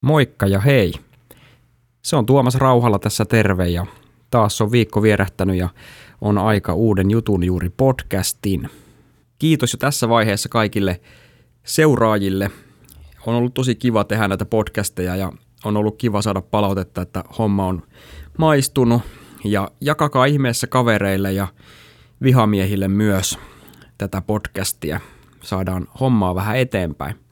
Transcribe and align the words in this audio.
Moikka 0.00 0.46
ja 0.46 0.60
hei! 0.60 0.92
Se 2.02 2.16
on 2.16 2.26
Tuomas 2.26 2.54
Rauhalla 2.54 2.98
tässä 2.98 3.24
terve 3.24 3.68
ja 3.68 3.86
taas 4.30 4.60
on 4.60 4.72
viikko 4.72 5.02
vierähtänyt 5.02 5.56
ja 5.56 5.68
on 6.20 6.38
aika 6.38 6.74
uuden 6.74 7.10
jutun 7.10 7.44
juuri 7.44 7.70
podcastin. 7.70 8.70
Kiitos 9.38 9.72
jo 9.72 9.76
tässä 9.76 10.08
vaiheessa 10.08 10.48
kaikille 10.48 11.00
seuraajille. 11.64 12.50
On 13.26 13.34
ollut 13.34 13.54
tosi 13.54 13.74
kiva 13.74 14.04
tehdä 14.04 14.28
näitä 14.28 14.44
podcasteja 14.44 15.16
ja 15.16 15.32
on 15.64 15.76
ollut 15.76 15.96
kiva 15.98 16.22
saada 16.22 16.40
palautetta, 16.40 17.02
että 17.02 17.24
homma 17.38 17.66
on 17.66 17.82
maistunut. 18.38 19.02
Ja 19.44 19.68
jakakaa 19.80 20.24
ihmeessä 20.24 20.66
kavereille 20.66 21.32
ja 21.32 21.48
vihamiehille 22.22 22.88
myös 22.88 23.38
tätä 23.98 24.20
podcastia. 24.20 25.00
Saadaan 25.42 25.88
hommaa 26.00 26.34
vähän 26.34 26.56
eteenpäin. 26.56 27.29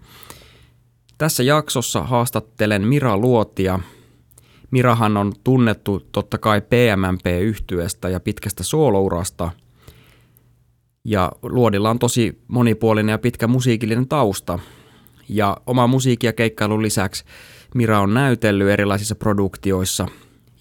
Tässä 1.18 1.42
jaksossa 1.42 2.02
haastattelen 2.02 2.86
Mira 2.86 3.16
Luotia. 3.16 3.80
Mirahan 4.70 5.16
on 5.16 5.32
tunnettu 5.44 6.06
totta 6.12 6.38
kai 6.38 6.60
PMMP-yhtyeestä 6.60 8.08
ja 8.08 8.20
pitkästä 8.20 8.62
soolourasta. 8.62 9.50
Ja 11.04 11.32
Luodilla 11.42 11.90
on 11.90 11.98
tosi 11.98 12.42
monipuolinen 12.48 13.12
ja 13.12 13.18
pitkä 13.18 13.46
musiikillinen 13.46 14.08
tausta. 14.08 14.58
Ja 15.28 15.56
oma 15.66 15.86
musiikki- 15.86 16.26
ja 16.26 16.32
keikkailun 16.32 16.82
lisäksi 16.82 17.24
Mira 17.74 18.00
on 18.00 18.14
näytellyt 18.14 18.68
erilaisissa 18.68 19.14
produktioissa 19.14 20.08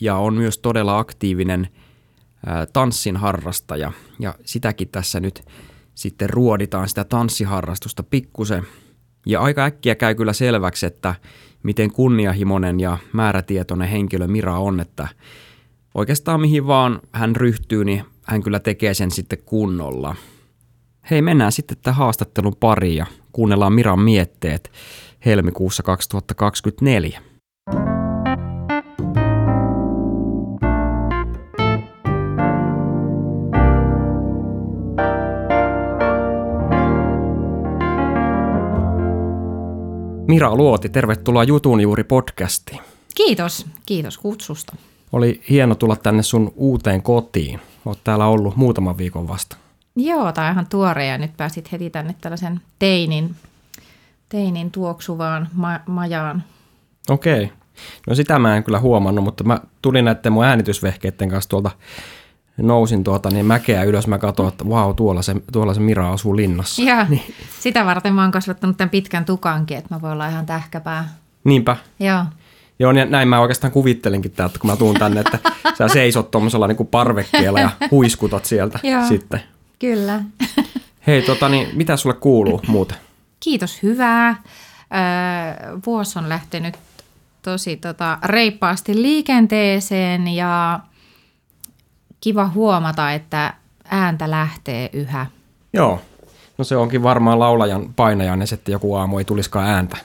ja 0.01 0.15
on 0.15 0.33
myös 0.33 0.57
todella 0.57 0.99
aktiivinen 0.99 1.67
tanssin 2.73 3.17
harrastaja. 3.17 3.91
Ja 4.19 4.35
sitäkin 4.45 4.89
tässä 4.89 5.19
nyt 5.19 5.45
sitten 5.95 6.29
ruoditaan 6.29 6.89
sitä 6.89 7.03
tanssiharrastusta 7.03 8.03
pikkusen– 8.03 8.67
ja 9.27 9.41
aika 9.41 9.63
äkkiä 9.65 9.95
käy 9.95 10.15
kyllä 10.15 10.33
selväksi, 10.33 10.85
että 10.85 11.15
miten 11.63 11.91
kunnianhimoinen 11.91 12.79
ja 12.79 12.97
määrätietoinen 13.13 13.89
henkilö 13.89 14.27
Mira 14.27 14.59
on, 14.59 14.79
että 14.79 15.07
oikeastaan 15.95 16.41
mihin 16.41 16.67
vaan 16.67 16.99
hän 17.11 17.35
ryhtyy, 17.35 17.85
niin 17.85 18.03
hän 18.23 18.43
kyllä 18.43 18.59
tekee 18.59 18.93
sen 18.93 19.11
sitten 19.11 19.39
kunnolla. 19.45 20.15
Hei, 21.09 21.21
mennään 21.21 21.51
sitten 21.51 21.77
tähän 21.81 21.97
haastattelun 21.97 22.55
pariin 22.59 22.95
ja 22.95 23.05
kuunnellaan 23.31 23.73
Miran 23.73 23.99
mietteet 23.99 24.71
helmikuussa 25.25 25.83
2024. 25.83 27.21
Mira 40.27 40.55
Luoti, 40.55 40.89
tervetuloa 40.89 41.43
Jutun 41.43 41.81
juuri 41.81 42.03
podcastiin. 42.03 42.79
Kiitos, 43.15 43.65
kiitos 43.85 44.17
kutsusta. 44.17 44.75
Oli 45.11 45.41
hieno 45.49 45.75
tulla 45.75 45.95
tänne 45.95 46.23
sun 46.23 46.53
uuteen 46.55 47.01
kotiin. 47.01 47.59
Oot 47.85 47.99
täällä 48.03 48.27
ollut 48.27 48.55
muutaman 48.55 48.97
viikon 48.97 49.27
vasta. 49.27 49.57
Joo, 49.95 50.31
tämä 50.31 50.47
on 50.47 50.53
ihan 50.53 50.67
tuore 50.67 51.05
ja 51.05 51.17
nyt 51.17 51.37
pääsit 51.37 51.71
heti 51.71 51.89
tänne 51.89 52.15
tällaisen 52.21 52.61
teinin, 52.79 53.35
teinin 54.29 54.71
tuoksuvaan 54.71 55.47
ma- 55.53 55.79
majaan. 55.85 56.43
Okei. 57.09 57.51
No 58.07 58.15
sitä 58.15 58.39
mä 58.39 58.57
en 58.57 58.63
kyllä 58.63 58.79
huomannut, 58.79 59.23
mutta 59.23 59.43
mä 59.43 59.59
tulin 59.81 60.05
näiden 60.05 60.33
mun 60.33 60.45
äänitysvehkeiden 60.45 61.29
kanssa 61.29 61.49
tuolta 61.49 61.71
nousin 62.57 63.03
tuota 63.03 63.29
niin 63.29 63.45
mäkeä 63.45 63.83
ylös, 63.83 64.07
mä 64.07 64.17
katsoin, 64.17 64.49
että 64.49 64.69
vau, 64.69 64.93
tuolla 64.93 65.21
se, 65.21 65.35
tuolla 65.51 65.73
se 65.73 65.79
Mira 65.79 66.13
asuu 66.13 66.35
linnassa. 66.35 66.81
Joo, 66.81 67.05
niin. 67.09 67.33
sitä 67.59 67.85
varten 67.85 68.13
mä 68.13 68.21
oon 68.21 68.31
kasvattanut 68.31 68.77
tämän 68.77 68.89
pitkän 68.89 69.25
tukankin, 69.25 69.77
että 69.77 69.95
mä 69.95 70.01
voin 70.01 70.13
olla 70.13 70.27
ihan 70.27 70.45
tähkäpää. 70.45 71.09
Niinpä. 71.43 71.77
Joo. 71.99 72.25
Joo, 72.79 72.91
niin 72.91 73.11
näin 73.11 73.27
mä 73.27 73.39
oikeastaan 73.39 73.73
kuvittelinkin 73.73 74.31
täältä, 74.31 74.59
kun 74.59 74.69
mä 74.69 74.75
tuun 74.75 74.95
tänne, 74.95 75.19
että 75.19 75.39
sä 75.77 75.87
seisot 75.87 76.31
tuommoisella 76.31 76.67
niin 76.67 76.87
parvekkeella 76.91 77.59
ja 77.59 77.69
huiskutat 77.91 78.45
sieltä 78.45 78.79
Joo, 78.83 79.07
sitten. 79.07 79.41
Kyllä. 79.79 80.21
Hei, 81.07 81.21
tota, 81.21 81.49
niin, 81.49 81.67
mitä 81.73 81.97
sulle 81.97 82.15
kuuluu 82.15 82.61
muuten? 82.67 82.97
Kiitos, 83.39 83.83
hyvää. 83.83 84.29
Öö, 84.29 85.77
vuosi 85.85 86.19
on 86.19 86.29
lähtenyt 86.29 86.77
tosi 87.41 87.77
tota, 87.77 88.17
reippaasti 88.23 89.01
liikenteeseen 89.01 90.27
ja 90.27 90.79
kiva 92.21 92.47
huomata, 92.47 93.11
että 93.11 93.53
ääntä 93.89 94.31
lähtee 94.31 94.89
yhä. 94.93 95.25
Joo, 95.73 96.01
no 96.57 96.63
se 96.63 96.77
onkin 96.77 97.03
varmaan 97.03 97.39
laulajan 97.39 97.93
painajainen, 97.95 98.47
että 98.53 98.71
joku 98.71 98.95
aamu 98.95 99.17
ei 99.17 99.25
tulisikaan 99.25 99.67
ääntä 99.67 99.97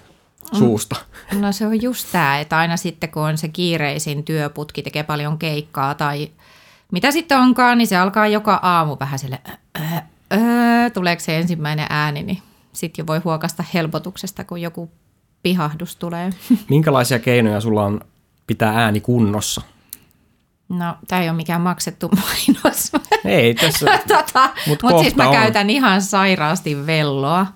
suusta. 0.53 0.97
No 1.41 1.53
se 1.53 1.67
on 1.67 1.83
just 1.83 2.09
tämä, 2.13 2.41
että 2.41 2.59
aina 2.59 2.77
sitten 2.77 3.11
kun 3.11 3.23
on 3.23 3.39
se 3.39 3.49
kiireisin 3.49 4.25
työputki, 4.25 4.83
tekee 4.83 5.03
paljon 5.03 5.39
keikkaa 5.39 5.95
tai 5.95 6.31
mitä 6.93 7.11
sitten 7.11 7.39
onkaan, 7.39 7.79
niin 7.79 7.89
se 7.89 7.97
alkaa 7.97 8.27
joka 8.27 8.61
aamu 8.63 8.97
vähän 9.01 9.19
sille, 9.19 9.41
öö, 9.81 9.99
öö, 10.33 10.91
tuleeko 10.91 11.21
se 11.21 11.39
ensimmäinen 11.39 11.87
ääni, 11.91 12.23
niin 12.23 12.43
sitten 12.73 13.03
jo 13.03 13.07
voi 13.07 13.19
huokasta 13.19 13.65
helpotuksesta, 13.75 14.45
kun 14.45 14.61
joku 14.61 14.91
pihahdus 15.43 15.97
tulee. 15.97 16.31
Minkälaisia 16.71 17.19
keinoja 17.19 17.61
sulla 17.61 17.85
on 17.85 18.01
pitää 18.47 18.85
ääni 18.85 19.01
kunnossa? 19.01 19.61
No, 20.79 20.97
tämä 21.09 21.23
ei 21.23 21.29
ole 21.29 21.37
mikään 21.37 21.61
maksettu 21.61 22.09
mainos. 22.17 22.93
Ei 23.25 23.55
tässä, 23.55 23.87
tota, 24.09 24.51
mut 24.67 24.83
Mutta 24.83 25.03
siis 25.03 25.17
mä 25.17 25.29
on. 25.29 25.35
käytän 25.35 25.71
ihan 25.71 26.03
sairaasti 26.03 26.87
velloa. 26.87 27.47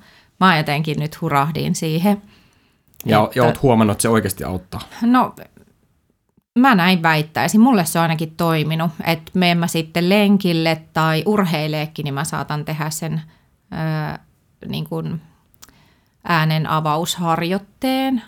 Mä 0.41 0.57
jotenkin 0.57 0.97
nyt 1.01 1.21
hurahdin 1.21 1.75
siihen. 1.75 2.23
ja, 3.07 3.25
että- 3.25 3.39
ja 3.39 3.45
oot 3.45 3.63
huomannut, 3.63 3.95
että 3.95 4.03
se 4.03 4.09
oikeasti 4.09 4.45
auttaa. 4.45 4.81
No, 5.03 5.35
mä 6.59 6.75
näin 6.75 7.03
väittäisin. 7.03 7.61
Mulle 7.61 7.85
se 7.85 7.99
on 7.99 8.03
ainakin 8.03 8.37
toiminut. 8.37 8.91
Että 9.05 9.33
menen 9.35 9.59
mä 9.59 9.67
sitten 9.67 10.09
lenkille 10.09 10.83
tai 10.93 11.23
urheileekin, 11.27 12.05
niin 12.05 12.15
mä 12.15 12.25
saatan 12.25 12.65
tehdä 12.65 12.91
sen 12.91 13.23
ää, 13.71 14.19
niin 14.69 14.85
kuin 14.89 15.21
äänen 16.25 16.67
avausharjoitteen. 16.71 18.23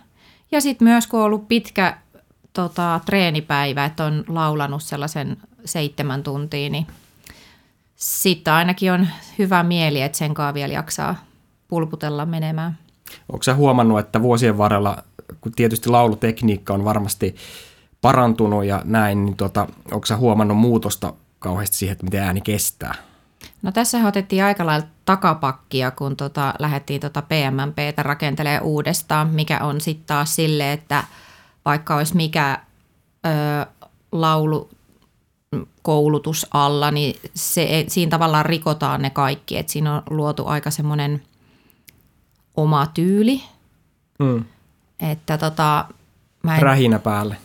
Ja 0.52 0.60
sitten 0.60 0.88
myös 0.88 1.06
kun 1.06 1.20
on 1.20 1.26
ollut 1.26 1.48
pitkä 1.48 1.98
tota, 2.58 3.00
treenipäivä, 3.06 3.84
että 3.84 4.04
on 4.04 4.24
laulanut 4.28 4.82
sellaisen 4.82 5.36
seitsemän 5.64 6.22
tuntia, 6.22 6.70
niin 6.70 6.86
sitten 7.96 8.54
ainakin 8.54 8.92
on 8.92 9.08
hyvä 9.38 9.62
mieli, 9.62 10.02
että 10.02 10.18
sen 10.18 10.34
kanssa 10.34 10.54
vielä 10.54 10.72
jaksaa 10.72 11.14
pulputella 11.68 12.26
menemään. 12.26 12.78
Onko 13.32 13.42
sä 13.42 13.54
huomannut, 13.54 13.98
että 13.98 14.22
vuosien 14.22 14.58
varrella, 14.58 15.02
kun 15.40 15.52
tietysti 15.52 15.88
laulutekniikka 15.88 16.74
on 16.74 16.84
varmasti 16.84 17.36
parantunut 18.00 18.64
ja 18.64 18.82
näin, 18.84 19.24
niin 19.24 19.36
tota, 19.36 19.66
onko 19.92 20.06
sä 20.06 20.16
huomannut 20.16 20.58
muutosta 20.58 21.12
kauheasti 21.38 21.76
siihen, 21.76 21.92
että 21.92 22.04
miten 22.04 22.22
ääni 22.22 22.40
kestää? 22.40 22.94
No 23.62 23.72
tässä 23.72 24.06
otettiin 24.06 24.44
aika 24.44 24.66
lailla 24.66 24.86
takapakkia, 25.04 25.90
kun 25.90 26.16
tota, 26.16 26.54
lähdettiin 26.58 27.00
tota 27.00 27.22
PMMPtä 27.22 28.02
rakentelee 28.02 28.60
uudestaan, 28.60 29.28
mikä 29.28 29.58
on 29.64 29.80
sitten 29.80 30.06
taas 30.06 30.34
sille, 30.34 30.72
että 30.72 31.04
vaikka 31.68 31.96
olisi 31.96 32.16
mikä 32.16 32.58
ö, 33.26 33.66
laulu 34.12 34.70
koulutus 35.82 36.46
alla, 36.54 36.90
niin 36.90 37.16
se, 37.34 37.84
siinä 37.88 38.10
tavallaan 38.10 38.46
rikotaan 38.46 39.02
ne 39.02 39.10
kaikki, 39.10 39.56
että 39.58 39.72
siinä 39.72 39.94
on 39.94 40.02
luotu 40.10 40.46
aika 40.46 40.70
semmoinen 40.70 41.22
oma 42.56 42.86
tyyli, 42.86 43.42
Mm. 44.18 44.44
että 45.00 45.38
tota, 45.38 45.84
mä 46.42 46.56
en 46.56 46.62
Rähinä 46.62 46.98
päälle. 46.98 47.36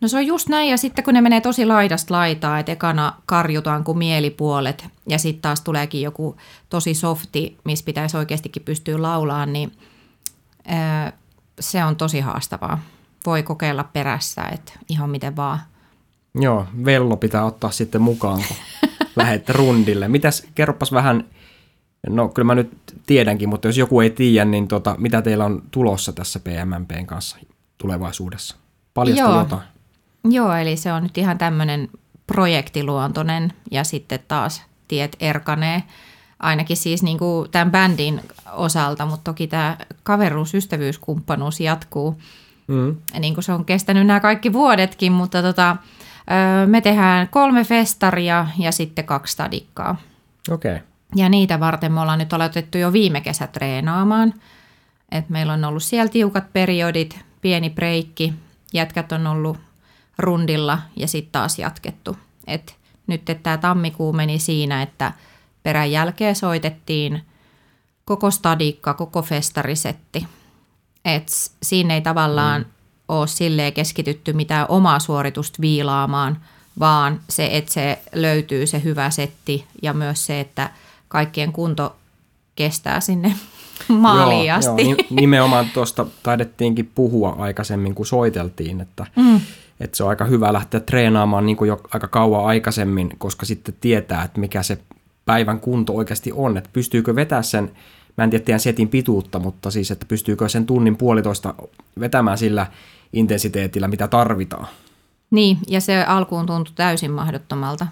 No 0.00 0.08
se 0.08 0.16
on 0.16 0.26
just 0.26 0.48
näin, 0.48 0.70
ja 0.70 0.76
sitten 0.76 1.04
kun 1.04 1.14
ne 1.14 1.20
menee 1.20 1.40
tosi 1.40 1.66
laidasta 1.66 2.14
laitaa, 2.14 2.58
että 2.58 2.72
ekana 2.72 3.12
karjutaan 3.26 3.84
kuin 3.84 3.98
mielipuolet, 3.98 4.84
ja 5.08 5.18
sitten 5.18 5.42
taas 5.42 5.60
tuleekin 5.60 6.02
joku 6.02 6.36
tosi 6.68 6.94
softi, 6.94 7.56
missä 7.64 7.84
pitäisi 7.84 8.16
oikeastikin 8.16 8.62
pystyä 8.62 9.02
laulaan, 9.02 9.52
niin 9.52 9.72
ää, 10.66 11.12
se 11.60 11.84
on 11.84 11.96
tosi 11.96 12.20
haastavaa. 12.20 12.80
Voi 13.26 13.42
kokeilla 13.42 13.84
perässä, 13.84 14.42
että 14.42 14.72
ihan 14.88 15.10
miten 15.10 15.36
vaan. 15.36 15.58
Joo, 16.34 16.66
vello 16.84 17.16
pitää 17.16 17.44
ottaa 17.44 17.70
sitten 17.70 18.02
mukaan, 18.02 18.42
kun 18.48 18.56
lähdette 19.16 19.52
rundille. 19.52 20.08
Mitäs, 20.08 20.46
kerropas 20.54 20.92
vähän, 20.92 21.24
no 22.08 22.28
kyllä 22.28 22.46
mä 22.46 22.54
nyt 22.54 22.70
tiedänkin, 23.06 23.48
mutta 23.48 23.68
jos 23.68 23.78
joku 23.78 24.00
ei 24.00 24.10
tiedä, 24.10 24.44
niin 24.44 24.68
tota, 24.68 24.94
mitä 24.98 25.22
teillä 25.22 25.44
on 25.44 25.62
tulossa 25.70 26.12
tässä 26.12 26.40
PMMPn 26.40 27.06
kanssa 27.06 27.38
tulevaisuudessa? 27.78 28.56
Paljasta 28.94 29.24
Joo. 29.24 29.38
jotain. 29.38 29.62
Joo, 30.24 30.54
eli 30.54 30.76
se 30.76 30.92
on 30.92 31.02
nyt 31.02 31.18
ihan 31.18 31.38
tämmöinen 31.38 31.88
projektiluontoinen, 32.26 33.52
ja 33.70 33.84
sitten 33.84 34.20
taas 34.28 34.62
tiet 34.88 35.16
erkanee, 35.20 35.82
ainakin 36.40 36.76
siis 36.76 37.02
niin 37.02 37.18
kuin 37.18 37.50
tämän 37.50 37.70
bändin 37.70 38.20
osalta, 38.52 39.06
mutta 39.06 39.24
toki 39.24 39.46
tämä 39.46 39.76
kaveruus, 40.02 40.54
ystävyyskumppanuus 40.54 41.60
jatkuu. 41.60 42.20
Mm. 42.68 42.96
niin 43.18 43.34
kuin 43.34 43.44
se 43.44 43.52
on 43.52 43.64
kestänyt 43.64 44.06
nämä 44.06 44.20
kaikki 44.20 44.52
vuodetkin, 44.52 45.12
mutta 45.12 45.42
tota, 45.42 45.76
me 46.66 46.80
tehdään 46.80 47.28
kolme 47.28 47.64
festaria 47.64 48.46
ja 48.58 48.72
sitten 48.72 49.04
kaksi 49.04 49.32
stadikkaa. 49.32 49.96
Okei. 50.50 50.74
Okay. 50.74 50.86
Ja 51.16 51.28
niitä 51.28 51.60
varten 51.60 51.92
me 51.92 52.00
ollaan 52.00 52.18
nyt 52.18 52.32
aloitettu 52.32 52.78
jo 52.78 52.92
viime 52.92 53.20
kesä 53.20 53.46
treenaamaan. 53.46 54.34
Et 55.12 55.28
meillä 55.28 55.52
on 55.52 55.64
ollut 55.64 55.82
siellä 55.82 56.08
tiukat 56.08 56.52
periodit 56.52 57.20
pieni 57.40 57.70
breikki, 57.70 58.34
jätkät 58.72 59.12
on 59.12 59.26
ollut 59.26 59.58
rundilla 60.18 60.78
ja 60.96 61.08
sitten 61.08 61.32
taas 61.32 61.58
jatkettu. 61.58 62.16
Et 62.46 62.76
nyt 63.06 63.22
tämä 63.42 63.56
tammikuu 63.56 64.12
meni 64.12 64.38
siinä, 64.38 64.82
että 64.82 65.12
perän 65.62 65.90
jälkeen 65.90 66.36
soitettiin 66.36 67.22
koko 68.04 68.30
stadikka, 68.30 68.94
koko 68.94 69.22
festarisetti. 69.22 70.26
Et 71.14 71.28
siinä 71.62 71.94
ei 71.94 72.00
tavallaan 72.00 72.60
mm. 72.60 72.68
ole 73.08 73.26
silleen 73.26 73.72
keskitytty 73.72 74.32
mitään 74.32 74.66
omaa 74.68 74.98
suoritusta 74.98 75.58
viilaamaan, 75.60 76.38
vaan 76.80 77.20
se, 77.28 77.48
että 77.52 77.72
se 77.72 77.98
löytyy 78.14 78.66
se 78.66 78.82
hyvä 78.84 79.10
setti 79.10 79.64
ja 79.82 79.92
myös 79.92 80.26
se, 80.26 80.40
että 80.40 80.70
kaikkien 81.08 81.52
kunto 81.52 81.96
kestää 82.56 83.00
sinne 83.00 83.34
maaliin 83.88 84.46
joo, 84.46 84.58
asti. 84.58 84.90
Joo, 84.90 84.96
nimenomaan 85.10 85.70
tuosta 85.74 86.06
taidettiinkin 86.22 86.90
puhua 86.94 87.36
aikaisemmin, 87.38 87.94
kun 87.94 88.06
soiteltiin, 88.06 88.80
että, 88.80 89.06
mm. 89.16 89.40
että 89.80 89.96
se 89.96 90.04
on 90.04 90.10
aika 90.10 90.24
hyvä 90.24 90.52
lähteä 90.52 90.80
treenaamaan 90.80 91.46
niin 91.46 91.56
kuin 91.56 91.68
jo 91.68 91.80
aika 91.94 92.08
kauan 92.08 92.46
aikaisemmin, 92.46 93.10
koska 93.18 93.46
sitten 93.46 93.74
tietää, 93.80 94.22
että 94.22 94.40
mikä 94.40 94.62
se 94.62 94.78
päivän 95.24 95.60
kunto 95.60 95.92
oikeasti 95.92 96.32
on, 96.34 96.56
että 96.56 96.70
pystyykö 96.72 97.14
vetää 97.14 97.42
sen, 97.42 97.70
mä 98.18 98.24
en 98.24 98.30
tiedä 98.30 98.58
setin 98.58 98.88
pituutta, 98.88 99.38
mutta 99.38 99.70
siis, 99.70 99.90
että 99.90 100.06
pystyykö 100.06 100.48
sen 100.48 100.66
tunnin 100.66 100.96
puolitoista 100.96 101.54
vetämään 102.00 102.38
sillä 102.38 102.66
intensiteetillä, 103.12 103.88
mitä 103.88 104.08
tarvitaan. 104.08 104.66
Niin, 105.30 105.58
ja 105.68 105.80
se 105.80 106.04
alkuun 106.04 106.46
tuntui 106.46 106.74
täysin 106.76 107.10
mahdottomalta 107.10 107.86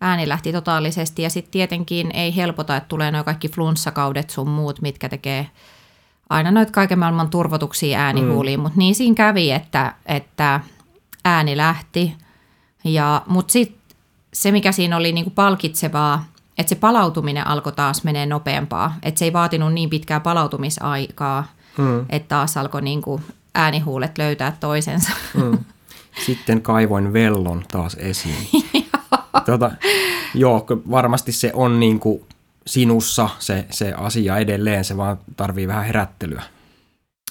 ääni 0.00 0.28
lähti 0.28 0.52
totaalisesti 0.52 1.22
ja 1.22 1.30
sitten 1.30 1.52
tietenkin 1.52 2.10
ei 2.14 2.36
helpota, 2.36 2.76
että 2.76 2.88
tulee 2.88 3.10
nuo 3.10 3.24
kaikki 3.24 3.48
flunssakaudet 3.48 4.30
sun 4.30 4.48
muut, 4.48 4.82
mitkä 4.82 5.08
tekee 5.08 5.46
aina 6.30 6.50
noita 6.50 6.72
kaiken 6.72 6.98
maailman 6.98 7.30
turvotuksia 7.30 7.98
äänihuuliin, 7.98 8.60
mm. 8.60 8.62
mutta 8.62 8.78
niin 8.78 8.94
siinä 8.94 9.14
kävi, 9.14 9.50
että, 9.50 9.94
että 10.06 10.60
ääni 11.24 11.56
lähti. 11.56 12.14
Ja, 12.84 13.22
mutta 13.26 13.52
sitten 13.52 13.96
se, 14.32 14.52
mikä 14.52 14.72
siinä 14.72 14.96
oli 14.96 15.12
niinku 15.12 15.30
palkitsevaa, 15.30 16.24
että 16.58 16.68
se 16.68 16.74
palautuminen 16.74 17.46
alkoi 17.46 17.72
taas 17.72 18.04
menee 18.04 18.26
nopeampaa. 18.26 18.96
Että 19.02 19.18
se 19.18 19.24
ei 19.24 19.32
vaatinut 19.32 19.72
niin 19.72 19.90
pitkää 19.90 20.20
palautumisaikaa, 20.20 21.46
mm. 21.78 22.00
että 22.08 22.28
taas 22.28 22.56
alkoi 22.56 22.82
niinku 22.82 23.20
äänihuulet 23.54 24.18
löytää 24.18 24.56
toisensa. 24.60 25.10
Mm. 25.34 25.58
Sitten 26.26 26.62
kaivoin 26.62 27.12
vellon 27.12 27.64
taas 27.70 27.96
esiin. 28.00 28.48
tota, 29.46 29.70
joo, 30.34 30.66
varmasti 30.90 31.32
se 31.32 31.50
on 31.54 31.80
niin 31.80 32.00
kuin 32.00 32.22
sinussa 32.66 33.28
se, 33.38 33.66
se 33.70 33.92
asia 33.92 34.36
edelleen, 34.36 34.84
se 34.84 34.96
vaan 34.96 35.18
tarvii 35.36 35.68
vähän 35.68 35.84
herättelyä. 35.84 36.42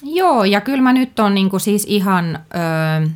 Joo, 0.02 0.44
ja 0.44 0.60
kyllä 0.60 0.82
mä 0.82 0.92
nyt 0.92 1.18
on 1.18 1.34
niin 1.34 1.50
kuin 1.50 1.60
siis 1.60 1.84
ihan 1.88 2.38
ö, 3.04 3.08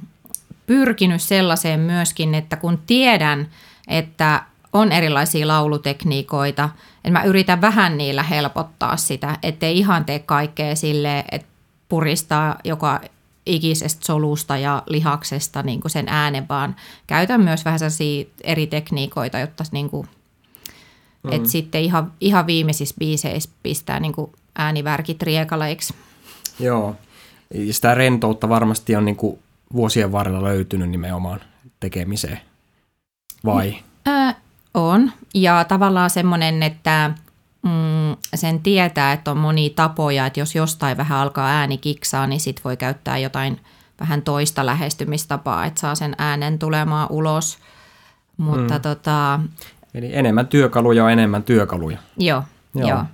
pyrkinyt 0.67 1.23
sellaiseen 1.23 1.81
myöskin, 1.81 2.35
että 2.35 2.57
kun 2.57 2.79
tiedän, 2.87 3.49
että 3.89 4.43
on 4.73 4.93
erilaisia 4.93 5.49
laulutekniikoita, 5.49 6.69
että 6.97 7.11
mä 7.11 7.25
yritän 7.25 7.61
vähän 7.61 7.99
niillä 7.99 8.23
helpottaa 8.23 8.97
sitä, 8.97 9.39
ettei 9.43 9.79
ihan 9.79 10.05
tee 10.05 10.19
kaikkea 10.19 10.77
sille, 10.77 11.25
että 11.33 11.49
puristaa 11.89 12.57
joka 12.65 13.01
ikisestä 13.47 14.07
solusta 14.07 14.57
ja 14.57 14.83
lihaksesta 14.87 15.63
niin 15.63 15.81
kuin 15.81 15.91
sen 15.91 16.09
äänen, 16.09 16.49
vaan 16.49 16.77
käytän 17.07 17.41
myös 17.41 17.65
vähän 17.65 17.79
sellaisia 17.79 18.25
eri 18.45 18.67
tekniikoita, 18.67 19.39
jotta 19.39 19.65
niin 19.73 19.91
kuin, 19.91 20.09
mm. 21.23 21.33
et 21.33 21.47
sitten 21.47 21.83
ihan, 21.83 22.13
ihan 22.21 22.47
viimeisissä 22.47 22.95
biiseissä 22.99 23.51
pistää 23.63 24.01
niin 24.01 24.13
kuin 24.13 24.33
äänivärkit 24.57 25.23
riekaleiksi. 25.23 25.95
Joo, 26.61 26.97
sitä 27.71 27.95
rentoutta 27.95 28.49
varmasti 28.49 28.97
on 28.97 29.05
niin 29.05 29.17
kuin 29.17 29.39
vuosien 29.73 30.13
varrella 30.13 30.45
löytynyt 30.45 30.91
nimenomaan 30.91 31.41
tekemiseen, 31.81 32.41
vai? 33.45 33.77
Ää, 34.07 34.35
on, 34.79 35.13
ja 35.35 35.65
tavallaan 35.65 36.11
semmoinen, 36.11 36.63
että 36.63 37.11
mm, 37.63 38.17
sen 38.35 38.61
tietää, 38.61 39.13
että 39.13 39.31
on 39.31 39.37
monia 39.37 39.71
tapoja, 39.77 40.27
että 40.27 40.41
jos 40.41 40.55
jostain 40.55 40.97
vähän 40.97 41.19
alkaa 41.19 41.49
ääni 41.49 41.79
kiksaa, 41.79 42.27
niin 42.27 42.41
sit 42.41 42.61
voi 42.65 42.77
käyttää 42.77 43.19
jotain 43.19 43.61
vähän 44.01 44.23
toista 44.23 44.67
lähestymistapaa, 44.67 45.67
että 45.67 45.81
saa 45.81 45.95
sen 45.95 46.15
äänen 46.19 46.59
tulemaan 46.59 47.09
ulos. 47.11 47.59
Mutta 48.37 48.75
mm. 48.75 48.81
tota... 48.81 49.41
Eli 49.95 50.11
enemmän 50.13 50.47
työkaluja 50.47 51.05
on 51.05 51.13
enemmän 51.13 51.43
työkaluja. 51.43 51.99
Joo, 52.17 52.43
joo. 52.75 52.89
joo. 52.89 53.05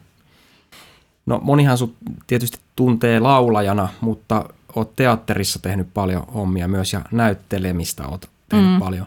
No 1.27 1.41
monihan 1.43 1.79
sut 1.79 1.97
tietysti 2.27 2.59
tuntee 2.77 3.21
laulajana, 3.21 3.89
mutta 4.01 4.45
oot 4.77 4.97
teatterissa 4.97 5.59
tehnyt 5.59 5.89
paljon 5.95 6.23
hommia 6.35 6.69
myös 6.69 6.93
ja 6.93 7.01
näyttelemistä 7.13 8.07
oot 8.07 8.31
tehnyt 8.49 8.73
mm. 8.73 8.79
paljon. 8.79 9.07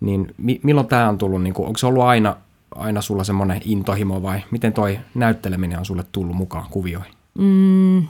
Niin 0.00 0.34
mi- 0.38 0.60
milloin 0.62 0.86
tämä 0.86 1.08
on 1.08 1.18
tullut, 1.18 1.42
niin 1.42 1.54
kun, 1.54 1.66
onko 1.66 1.78
se 1.78 1.86
ollut 1.86 2.02
aina 2.02 2.36
aina 2.74 3.02
sulla 3.02 3.24
semmoinen 3.24 3.60
intohimo 3.64 4.22
vai 4.22 4.44
miten 4.50 4.72
toi 4.72 4.98
näytteleminen 5.14 5.78
on 5.78 5.84
sulle 5.84 6.04
tullut 6.12 6.36
mukaan 6.36 6.66
kuvioihin? 6.70 7.12
Mm, 7.38 8.06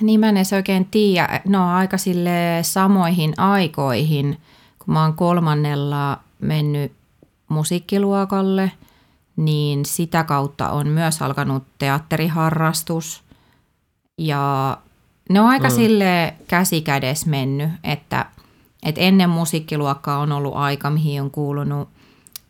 niin 0.00 0.20
mä 0.20 0.28
en 0.28 0.36
edes 0.36 0.52
oikein 0.52 0.84
tiedä. 0.84 1.40
No 1.44 1.74
aika 1.74 1.98
sille 1.98 2.58
samoihin 2.62 3.34
aikoihin, 3.36 4.38
kun 4.78 4.94
mä 4.94 5.02
oon 5.02 5.14
kolmannella 5.14 6.18
mennyt 6.40 6.92
musiikkiluokalle, 7.48 8.72
niin 9.36 9.84
sitä 9.84 10.24
kautta 10.24 10.70
on 10.70 10.88
myös 10.88 11.22
alkanut 11.22 11.62
teatteriharrastus. 11.78 13.22
Ja 14.18 14.76
ne 15.30 15.40
on 15.40 15.46
aika 15.46 15.68
mm. 15.68 15.74
sille 15.74 16.34
käsikädes 16.48 17.26
mennyt, 17.26 17.70
että, 17.84 18.26
että 18.86 19.00
ennen 19.00 19.30
musiikkiluokkaa 19.30 20.18
on 20.18 20.32
ollut 20.32 20.54
aika, 20.54 20.90
mihin 20.90 21.22
on 21.22 21.30
kuulunut 21.30 21.88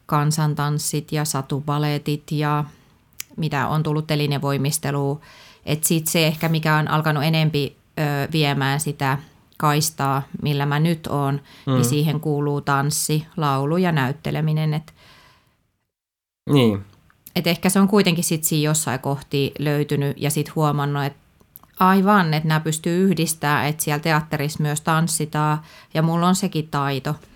kansantanssit 0.07 1.13
ja 1.13 1.25
satubaletit 1.25 2.23
ja 2.31 2.65
mitä 3.37 3.69
on 3.69 3.83
tullut 3.83 4.07
telinevoimistelua. 4.07 5.21
Että 5.67 5.89
sitten 5.89 6.13
se 6.13 6.27
ehkä, 6.27 6.49
mikä 6.49 6.77
on 6.77 6.89
alkanut 6.89 7.25
enempi 7.25 7.77
ö, 7.99 8.29
viemään 8.33 8.81
sitä 8.81 9.19
kaistaa, 9.57 10.23
millä 10.43 10.67
mä 10.67 10.81
nyt 10.81 11.07
oon, 11.07 11.35
niin 11.35 11.43
mm. 11.67 11.73
niin 11.73 11.85
siihen 11.85 12.21
kuuluu 12.21 12.61
tanssi, 12.61 13.27
laulu 13.37 13.77
ja 13.77 13.93
näytteleminen. 13.93 14.75
Et, 14.75 14.95
niin. 16.51 16.85
Et 17.37 17.47
ehkä 17.47 17.69
se 17.69 17.81
on 17.81 17.89
kuitenkin 17.89 18.25
sitten 18.25 18.49
siinä 18.49 18.65
jossain 18.65 19.01
kohti 19.01 19.53
löytynyt 19.59 20.17
ja 20.21 20.31
sitten 20.31 20.55
huomannut, 20.55 21.05
että 21.05 21.26
aivan, 21.81 22.35
että 22.35 22.49
nämä 22.49 22.61
pystyy 22.61 23.05
yhdistämään, 23.05 23.67
että 23.67 23.85
siellä 23.85 24.03
teatterissa 24.03 24.63
myös 24.63 24.81
tanssitaan 24.81 25.59
ja 25.95 26.03
mulla 26.03 26.29
on 26.29 26.37
sekin 26.37 26.69
taito– 26.69 27.15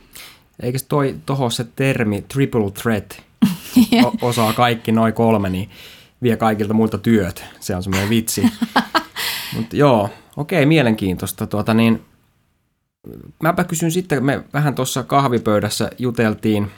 Eikö 0.63 0.79
toi 0.89 1.17
toho 1.27 1.51
se 1.51 1.67
termi 1.77 2.23
triple 2.23 2.71
threat 2.71 3.23
o- 4.05 4.29
osaa 4.29 4.53
kaikki 4.53 4.93
noin 4.93 5.15
kolme, 5.15 5.51
niin 5.51 5.71
vie 6.23 6.37
kaikilta 6.37 6.75
muilta 6.75 6.99
työt. 6.99 7.45
Se 7.61 7.77
on 7.77 7.83
semmoinen 7.83 8.11
vitsi. 8.11 8.43
Mutta 9.57 9.77
joo, 9.77 10.11
okei, 10.37 10.67
mielenkiintoista. 10.67 11.47
Tuota, 11.47 11.75
niin, 11.75 12.03
mäpä 13.43 13.65
kysyn 13.65 13.91
sitten, 13.91 14.25
me 14.25 14.45
vähän 14.53 14.75
tuossa 14.75 15.03
kahvipöydässä 15.03 15.91
juteltiin 15.99 16.71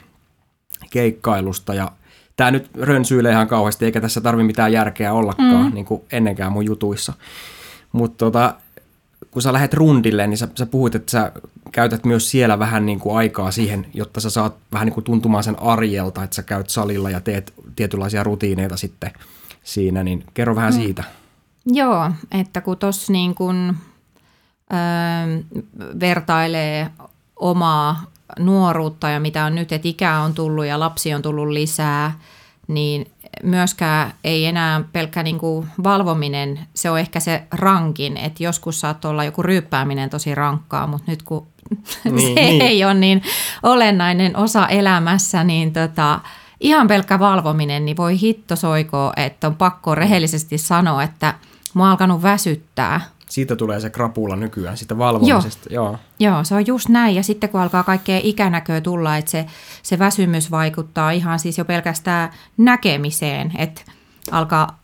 keikkailusta 0.90 1.74
ja 1.74 1.92
tämä 2.36 2.50
nyt 2.50 2.70
rönsyilee 2.80 3.32
ihan 3.32 3.48
kauheasti, 3.48 3.84
eikä 3.84 4.00
tässä 4.00 4.20
tarvi 4.20 4.42
mitään 4.42 4.72
järkeä 4.72 5.12
ollakaan, 5.12 5.66
mm. 5.66 5.74
niin 5.74 5.86
kuin 5.86 6.02
ennenkään 6.12 6.52
mun 6.52 6.64
jutuissa. 6.64 7.12
Mutta 7.92 8.24
tota, 8.24 8.54
kun 9.30 9.42
sä 9.42 9.52
lähdet 9.52 9.74
rundille, 9.74 10.26
niin 10.26 10.38
sä, 10.38 10.48
sä 10.58 10.66
puhuit, 10.66 10.94
että 10.94 11.10
sä 11.10 11.32
käytät 11.72 12.04
myös 12.04 12.30
siellä 12.30 12.58
vähän 12.58 12.86
niin 12.86 13.00
kuin 13.00 13.16
aikaa 13.16 13.50
siihen, 13.50 13.86
jotta 13.94 14.20
sä 14.20 14.30
saat 14.30 14.54
vähän 14.72 14.86
niin 14.86 14.94
kuin 14.94 15.04
tuntumaan 15.04 15.44
sen 15.44 15.62
arjelta, 15.62 16.22
että 16.22 16.36
sä 16.36 16.42
käyt 16.42 16.70
salilla 16.70 17.10
ja 17.10 17.20
teet 17.20 17.54
tietynlaisia 17.76 18.24
rutiineita 18.24 18.76
sitten 18.76 19.10
siinä, 19.62 20.02
niin 20.02 20.24
kerro 20.34 20.56
vähän 20.56 20.74
mm. 20.74 20.80
siitä. 20.80 21.04
Joo, 21.66 22.10
että 22.30 22.60
kun 22.60 22.78
tuossa 22.78 23.12
niin 23.12 23.34
kuin, 23.34 23.76
ö, 24.72 24.74
vertailee 26.00 26.90
omaa 27.36 28.04
nuoruutta 28.38 29.08
ja 29.08 29.20
mitä 29.20 29.44
on 29.44 29.54
nyt, 29.54 29.72
että 29.72 29.88
ikää 29.88 30.20
on 30.20 30.34
tullut 30.34 30.66
ja 30.66 30.80
lapsi 30.80 31.14
on 31.14 31.22
tullut 31.22 31.48
lisää, 31.48 32.12
niin 32.68 33.06
myöskään 33.42 34.12
ei 34.24 34.46
enää 34.46 34.84
pelkkä 34.92 35.22
niin 35.22 35.38
kuin 35.38 35.68
valvominen, 35.84 36.60
se 36.74 36.90
on 36.90 36.98
ehkä 36.98 37.20
se 37.20 37.42
rankin, 37.50 38.16
että 38.16 38.42
joskus 38.42 38.80
saat 38.80 39.04
olla 39.04 39.24
joku 39.24 39.42
ryyppääminen 39.42 40.10
tosi 40.10 40.34
rankkaa, 40.34 40.86
mutta 40.86 41.10
nyt 41.10 41.22
kun 41.22 41.46
niin, 42.04 42.34
se 42.34 42.40
niin. 42.40 42.62
ei 42.62 42.84
ole 42.84 42.94
niin 42.94 43.22
olennainen 43.62 44.36
osa 44.36 44.68
elämässä, 44.68 45.44
niin 45.44 45.72
tota, 45.72 46.20
ihan 46.60 46.88
pelkkä 46.88 47.18
valvominen, 47.18 47.84
niin 47.84 47.96
voi 47.96 48.20
hitto 48.20 48.56
soikoo, 48.56 49.12
että 49.16 49.46
on 49.46 49.56
pakko 49.56 49.94
rehellisesti 49.94 50.58
sanoa, 50.58 51.02
että 51.02 51.34
mä 51.74 51.90
alkanut 51.90 52.22
väsyttää 52.22 53.00
siitä 53.32 53.56
tulee 53.56 53.80
se 53.80 53.90
krapula 53.90 54.36
nykyään, 54.36 54.76
siitä 54.76 54.98
valvomisesta. 54.98 55.72
Joo. 55.72 55.86
Joo. 55.86 55.98
Joo, 56.20 56.44
se 56.44 56.54
on 56.54 56.66
just 56.66 56.88
näin. 56.88 57.14
Ja 57.14 57.22
sitten 57.22 57.50
kun 57.50 57.60
alkaa 57.60 57.82
kaikkea 57.82 58.20
ikänäköä 58.22 58.80
tulla, 58.80 59.16
että 59.16 59.30
se, 59.30 59.46
se 59.82 59.98
väsymys 59.98 60.50
vaikuttaa 60.50 61.10
ihan 61.10 61.38
siis 61.38 61.58
jo 61.58 61.64
pelkästään 61.64 62.30
näkemiseen, 62.56 63.52
että 63.58 63.82
alkaa 64.30 64.78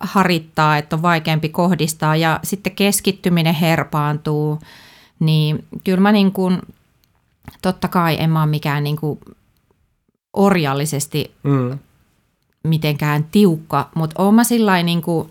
harittaa, 0.00 0.78
että 0.78 0.96
on 0.96 1.02
vaikeampi 1.02 1.48
kohdistaa 1.48 2.16
ja 2.16 2.40
sitten 2.42 2.76
keskittyminen 2.76 3.54
herpaantuu, 3.54 4.58
niin 5.20 5.64
kyllä 5.84 6.00
mä 6.00 6.12
niin 6.12 6.32
kuin, 6.32 6.58
totta 7.62 7.88
kai 7.88 8.16
en 8.20 8.30
mä 8.30 8.42
ole 8.42 8.50
mikään 8.50 8.84
niin 8.84 8.96
kuin 8.96 9.20
orjallisesti 10.32 11.34
mm. 11.42 11.78
mitenkään 12.64 13.24
tiukka, 13.24 13.88
mutta 13.94 14.22
oon 14.22 14.34
mä 14.34 14.44
sillä 14.44 14.82
niin 14.82 15.02
kuin 15.02 15.30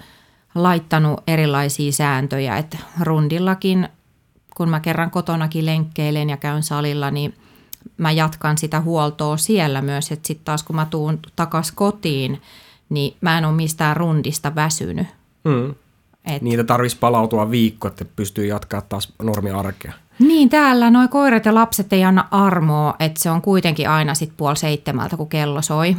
laittanut 0.55 1.23
erilaisia 1.27 1.91
sääntöjä, 1.91 2.57
että 2.57 2.77
rundillakin, 3.01 3.89
kun 4.55 4.69
mä 4.69 4.79
kerran 4.79 5.11
kotonakin 5.11 5.65
lenkkeilen 5.65 6.29
ja 6.29 6.37
käyn 6.37 6.63
salilla, 6.63 7.11
niin 7.11 7.33
mä 7.97 8.11
jatkan 8.11 8.57
sitä 8.57 8.81
huoltoa 8.81 9.37
siellä 9.37 9.81
myös, 9.81 10.11
että 10.11 10.27
sitten 10.27 10.45
taas 10.45 10.63
kun 10.63 10.75
mä 10.75 10.87
tuun 10.89 11.19
takas 11.35 11.71
kotiin, 11.71 12.41
niin 12.89 13.17
mä 13.21 13.37
en 13.37 13.45
ole 13.45 13.55
mistään 13.55 13.97
rundista 13.97 14.55
väsynyt. 14.55 15.07
Mm. 15.43 15.75
Et... 16.25 16.41
Niitä 16.41 16.63
tarvitsisi 16.63 16.99
palautua 16.99 17.51
viikko, 17.51 17.87
että 17.87 18.05
pystyy 18.15 18.45
jatkaa 18.45 18.81
taas 18.81 19.13
normiarkea. 19.23 19.93
Niin, 20.19 20.49
täällä 20.49 20.89
noi 20.89 21.07
koirat 21.07 21.45
ja 21.45 21.53
lapset 21.53 21.93
ei 21.93 22.03
anna 22.03 22.27
armoa, 22.31 22.95
että 22.99 23.23
se 23.23 23.29
on 23.29 23.41
kuitenkin 23.41 23.89
aina 23.89 24.15
sitten 24.15 24.37
puoli 24.37 24.57
seitsemältä, 24.57 25.17
kun 25.17 25.29
kello 25.29 25.61
soi. 25.61 25.95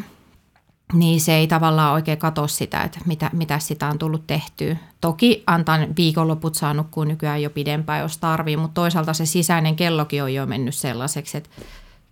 Niin 0.93 1.21
se 1.21 1.35
ei 1.35 1.47
tavallaan 1.47 1.95
oikein 1.95 2.19
katso 2.19 2.47
sitä, 2.47 2.83
että 2.83 2.99
mitä, 3.07 3.31
mitä 3.33 3.59
sitä 3.59 3.89
on 3.89 3.99
tullut 3.99 4.27
tehtyä. 4.27 4.77
Toki 5.01 5.43
antan 5.47 5.87
viikonloput 5.97 6.55
saanut 6.55 6.87
kuin 6.91 7.09
nykyään 7.09 7.43
jo 7.43 7.51
pidempään, 7.51 8.01
jos 8.01 8.19
tarvii, 8.19 8.57
mutta 8.57 8.81
toisaalta 8.81 9.13
se 9.13 9.27
sisäinen 9.27 9.77
kellokin 9.77 10.23
on 10.23 10.35
jo 10.35 10.47
mennyt 10.47 10.75
sellaiseksi, 10.75 11.39
että 11.39 11.51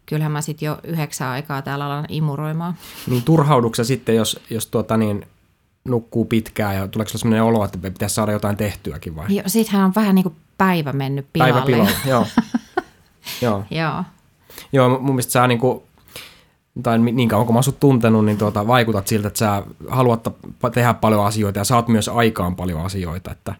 kyllähän 0.06 0.32
mä 0.32 0.40
sitten 0.40 0.66
jo 0.66 0.78
yhdeksän 0.85 1.28
aikaa 1.28 1.62
täällä 1.62 1.87
alan 1.87 2.06
imuroimaan. 2.08 2.75
Niin 3.06 3.23
turhauduksia 3.23 3.85
sitten, 3.85 4.16
jos, 4.16 4.40
jos 4.50 4.66
tuota 4.66 4.97
niin, 4.97 5.26
nukkuu 5.85 6.25
pitkään 6.25 6.76
ja 6.76 6.88
tuleeko 6.88 7.18
sellainen 7.18 7.42
olo, 7.42 7.64
että 7.64 7.78
pitäisi 7.78 8.14
saada 8.14 8.32
jotain 8.32 8.56
tehtyäkin 8.56 9.16
vai? 9.16 9.26
Joo, 9.28 9.44
sittenhän 9.47 9.87
on 9.87 9.92
vähän 9.94 10.14
niin 10.14 10.23
kuin 10.23 10.37
päivä 10.58 10.92
mennyt 10.92 11.26
pilalle. 11.32 11.52
Päivä 11.52 11.66
pilalle, 11.66 11.92
joo. 12.06 12.26
joo. 13.42 13.64
joo. 13.70 14.04
Joo, 14.73 14.88
mun 14.88 15.04
mielestä 15.14 15.32
sä 15.32 15.47
niin 15.47 15.58
kuin, 15.58 15.82
tai 16.82 16.99
niin 16.99 17.28
kauan 17.28 17.47
kun 17.47 17.54
mä 17.54 17.62
sut 17.62 17.80
tuntenut, 17.80 18.25
niin 18.25 18.38
tuota, 18.38 18.66
vaikutat 18.66 19.06
siltä, 19.06 19.28
että 19.28 19.38
sä 19.38 19.62
haluat 19.88 20.28
tehdä 20.75 20.94
paljon 20.94 21.26
asioita 21.26 21.58
ja 21.58 21.64
saat 21.64 21.88
myös 21.88 22.08
aikaan 22.08 22.56
paljon 22.56 22.80
asioita. 22.80 23.30
Että, 23.30 23.54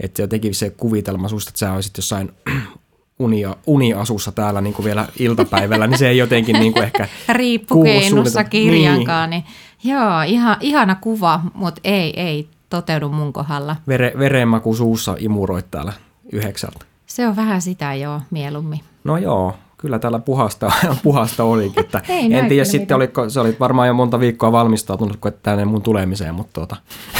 että 0.00 0.22
jotenkin 0.22 0.54
se 0.54 0.70
kuvitelma 0.70 1.28
susta, 1.28 1.50
että 1.50 1.58
sä 1.58 1.72
olisit 1.72 1.96
jossain 1.96 2.32
unia, 3.18 3.56
uniasussa 3.66 4.32
täällä 4.32 4.60
niin 4.60 4.74
kuin 4.74 4.84
vielä 4.84 5.08
iltapäivällä, 5.18 5.86
niin 5.86 5.98
se 5.98 6.08
ei 6.08 6.18
jotenkin 6.18 6.56
niin 6.60 6.72
kuin 6.72 6.82
ehkä 6.82 7.08
Riippukeinussa 7.28 8.44
kirjankaan. 8.44 9.30
Niin. 9.30 9.44
niin. 9.84 9.94
Joo, 9.94 10.22
ihan, 10.26 10.56
ihana 10.60 10.94
kuva, 10.94 11.40
mutta 11.54 11.80
ei, 11.84 12.20
ei 12.20 12.48
toteudu 12.70 13.08
mun 13.08 13.32
kohdalla. 13.32 13.76
Vere, 13.88 14.12
verenmaku 14.18 14.74
suussa 14.74 15.16
imuroit 15.18 15.70
täällä 15.70 15.92
yhdeksältä. 16.32 16.84
Se 17.06 17.28
on 17.28 17.36
vähän 17.36 17.62
sitä 17.62 17.94
joo, 17.94 18.20
mieluummin. 18.30 18.80
No 19.04 19.16
joo, 19.16 19.54
kyllä 19.78 19.98
täällä 19.98 20.18
puhasta, 20.18 20.72
puhasta 21.02 21.44
olikin. 21.44 21.84
Että 21.84 22.00
en 22.30 22.48
tiedä 22.48 22.64
sitten, 22.64 22.96
oliko, 22.96 23.28
se 23.28 23.40
oli 23.40 23.56
varmaan 23.60 23.88
jo 23.88 23.94
monta 23.94 24.20
viikkoa 24.20 24.52
valmistautunut 24.52 25.18
tänne 25.42 25.64
mun 25.64 25.82
tulemiseen, 25.82 26.34
mutta 26.34 26.52
tuota, 26.52 26.76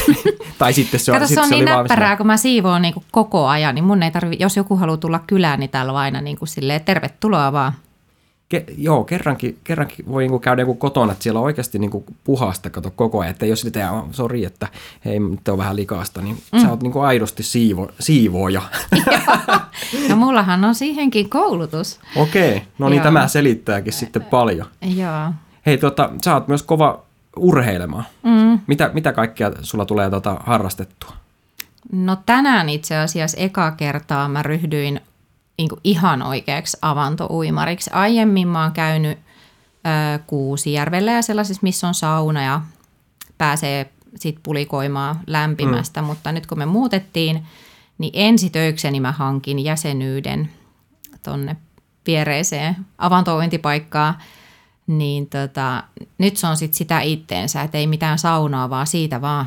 tai 0.58 0.72
sitten 0.72 1.00
se, 1.00 1.12
Kato, 1.12 1.26
sit 1.26 1.34
se 1.34 1.40
on 1.40 1.48
se 1.48 1.54
niin 1.54 1.64
näppärää, 1.64 2.16
kun 2.16 2.26
mä 2.26 2.36
siivoon 2.36 2.82
niin 2.82 2.94
koko 3.10 3.46
ajan, 3.46 3.74
niin 3.74 3.84
mun 3.84 4.02
ei 4.02 4.10
tarvi, 4.10 4.36
jos 4.38 4.56
joku 4.56 4.76
haluaa 4.76 4.96
tulla 4.96 5.20
kylään, 5.26 5.60
niin 5.60 5.70
täällä 5.70 5.92
on 5.92 5.98
aina 5.98 6.20
niin 6.20 6.38
kuin 6.38 6.48
silleen, 6.48 6.84
tervetuloa 6.84 7.52
vaan. 7.52 7.72
Ke, 8.48 8.64
joo, 8.76 9.04
kerrankin, 9.04 9.58
kerrankin 9.64 10.08
voi 10.08 10.22
niinku 10.22 10.38
käydä 10.38 10.62
joku 10.62 10.74
kotona, 10.74 11.12
että 11.12 11.22
siellä 11.22 11.40
on 11.40 11.44
oikeasti 11.44 11.78
niinku 11.78 12.04
puhasta 12.24 12.70
kato 12.70 12.90
koko 12.90 13.20
ajan. 13.20 13.30
Että 13.30 13.46
jos 13.46 13.60
sitten 13.60 13.90
oh, 13.90 14.08
sori, 14.10 14.44
että 14.44 14.68
hei, 15.04 15.20
nyt 15.20 15.48
on 15.48 15.58
vähän 15.58 15.76
likaasta, 15.76 16.22
niin 16.22 16.38
mm. 16.52 16.60
sä 16.60 16.70
oot 16.70 16.82
niinku 16.82 17.00
aidosti 17.00 17.42
siivo, 17.42 17.90
siivooja. 18.00 18.62
no 20.08 20.16
mullahan 20.16 20.64
on 20.64 20.74
siihenkin 20.74 21.30
koulutus. 21.30 22.00
Okei, 22.16 22.56
okay. 22.56 22.60
no 22.78 22.88
niin 22.88 22.96
joo. 22.96 23.04
tämä 23.04 23.28
selittääkin 23.28 23.92
sitten 23.92 24.22
paljon. 24.22 24.66
Joo. 24.96 25.32
Hei, 25.66 25.78
tota, 25.78 26.10
sä 26.24 26.34
oot 26.34 26.48
myös 26.48 26.62
kova 26.62 27.02
urheilemaan. 27.36 28.04
Mm. 28.22 28.60
Mitä, 28.66 28.90
mitä 28.94 29.12
kaikkea 29.12 29.52
sulla 29.62 29.84
tulee 29.84 30.10
tota 30.10 30.36
harrastettua? 30.46 31.12
No 31.92 32.16
tänään 32.26 32.68
itse 32.68 32.96
asiassa 32.96 33.38
eka 33.40 33.70
kertaa 33.70 34.28
mä 34.28 34.42
ryhdyin 34.42 35.00
niin 35.58 35.68
kuin 35.68 35.80
ihan 35.84 36.22
oikeaksi 36.22 36.76
avantouimariksi. 36.82 37.90
Aiemmin 37.92 38.48
mä 38.48 38.62
oon 38.62 38.72
käynyt 38.72 39.18
ö, 39.18 40.18
Kuusijärvellä 40.26 41.12
ja 41.12 41.22
sellaisessa, 41.22 41.62
missä 41.62 41.88
on 41.88 41.94
sauna 41.94 42.42
ja 42.42 42.60
pääsee 43.38 43.92
sit 44.16 44.38
pulikoimaan 44.42 45.20
lämpimästä, 45.26 46.02
mm. 46.02 46.06
mutta 46.06 46.32
nyt 46.32 46.46
kun 46.46 46.58
me 46.58 46.66
muutettiin, 46.66 47.46
niin 47.98 48.12
ensitöikseni 48.14 49.00
mä 49.00 49.12
hankin 49.12 49.58
jäsenyyden 49.58 50.50
tonne 51.22 51.56
viereiseen 52.06 52.76
avantouintipaikkaan, 52.98 54.14
niin 54.86 55.28
tota, 55.28 55.82
nyt 56.18 56.36
se 56.36 56.46
on 56.46 56.56
sit 56.56 56.74
sitä 56.74 57.00
itteensä, 57.00 57.62
että 57.62 57.78
ei 57.78 57.86
mitään 57.86 58.18
saunaa, 58.18 58.70
vaan 58.70 58.86
siitä 58.86 59.20
vaan, 59.20 59.46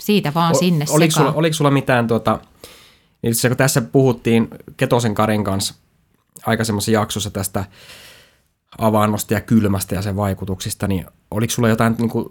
siitä 0.00 0.34
vaan 0.34 0.52
o, 0.52 0.58
sinne 0.58 0.84
oliko 0.90 1.10
sulla, 1.10 1.32
oliko 1.32 1.54
sulla 1.54 1.70
mitään 1.70 2.06
tuota, 2.06 2.38
niin 3.22 3.34
kun 3.48 3.56
tässä 3.56 3.80
puhuttiin 3.80 4.48
Ketosen 4.76 5.14
Karin 5.14 5.44
kanssa 5.44 5.74
aikaisemmassa 6.46 6.90
jaksossa 6.90 7.30
tästä 7.30 7.64
avannosta 8.78 9.34
ja 9.34 9.40
kylmästä 9.40 9.94
ja 9.94 10.02
sen 10.02 10.16
vaikutuksista, 10.16 10.88
niin 10.88 11.06
oliko 11.30 11.50
sulla 11.50 11.68
jotain 11.68 11.94
niin 11.98 12.10
kuin, 12.10 12.26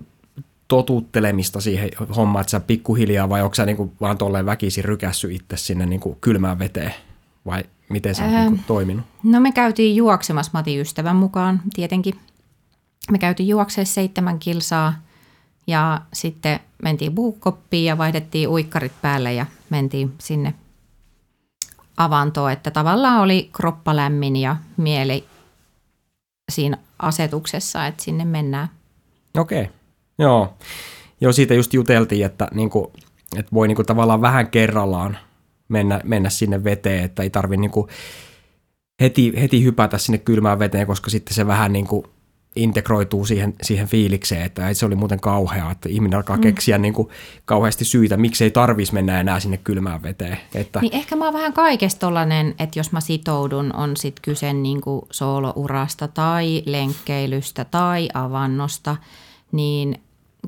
totuttelemista 0.68 1.62
siihen 1.62 1.90
hommaan, 2.16 2.42
että 2.42 2.52
sä 2.52 2.60
pikkuhiljaa 2.60 3.30
vai 3.30 3.42
onko 3.42 3.56
sä 3.56 3.66
niin 3.66 3.78
kuin, 3.78 3.92
vaan 4.02 4.18
tolleen 4.18 4.46
väkisin 4.46 4.86
rykässy 4.86 5.34
itse 5.34 5.58
sinne 5.58 5.86
niin 5.86 6.00
kuin, 6.00 6.18
kylmään 6.22 6.60
veteen 6.60 6.94
vai 7.46 7.64
miten 7.90 8.16
se 8.16 8.24
on 8.24 8.32
niin 8.32 8.50
kuin, 8.50 8.64
toiminut? 8.68 9.06
No 9.24 9.40
me 9.40 9.52
käytiin 9.52 9.96
juoksemassa 9.96 10.52
Mati 10.54 10.80
ystävän 10.80 11.16
mukaan 11.16 11.62
tietenkin. 11.74 12.20
Me 13.12 13.18
käytiin 13.18 13.50
juoksemaan 13.50 13.86
seitsemän 13.86 14.40
kilsaa 14.40 14.94
ja 15.68 16.02
sitten 16.14 16.60
mentiin 16.84 17.16
buukoppiin 17.16 17.86
ja 17.86 17.98
vaihdettiin 17.98 18.50
uikkarit 18.50 18.94
päälle 19.02 19.34
ja 19.34 19.46
mentiin 19.70 20.14
sinne 20.20 20.54
avantoa, 21.98 22.52
että 22.52 22.72
tavallaan 22.72 23.22
oli 23.22 23.50
kroppa 23.54 23.96
lämmin 23.96 24.36
ja 24.36 24.56
mieli 24.78 25.26
siinä 26.52 26.78
asetuksessa, 27.00 27.86
että 27.88 28.04
sinne 28.04 28.26
mennään. 28.26 28.70
Okei, 29.38 29.62
okay. 29.62 29.74
joo. 30.20 30.58
Joo, 31.22 31.32
siitä 31.32 31.54
just 31.54 31.74
juteltiin, 31.74 32.26
että, 32.26 32.48
niin 32.54 32.70
kuin, 32.70 32.88
että 33.38 33.52
voi 33.54 33.68
niin 33.68 33.76
kuin, 33.76 33.86
tavallaan 33.86 34.22
vähän 34.22 34.50
kerrallaan 34.50 35.18
mennä, 35.70 36.02
mennä 36.04 36.30
sinne 36.30 36.64
veteen, 36.64 37.04
että 37.04 37.24
ei 37.24 37.30
tarvitse 37.30 37.62
niin 37.62 37.88
heti, 39.02 39.34
heti 39.42 39.64
hypätä 39.64 39.98
sinne 39.98 40.18
kylmään 40.18 40.60
veteen, 40.60 40.88
koska 40.88 41.10
sitten 41.10 41.34
se 41.34 41.48
vähän 41.48 41.74
niin 41.74 41.88
kuin 41.88 42.04
integroituu 42.58 43.26
siihen, 43.26 43.54
siihen 43.62 43.88
fiilikseen, 43.88 44.42
että 44.42 44.74
se 44.74 44.86
oli 44.86 44.96
muuten 44.96 45.20
kauheaa, 45.20 45.72
että 45.72 45.90
ihminen 45.90 46.18
alkaa 46.18 46.36
mm. 46.36 46.42
keksiä 46.42 46.78
niin 46.78 46.94
kuin 46.94 47.08
kauheasti 47.46 47.86
syitä, 47.86 48.18
miksi 48.18 48.44
ei 48.44 48.52
tarvitsisi 48.52 48.94
mennä 48.94 49.20
enää 49.20 49.40
sinne 49.40 49.58
kylmään 49.58 50.04
veteen. 50.04 50.38
Että... 50.56 50.80
Niin 50.80 50.96
ehkä 50.96 51.16
mä 51.16 51.26
oon 51.26 51.34
vähän 51.34 51.54
kaikesta 51.54 52.00
tollanen, 52.00 52.56
että 52.60 52.80
jos 52.80 52.92
mä 52.92 53.02
sitoudun, 53.02 53.76
on 53.76 53.98
sitten 53.98 54.22
kyse 54.22 54.54
niin 54.54 54.82
kuin 54.82 55.02
soolourasta 55.12 56.08
tai 56.08 56.64
lenkkeilystä 56.66 57.66
tai 57.66 58.10
avannosta, 58.14 58.96
niin 59.52 60.02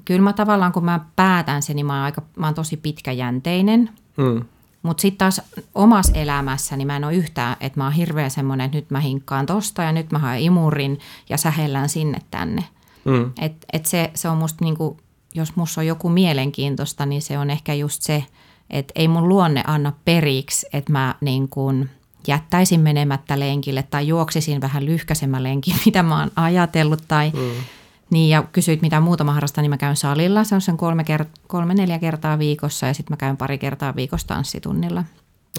kyllä 0.05 0.21
mä 0.21 0.33
tavallaan 0.33 0.71
kun 0.71 0.85
mä 0.85 0.99
päätän 1.15 1.61
sen, 1.61 1.75
niin 1.75 1.85
mä 1.85 1.93
oon, 1.93 2.03
aika, 2.03 2.21
mä 2.35 2.47
oon 2.47 2.55
tosi 2.55 2.77
pitkäjänteinen. 2.77 3.89
Mm. 4.17 4.45
Mutta 4.83 5.01
sitten 5.01 5.17
taas 5.17 5.41
omassa 5.75 6.13
elämässä 6.15 6.77
niin 6.77 6.87
mä 6.87 6.95
en 6.95 7.03
ole 7.03 7.15
yhtään, 7.15 7.55
että 7.59 7.79
mä 7.79 7.83
oon 7.83 7.93
hirveä 7.93 8.29
semmoinen, 8.29 8.65
että 8.65 8.77
nyt 8.77 8.91
mä 8.91 8.99
hinkkaan 8.99 9.45
tosta 9.45 9.83
ja 9.83 9.91
nyt 9.91 10.11
mä 10.11 10.19
haen 10.19 10.41
imurin 10.41 10.99
ja 11.29 11.37
sähellään 11.37 11.89
sinne 11.89 12.19
tänne. 12.31 12.63
Mm. 13.05 13.31
Et, 13.41 13.65
et 13.73 13.85
se, 13.85 14.11
se 14.13 14.29
on 14.29 14.37
musta 14.37 14.65
niinku, 14.65 14.97
jos 15.35 15.55
musta 15.55 15.81
on 15.81 15.87
joku 15.87 16.09
mielenkiintoista, 16.09 17.05
niin 17.05 17.21
se 17.21 17.37
on 17.37 17.49
ehkä 17.49 17.73
just 17.73 18.01
se, 18.01 18.23
että 18.69 18.91
ei 18.95 19.07
mun 19.07 19.29
luonne 19.29 19.63
anna 19.67 19.93
periksi, 20.05 20.67
että 20.73 20.91
mä 20.91 21.15
niin 21.21 21.49
kuin 21.49 21.89
jättäisin 22.27 22.79
menemättä 22.79 23.39
lenkille 23.39 23.83
tai 23.83 24.07
juoksisin 24.07 24.61
vähän 24.61 24.85
lyhkäisemmän 24.85 25.43
lenkin, 25.43 25.75
mitä 25.85 26.03
mä 26.03 26.19
oon 26.19 26.31
ajatellut 26.35 27.03
tai 27.07 27.31
mm 27.35 27.63
niin 28.09 28.29
ja 28.29 28.43
kysyit 28.51 28.81
mitä 28.81 28.99
muuta 28.99 29.23
mä 29.23 29.33
harrastan, 29.33 29.61
niin 29.61 29.69
mä 29.69 29.77
käyn 29.77 29.95
salilla. 29.95 30.43
Se 30.43 30.55
on 30.55 30.61
sen 30.61 30.77
kolme, 30.77 31.03
kert- 31.03 31.39
kolme 31.47 31.73
neljä 31.73 31.99
kertaa 31.99 32.39
viikossa 32.39 32.87
ja 32.87 32.93
sitten 32.93 33.13
mä 33.13 33.17
käyn 33.17 33.37
pari 33.37 33.57
kertaa 33.57 33.95
viikossa 33.95 34.27
tanssitunnilla. 34.27 35.03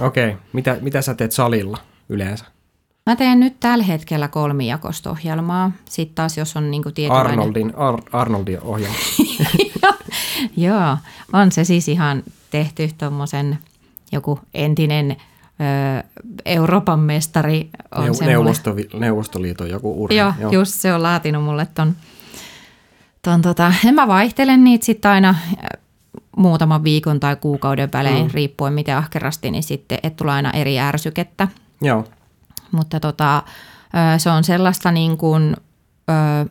Okei, 0.00 0.28
okay. 0.28 0.40
mitä, 0.52 0.76
mitä 0.80 1.02
sä 1.02 1.14
teet 1.14 1.32
salilla 1.32 1.78
yleensä? 2.08 2.44
Mä 3.06 3.16
teen 3.16 3.40
nyt 3.40 3.60
tällä 3.60 3.84
hetkellä 3.84 4.28
kolmijakosta 4.28 5.10
ohjelmaa. 5.10 5.72
Sitten 5.84 6.14
taas 6.14 6.38
jos 6.38 6.56
on 6.56 6.70
niinku 6.70 6.90
tietynlainen... 6.90 7.30
Arnoldin, 7.38 7.72
Ar- 7.76 8.02
Arnoldin 8.12 8.60
ohjelma. 8.60 8.96
Joo, 10.56 10.96
on 11.32 11.52
se 11.52 11.64
siis 11.64 11.88
ihan 11.88 12.22
tehty 12.50 12.90
tuommoisen 12.98 13.58
joku 14.12 14.40
entinen 14.54 15.10
ö, 15.10 16.04
Euroopan 16.44 16.98
mestari 16.98 17.70
on 17.94 18.04
Neu- 18.08 18.24
Neuvosto- 18.24 18.98
Neuvostoliiton 18.98 19.70
joku 19.70 20.04
urheilu. 20.04 20.18
Joo, 20.28 20.32
Joo, 20.40 20.52
just 20.52 20.74
se 20.74 20.94
on 20.94 21.02
laatinut 21.02 21.44
mulle 21.44 21.66
ton 21.74 21.96
ton 23.22 23.42
tota, 23.42 23.72
en 23.86 23.94
mä 23.94 24.08
vaihtelen 24.08 24.64
niitä 24.64 24.84
sitten 24.84 25.10
aina 25.10 25.34
muutaman 26.36 26.84
viikon 26.84 27.20
tai 27.20 27.36
kuukauden 27.36 27.88
välein, 27.92 28.26
mm. 28.26 28.30
riippuen 28.34 28.72
miten 28.72 28.96
ahkerasti, 28.96 29.50
niin 29.50 29.62
sitten 29.62 29.98
että 30.02 30.16
tulee 30.16 30.34
aina 30.34 30.50
eri 30.50 30.78
ärsykettä. 30.80 31.48
Joo. 31.82 32.04
Mutta 32.72 33.00
tota, 33.00 33.42
se 34.18 34.30
on 34.30 34.44
sellaista 34.44 34.90
niin 34.92 35.16
kuin 35.16 35.56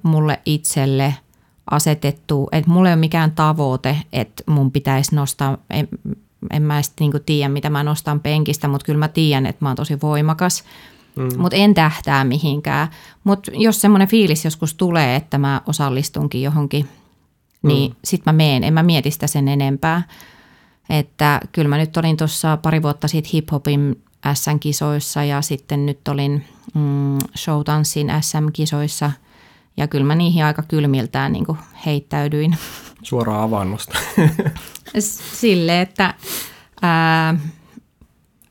mulle 0.04 0.40
itselle 0.46 1.16
asetettu, 1.72 2.50
että 2.52 2.72
mulla 2.72 2.90
ei 2.90 2.94
ole 2.94 3.00
mikään 3.00 3.32
tavoite, 3.32 3.98
että 4.14 4.44
mun 4.48 4.72
pitäisi 4.72 5.16
nostaa, 5.16 5.58
en, 5.70 5.88
en 6.52 6.62
mä 6.62 6.76
edes 6.76 6.94
niin 7.00 7.12
tiedä, 7.26 7.50
mitä 7.50 7.70
mä 7.70 7.84
nostan 7.84 8.20
penkistä, 8.20 8.68
mutta 8.68 8.86
kyllä 8.86 9.00
mä 9.00 9.08
tiedän, 9.08 9.46
että 9.46 9.66
mä 9.66 9.70
oon 9.70 9.76
tosi 9.76 10.02
voimakas. 10.02 10.64
Mm. 11.20 11.42
Mutta 11.42 11.58
en 11.58 11.74
tähtää 11.74 12.24
mihinkään. 12.24 12.88
Mutta 13.24 13.52
jos 13.54 13.82
semmoinen 13.82 14.08
fiilis 14.08 14.46
joskus 14.46 14.74
tulee, 14.74 15.16
että 15.16 15.38
mä 15.38 15.62
osallistunkin 15.68 16.42
johonkin, 16.42 16.90
niin 17.62 17.92
mm. 17.92 17.96
sit 18.04 18.26
mä 18.26 18.34
meen. 18.34 18.64
En 18.64 18.74
mä 18.74 18.84
mieti 18.84 19.12
sitä 19.12 19.28
sen 19.28 19.48
enempää. 19.48 20.04
Että 20.90 21.40
kyllä 21.52 21.70
mä 21.70 21.78
nyt 21.78 21.98
olin 21.98 22.18
tuossa 22.18 22.58
pari 22.58 22.82
vuotta 22.82 23.08
sitten 23.08 23.32
hip-hopin 23.32 24.04
SM-kisoissa 24.34 25.24
ja 25.24 25.42
sitten 25.42 25.86
nyt 25.86 26.08
olin 26.08 26.46
mm, 26.74 27.18
showtanssin 27.38 28.12
SM-kisoissa. 28.22 29.12
Ja 29.78 29.88
kyllä 29.88 30.06
mä 30.06 30.16
niihin 30.16 30.46
aika 30.46 30.64
kylmiltään 30.64 31.32
niin 31.34 31.46
heittäydyin. 31.86 32.58
Suoraan 33.04 33.44
avannosta. 33.44 34.00
Sille, 35.40 35.82
että 35.82 36.14
ää, 36.82 37.36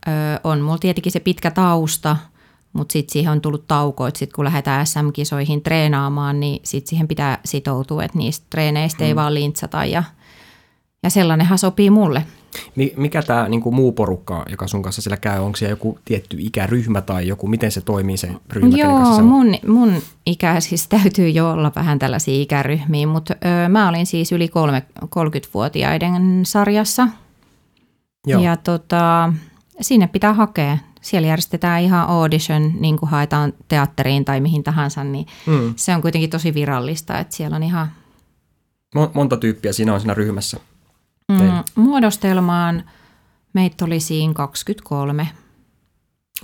ö, 0.09 0.11
on 0.45 0.61
mulla 0.61 0.79
tietenkin 0.79 1.13
se 1.13 1.21
pitkä 1.21 1.51
tausta, 1.51 2.17
mutta 2.73 2.93
sitten 2.93 3.13
siihen 3.13 3.33
on 3.33 3.41
tullut 3.41 3.67
tauko, 3.69 4.07
että 4.07 4.19
sitten 4.19 4.35
kun 4.35 4.45
lähdetään 4.45 4.87
SM-kisoihin 4.87 5.63
treenaamaan, 5.63 6.41
niin 6.41 6.61
sitten 6.65 6.91
siihen 6.91 7.09
pitää 7.09 7.39
sitoutua, 7.45 8.05
että 8.05 8.19
niistä 8.19 8.47
treeneistä 8.51 9.05
hmm. 9.05 9.09
ei 9.09 9.17
vaan 9.17 9.35
lintsata 9.35 9.85
ja, 9.85 10.03
ja 11.03 11.11
sellainenhan 11.11 11.59
sopii 11.59 11.91
mulle. 11.91 12.25
Mikä 12.97 13.23
tämä 13.23 13.49
niinku 13.49 13.71
muu 13.71 13.93
porukka, 13.93 14.45
joka 14.51 14.67
sun 14.67 14.83
kanssa 14.83 15.03
siellä 15.03 15.17
käy, 15.17 15.41
onko 15.41 15.57
siellä 15.57 15.73
joku 15.73 15.99
tietty 16.05 16.37
ikäryhmä 16.41 17.01
tai 17.01 17.29
joku, 17.29 17.47
miten 17.47 17.71
se 17.71 17.81
toimii 17.81 18.17
se 18.17 18.31
ryhmä? 18.53 18.77
Joo, 18.77 19.23
mun, 19.23 19.55
mun 19.67 20.03
ikä 20.27 20.61
siis 20.61 20.89
täytyy 20.99 21.29
jo 21.29 21.51
olla 21.51 21.73
vähän 21.77 21.99
tällaisia 21.99 22.43
ikäryhmiä, 22.43 23.07
mutta 23.07 23.35
ö, 23.65 23.69
mä 23.69 23.89
olin 23.89 24.07
siis 24.07 24.33
yli 24.33 24.49
kolme, 24.49 24.83
30-vuotiaiden 25.05 26.41
sarjassa. 26.47 27.09
Joo. 28.27 28.43
Ja 28.43 28.57
tota, 28.57 29.33
sinne 29.81 30.07
pitää 30.07 30.33
hakea. 30.33 30.79
Siellä 31.09 31.29
järjestetään 31.29 31.83
ihan 31.83 32.09
audition, 32.09 32.73
niin 32.81 32.97
kuin 32.99 33.11
haetaan 33.11 33.53
teatteriin 33.69 34.25
tai 34.25 34.41
mihin 34.41 34.65
tahansa, 34.65 35.05
niin 35.05 35.27
mm. 35.47 35.73
se 35.77 35.95
on 35.95 36.03
kuitenkin 36.03 36.31
tosi 36.31 36.55
virallista, 36.55 37.19
että 37.19 37.37
siellä 37.37 37.57
on 37.57 37.63
ihan... 37.63 37.89
Monta 39.15 39.37
tyyppiä 39.37 39.73
siinä 39.73 39.95
on 39.95 40.01
siinä 40.01 40.15
ryhmässä? 40.15 40.57
Mm, 41.29 41.39
muodostelmaan 41.75 42.85
meitä 43.53 43.85
oli 43.85 44.01
siinä 44.01 44.33
23. 44.35 45.29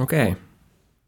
Okei. 0.00 0.22
Okay. 0.22 0.34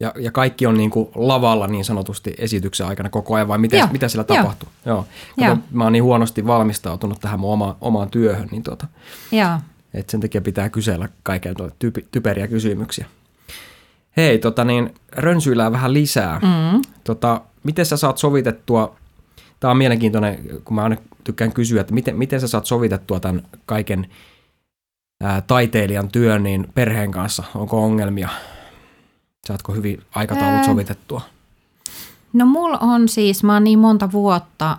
Ja, 0.01 0.13
ja 0.19 0.33
kaikki 0.33 0.67
on 0.67 0.77
niin 0.77 0.91
kuin 0.91 1.09
lavalla 1.15 1.67
niin 1.67 1.85
sanotusti 1.85 2.35
esityksen 2.39 2.87
aikana 2.87 3.09
koko 3.09 3.35
ajan, 3.35 3.49
vai 3.49 3.59
miten, 3.59 3.89
mitä 3.93 4.09
siellä 4.09 4.25
tapahtuu? 4.25 4.69
Joo. 4.87 5.07
Joo. 5.37 5.49
Kato, 5.49 5.67
mä 5.73 5.85
oon 5.85 5.93
niin 5.93 6.05
huonosti 6.05 6.47
valmistautunut 6.47 7.21
tähän 7.21 7.41
mun 7.41 7.53
oma, 7.53 7.77
omaan 7.81 8.11
työhön, 8.11 8.49
niin 8.51 8.63
tuota, 8.63 8.87
Joo. 9.33 9.59
Et 9.95 10.11
sen 10.11 10.21
takia 10.21 10.41
pitää 10.41 10.69
kysellä 10.69 11.09
kaiken 11.23 11.55
typ- 11.57 12.07
typeriä 12.11 12.49
kysymyksiä. 12.49 13.07
Hei, 14.17 14.39
tota 14.39 14.65
niin, 14.65 14.95
rönsyillään 15.13 15.73
vähän 15.73 15.95
lisää. 15.95 16.41
Mm. 16.43 16.83
Tota, 17.05 17.41
miten 17.65 17.87
sä 17.87 17.97
saat 17.97 18.19
sovitettua 18.19 18.97
Tämä 19.61 19.71
on 19.71 19.77
mielenkiintoinen, 19.77 20.39
kun 20.65 20.75
mä 20.75 20.83
aina 20.83 20.97
tykkään 21.25 21.53
kysyä, 21.53 21.81
että 21.81 21.95
miten, 21.95 22.17
miten 22.17 22.41
sä 22.41 22.49
saat 22.49 22.67
sovitettua 22.67 23.21
tämän 23.21 23.43
kaiken 23.67 24.11
ää, 25.23 25.41
taiteilijan 25.41 26.09
työn 26.09 26.43
niin 26.43 26.69
perheen 26.75 27.11
kanssa? 27.11 27.43
Onko 27.55 27.85
ongelmia? 27.85 28.29
Saatko 29.47 29.73
hyvin 29.73 30.03
aikataulut 30.15 30.65
sovitettua? 30.65 31.21
No 32.33 32.47
mulla 32.47 32.79
on 32.79 33.09
siis, 33.09 33.45
mä 33.45 33.53
oon 33.53 33.65
niin 33.65 33.79
monta 33.79 34.13
vuotta 34.13 34.79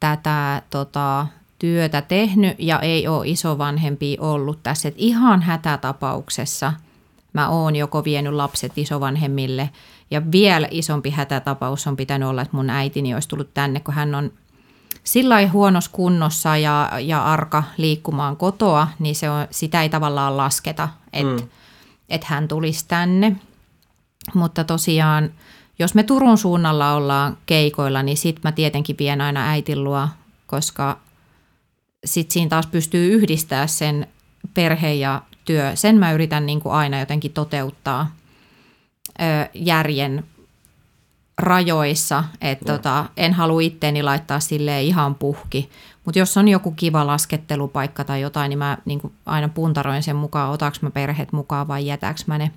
tätä 0.00 0.62
tota, 0.70 1.26
työtä 1.58 2.02
tehnyt 2.02 2.56
ja 2.58 2.80
ei 2.80 3.08
ole 3.08 3.28
isovanhempi 3.28 4.16
ollut 4.20 4.58
tässä. 4.62 4.88
Et 4.88 4.94
ihan 4.96 5.42
hätätapauksessa 5.42 6.72
mä 7.34 7.48
oon 7.48 7.76
joko 7.76 8.04
vienyt 8.04 8.32
lapset 8.32 8.72
isovanhemmille– 8.78 9.70
ja 10.10 10.32
vielä 10.32 10.68
isompi 10.70 11.10
hätätapaus 11.10 11.86
on 11.86 11.96
pitänyt 11.96 12.28
olla, 12.28 12.42
että 12.42 12.56
mun 12.56 12.70
äitini 12.70 13.14
olisi 13.14 13.28
tullut 13.28 13.54
tänne, 13.54 13.80
kun 13.80 13.94
hän 13.94 14.14
on 14.14 14.32
sillä 15.04 15.48
huonossa 15.48 15.90
kunnossa 15.90 16.56
ja, 16.56 16.90
ja 17.00 17.24
arka 17.24 17.62
liikkumaan 17.76 18.36
kotoa, 18.36 18.88
niin 18.98 19.14
se 19.14 19.30
on, 19.30 19.46
sitä 19.50 19.82
ei 19.82 19.88
tavallaan 19.88 20.36
lasketa, 20.36 20.88
että 21.12 21.42
mm. 21.42 21.48
et 22.08 22.24
hän 22.24 22.48
tulisi 22.48 22.84
tänne. 22.88 23.36
Mutta 24.34 24.64
tosiaan, 24.64 25.30
jos 25.78 25.94
me 25.94 26.02
Turun 26.02 26.38
suunnalla 26.38 26.94
ollaan 26.94 27.36
keikoilla, 27.46 28.02
niin 28.02 28.16
sit 28.16 28.40
mä 28.44 28.52
tietenkin 28.52 28.96
vien 28.98 29.20
aina 29.20 29.48
äitin 29.48 29.84
luo, 29.84 30.08
koska 30.46 30.98
sit 32.04 32.30
siinä 32.30 32.48
taas 32.48 32.66
pystyy 32.66 33.12
yhdistää 33.12 33.66
sen 33.66 34.06
perhe 34.54 34.94
ja 34.94 35.22
työ. 35.44 35.76
Sen 35.76 35.96
mä 35.96 36.12
yritän 36.12 36.46
niin 36.46 36.60
kuin 36.60 36.74
aina 36.74 37.00
jotenkin 37.00 37.32
toteuttaa– 37.32 38.10
järjen 39.54 40.24
rajoissa, 41.38 42.24
että 42.40 42.72
no. 42.72 42.78
tota, 42.78 43.04
en 43.16 43.32
halua 43.32 43.60
itteeni 43.60 44.02
laittaa 44.02 44.40
sille 44.40 44.82
ihan 44.82 45.14
puhki. 45.14 45.70
Mutta 46.04 46.18
jos 46.18 46.36
on 46.36 46.48
joku 46.48 46.70
kiva 46.70 47.06
laskettelupaikka 47.06 48.04
tai 48.04 48.20
jotain, 48.20 48.48
niin 48.48 48.58
mä 48.58 48.78
niin 48.84 49.12
aina 49.26 49.48
puntaroin 49.48 50.02
sen 50.02 50.16
mukaan, 50.16 50.50
otaks 50.50 50.82
mä 50.82 50.90
perheet 50.90 51.32
mukaan 51.32 51.68
vai 51.68 51.86
jätäks 51.86 52.26
mä 52.26 52.38
ne. 52.38 52.50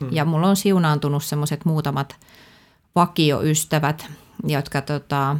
Hmm. 0.00 0.08
Ja 0.12 0.24
mulla 0.24 0.48
on 0.48 0.56
siunaantunut 0.56 1.24
semmoiset 1.24 1.64
muutamat 1.64 2.16
vakioystävät, 2.94 4.06
jotka 4.46 4.80
tota, 4.80 5.36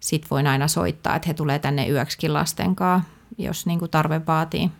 sit 0.00 0.30
voin 0.30 0.46
aina 0.46 0.68
soittaa, 0.68 1.16
että 1.16 1.28
he 1.28 1.34
tulee 1.34 1.58
tänne 1.58 1.88
yöksikin 1.88 2.32
lasten 2.32 2.76
kanssa, 2.76 3.10
jos 3.38 3.66
niin 3.66 3.80
tarve 3.90 4.20
vaatii. 4.26 4.70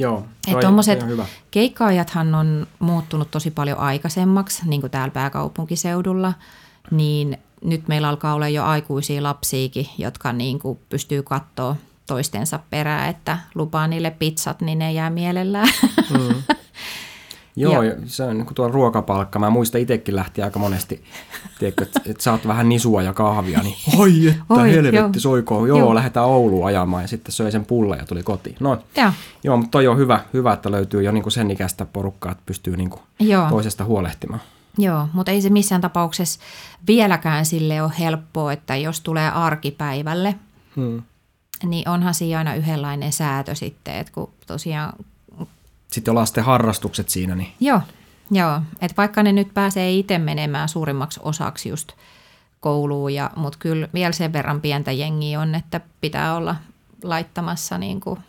Joo, 0.00 0.26
että 0.48 0.60
tuommoiset 0.60 1.04
keikkaajathan 1.50 2.34
on 2.34 2.66
muuttunut 2.78 3.30
tosi 3.30 3.50
paljon 3.50 3.78
aikaisemmaksi, 3.78 4.68
niin 4.68 4.80
kuin 4.80 4.90
täällä 4.90 5.12
pääkaupunkiseudulla, 5.12 6.32
niin 6.90 7.38
nyt 7.64 7.88
meillä 7.88 8.08
alkaa 8.08 8.34
olla 8.34 8.48
jo 8.48 8.64
aikuisia 8.64 9.22
lapsiakin, 9.22 9.88
jotka 9.98 10.32
niin 10.32 10.58
kuin 10.58 10.78
pystyy 10.88 11.22
katsoa 11.22 11.76
toistensa 12.06 12.60
perää, 12.70 13.08
että 13.08 13.38
lupaa 13.54 13.86
niille 13.86 14.10
pizzat, 14.10 14.60
niin 14.60 14.78
ne 14.78 14.92
jää 14.92 15.10
mielellään. 15.10 15.68
Mm. 16.10 16.42
Joo, 17.60 17.82
ja. 17.82 17.94
se 18.06 18.22
on 18.22 18.36
niin 18.36 18.46
kuin 18.46 18.54
tuo 18.54 18.68
ruokapalkka. 18.68 19.38
Mä 19.38 19.50
muistan 19.50 19.80
itsekin 19.80 20.16
lähti 20.16 20.42
aika 20.42 20.58
monesti, 20.58 21.04
tiedätkö, 21.58 21.84
että, 21.84 22.00
että 22.06 22.22
saat 22.22 22.46
vähän 22.46 22.68
nisua 22.68 23.02
ja 23.02 23.12
kahvia, 23.12 23.62
niin 23.62 23.76
oi 23.98 24.28
että 24.28 24.54
oi, 24.54 24.72
helvetti 24.72 25.18
jo. 25.18 25.20
soikoo. 25.20 25.66
Joo, 25.66 25.78
joo, 25.78 25.94
lähdetään 25.94 26.26
Ouluun 26.26 26.66
ajamaan 26.66 27.04
ja 27.04 27.08
sitten 27.08 27.32
söi 27.32 27.52
sen 27.52 27.64
pulla 27.64 27.96
ja 27.96 28.06
tuli 28.06 28.22
kotiin. 28.22 28.56
No, 28.60 28.78
ja. 28.96 29.12
joo, 29.44 29.56
mutta 29.56 29.70
toi 29.70 29.86
on 29.88 29.98
hyvä, 29.98 30.20
hyvä, 30.32 30.52
että 30.52 30.70
löytyy 30.70 31.02
jo 31.02 31.12
niin 31.12 31.22
kuin 31.22 31.32
sen 31.32 31.50
ikäistä 31.50 31.86
porukkaa, 31.86 32.32
että 32.32 32.42
pystyy 32.46 32.76
niin 32.76 32.90
kuin 32.90 33.02
toisesta 33.50 33.84
huolehtimaan. 33.84 34.40
Joo, 34.78 35.08
mutta 35.12 35.32
ei 35.32 35.42
se 35.42 35.50
missään 35.50 35.80
tapauksessa 35.80 36.40
vieläkään 36.86 37.46
sille 37.46 37.82
ole 37.82 37.92
helppoa, 37.98 38.52
että 38.52 38.76
jos 38.76 39.00
tulee 39.00 39.30
arkipäivälle, 39.30 40.34
hmm. 40.76 41.02
niin 41.64 41.88
onhan 41.88 42.14
siinä 42.14 42.38
aina 42.38 42.54
yhdenlainen 42.54 43.12
säätö 43.12 43.54
sitten, 43.54 43.94
että 43.94 44.12
kun 44.12 44.30
tosiaan 44.46 44.92
sitten 45.92 46.12
jo 46.12 46.14
lasten 46.14 46.44
harrastukset 46.44 47.08
siinä. 47.08 47.34
Niin. 47.34 47.52
Joo, 47.60 47.80
joo. 48.30 48.60
Et 48.80 48.96
vaikka 48.96 49.22
ne 49.22 49.32
nyt 49.32 49.54
pääsee 49.54 49.92
itse 49.92 50.18
menemään 50.18 50.68
suurimmaksi 50.68 51.20
osaksi 51.22 51.68
just 51.68 51.92
kouluun, 52.60 53.14
ja, 53.14 53.30
mutta 53.36 53.58
kyllä 53.58 53.88
vielä 53.94 54.12
sen 54.12 54.32
verran 54.32 54.60
pientä 54.60 54.92
jengiä 54.92 55.40
on, 55.40 55.54
että 55.54 55.80
pitää 56.00 56.36
olla 56.36 56.56
laittamassa 57.02 57.78
niin 57.78 58.00
kuin, 58.00 58.20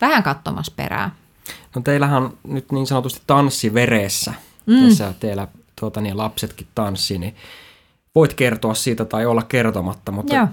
vähän 0.00 0.22
katsomassa 0.22 0.72
perää. 0.76 1.10
No 1.74 1.82
teillähän 1.82 2.22
on 2.22 2.38
nyt 2.44 2.72
niin 2.72 2.86
sanotusti 2.86 3.22
tanssi 3.26 3.74
veressä. 3.74 4.34
Mm. 4.66 4.88
Tässä 4.88 5.14
teillä 5.20 5.48
tuota, 5.80 6.00
niin 6.00 6.16
lapsetkin 6.16 6.66
tanssii, 6.74 7.18
niin 7.18 7.36
voit 8.14 8.34
kertoa 8.34 8.74
siitä 8.74 9.04
tai 9.04 9.26
olla 9.26 9.42
kertomatta, 9.42 10.12
mutta 10.12 10.34
Joo. 10.34 10.46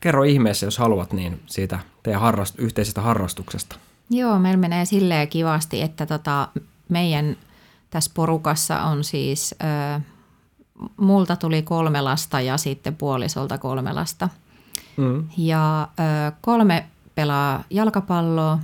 kerro 0.00 0.22
ihmeessä, 0.22 0.66
jos 0.66 0.78
haluat, 0.78 1.12
niin 1.12 1.40
siitä 1.46 1.78
teidän 2.02 2.22
harrast- 2.22 2.54
yhteisestä 2.58 3.00
harrastuksesta. 3.00 3.76
Joo, 4.10 4.38
meillä 4.38 4.60
menee 4.60 4.84
silleen 4.84 5.28
kivasti, 5.28 5.82
että 5.82 6.06
tota, 6.06 6.48
meidän 6.88 7.36
tässä 7.90 8.10
porukassa 8.14 8.82
on 8.82 9.04
siis, 9.04 9.54
ö, 9.96 10.00
multa 10.96 11.36
tuli 11.36 11.62
kolme 11.62 12.00
lasta 12.00 12.40
ja 12.40 12.58
sitten 12.58 12.96
puolisolta 12.96 13.58
kolme 13.58 13.92
lasta. 13.92 14.28
Mm. 14.96 15.28
Ja 15.36 15.82
ö, 15.82 16.32
kolme 16.40 16.86
pelaa 17.14 17.64
jalkapalloa 17.70 18.58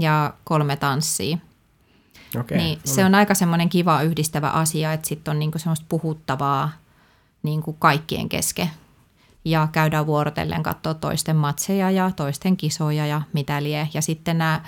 ja 0.00 0.34
kolme 0.44 0.76
tanssii. 0.76 1.38
Okay. 2.40 2.58
Niin 2.58 2.80
se 2.84 3.04
on 3.04 3.14
aika 3.14 3.34
semmoinen 3.34 3.68
kiva 3.68 4.02
yhdistävä 4.02 4.48
asia, 4.50 4.92
että 4.92 5.08
sitten 5.08 5.32
on 5.32 5.38
niinku 5.38 5.58
semmoista 5.58 5.86
puhuttavaa 5.88 6.70
niinku 7.42 7.72
kaikkien 7.72 8.28
kesken. 8.28 8.70
Ja 9.44 9.68
käydään 9.72 10.06
vuorotellen 10.06 10.62
katsoa 10.62 10.94
toisten 10.94 11.36
matseja 11.36 11.90
ja 11.90 12.10
toisten 12.10 12.56
kisoja 12.56 13.06
ja 13.06 13.22
mitä 13.32 13.62
lie. 13.62 13.88
Ja 13.94 14.02
sitten 14.02 14.38
nämä 14.38 14.60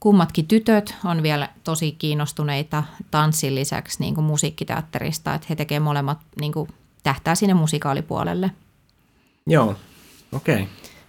kummatkin 0.00 0.46
tytöt 0.46 0.94
on 1.04 1.22
vielä 1.22 1.48
tosi 1.64 1.92
kiinnostuneita 1.92 2.84
tanssin 3.10 3.54
lisäksi 3.54 4.00
niin 4.00 4.14
kuin 4.14 4.24
musiikkiteatterista, 4.24 5.34
että 5.34 5.46
he 5.50 5.56
tekevät 5.56 5.82
molemmat 5.82 6.18
niin 6.40 6.52
kuin, 6.52 6.68
tähtää 7.02 7.34
sinne 7.34 7.54
musikaalipuolelle. 7.54 8.50
Joo, 9.46 9.76
okei. 10.32 10.54
Okay. 10.54 10.66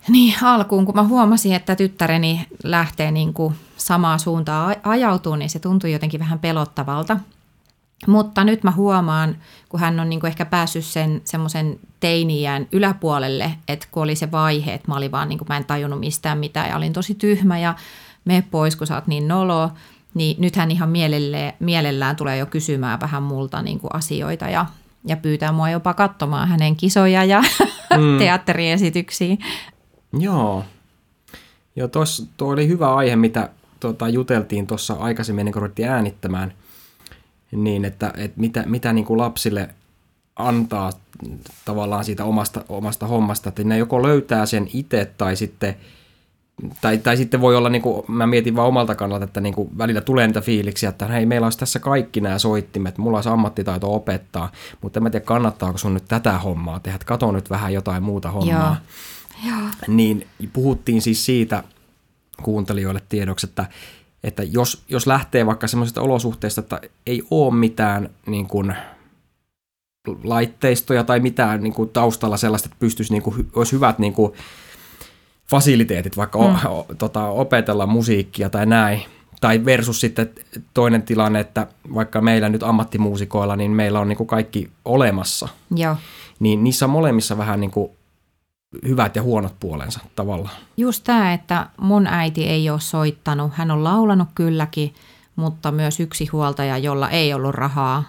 Niin, 0.10 0.44
alkuun 0.44 0.86
kun 0.86 0.96
mä 0.96 1.04
huomasin, 1.04 1.54
että 1.54 1.76
tyttäreni 1.76 2.48
lähtee 2.64 3.12
niin 3.12 3.34
kuin 3.34 3.56
samaa 3.78 4.18
suuntaa 4.18 4.76
ajautuu, 4.84 5.36
niin 5.36 5.50
se 5.50 5.60
tuntui 5.60 5.92
jotenkin 5.92 6.20
vähän 6.20 6.40
pelottavalta. 6.40 7.20
Mutta 8.08 8.44
nyt 8.44 8.64
mä 8.64 8.72
huomaan, 8.72 9.38
kun 9.70 9.80
hän 9.80 10.00
on 10.00 10.10
niin 10.10 10.20
kuin 10.20 10.28
ehkä 10.30 10.46
päässyt 10.46 10.86
sen 10.86 11.22
semmoisen 11.26 11.80
teiniään 12.00 12.68
yläpuolelle, 12.72 13.52
että 13.68 13.88
kun 13.92 14.04
oli 14.04 14.16
se 14.16 14.32
vaihe, 14.32 14.74
että 14.74 14.88
mä 14.88 14.98
olin 14.98 15.12
vaan 15.12 15.30
niin 15.30 15.38
kuin, 15.38 15.48
mä 15.50 15.58
en 15.58 15.66
tajunnut 15.66 16.00
mistään 16.00 16.38
mitään 16.38 16.70
ja 16.70 16.78
olin 16.78 16.94
tosi 16.94 17.16
tyhmä 17.16 17.60
ja 17.60 17.76
me 18.26 18.44
pois, 18.52 18.76
kun 18.76 18.88
sä 18.88 18.96
oot 18.96 19.08
niin 19.08 19.28
nolo, 19.28 19.70
niin 20.14 20.36
nythän 20.40 20.72
ihan 20.72 20.90
mielellään, 20.90 21.54
mielellään 21.60 22.16
tulee 22.16 22.38
jo 22.38 22.46
kysymään 22.46 23.00
vähän 23.00 23.24
multa 23.24 23.62
niin 23.62 23.80
kuin 23.80 23.96
asioita 23.96 24.50
ja, 24.50 24.66
ja 25.06 25.18
pyytää 25.18 25.52
mua 25.52 25.70
jopa 25.70 25.94
katsomaan 25.94 26.48
hänen 26.48 26.76
kisoja 26.76 27.24
ja 27.24 27.42
mm. 27.98 28.18
teatteriesityksiä. 28.18 29.38
Joo. 30.20 30.64
Joo, 31.76 31.88
tuo 32.38 32.52
oli 32.54 32.68
hyvä 32.68 32.96
aihe, 32.96 33.16
mitä 33.16 33.50
tota, 33.80 34.10
juteltiin 34.10 34.68
tuossa 34.68 34.94
aikaisemmin, 34.94 35.40
ennen 35.40 35.54
kuin 35.54 35.62
ruvettiin 35.62 35.90
äänittämään, 35.90 36.54
niin 37.52 37.86
että, 37.86 38.14
että 38.18 38.40
mitä, 38.40 38.64
mitä 38.68 38.94
niin 38.94 39.06
kuin 39.06 39.18
lapsille 39.18 39.70
antaa 40.36 40.92
tavallaan 41.66 42.06
siitä 42.06 42.26
omasta, 42.26 42.66
omasta 42.70 43.08
hommasta, 43.08 43.50
että 43.50 43.64
ne 43.64 43.78
joko 43.78 44.04
löytää 44.04 44.46
sen 44.46 44.70
itse 44.74 45.12
tai 45.18 45.36
sitten 45.36 45.76
tai, 46.82 46.98
tai 46.98 47.18
sitten 47.18 47.42
voi 47.42 47.56
olla, 47.56 47.70
niin 47.70 47.82
kuin, 47.82 48.06
mä 48.08 48.28
mietin 48.28 48.56
vaan 48.56 48.68
omalta 48.68 48.96
kannalta, 48.96 49.26
että 49.26 49.42
niin 49.42 49.54
kuin 49.54 49.78
välillä 49.78 50.02
tulee 50.02 50.28
niitä 50.28 50.42
fiiliksiä, 50.42 50.90
että 50.90 51.08
hei, 51.08 51.26
meillä 51.26 51.46
olisi 51.46 51.60
tässä 51.60 51.80
kaikki 51.80 52.22
nämä 52.22 52.40
soittimet, 52.40 52.98
mulla 52.98 53.18
olisi 53.18 53.30
ammattitaito 53.30 53.96
opettaa, 53.96 54.52
mutta 54.82 55.00
en 55.00 55.04
mä 55.04 55.10
tiedä, 55.10 55.26
kannattaako 55.26 55.78
sun 55.78 55.94
nyt 55.94 56.08
tätä 56.08 56.38
hommaa 56.40 56.80
tehdä, 56.80 56.96
että 56.96 57.06
kato 57.06 57.32
nyt 57.32 57.50
vähän 57.50 57.74
jotain 57.74 58.04
muuta 58.04 58.32
hommaa. 58.32 58.82
Joo. 59.46 59.52
Joo. 59.52 59.68
Niin 59.88 60.28
puhuttiin 60.54 61.02
siis 61.02 61.26
siitä 61.26 61.64
kuuntelijoille 62.44 63.02
tiedoksi, 63.10 63.48
että, 63.48 63.66
että 64.24 64.44
jos, 64.44 64.84
jos 64.90 65.08
lähtee 65.08 65.46
vaikka 65.46 65.68
semmoisesta 65.68 66.02
olosuhteesta, 66.02 66.62
että 66.62 66.82
ei 67.06 67.24
ole 67.32 67.54
mitään 67.56 68.10
niin 68.26 68.48
kuin, 68.48 68.76
laitteistoja 70.24 71.04
tai 71.04 71.20
mitään 71.20 71.64
niin 71.64 71.74
kuin, 71.74 71.90
taustalla 71.90 72.38
sellaista, 72.38 72.68
että 72.68 72.80
pystyisi, 72.80 73.14
niin 73.14 73.24
kuin, 73.24 73.50
olisi 73.56 73.72
hyvät 73.72 74.00
niin 74.00 74.14
kuin, 74.14 74.34
fasiliteetit, 75.50 76.18
vaikka 76.18 76.40
mm. 76.40 76.56
o, 76.70 76.86
tota, 76.98 77.26
opetella 77.26 77.86
musiikkia 77.86 78.50
tai 78.50 78.66
näin. 78.66 79.02
Tai 79.42 79.66
versus 79.66 80.02
sitten 80.02 80.30
toinen 80.74 81.04
tilanne, 81.04 81.40
että 81.40 81.68
vaikka 81.94 82.22
meillä 82.22 82.50
nyt 82.50 82.64
ammattimuusikoilla, 82.64 83.56
niin 83.56 83.72
meillä 83.72 84.00
on 84.00 84.08
niin 84.08 84.18
kuin 84.18 84.28
kaikki 84.28 84.70
olemassa. 84.86 85.48
Joo. 85.76 85.96
Niin 86.40 86.64
niissä 86.64 86.86
on 86.86 86.90
molemmissa 86.90 87.38
vähän 87.38 87.60
niin 87.60 87.72
kuin 87.72 87.92
hyvät 88.88 89.16
ja 89.16 89.24
huonot 89.24 89.56
puolensa 89.60 90.00
tavallaan. 90.16 90.56
Just 90.78 91.04
tämä, 91.04 91.34
että 91.34 91.70
mun 91.78 92.08
äiti 92.08 92.48
ei 92.48 92.70
ole 92.70 92.80
soittanut. 92.80 93.52
Hän 93.54 93.72
on 93.72 93.84
laulanut 93.84 94.30
kylläkin, 94.36 94.94
mutta 95.36 95.72
myös 95.72 96.00
yksi 96.00 96.26
huoltaja, 96.26 96.78
jolla 96.78 97.10
ei 97.10 97.34
ollut 97.34 97.56
rahaa 97.56 98.04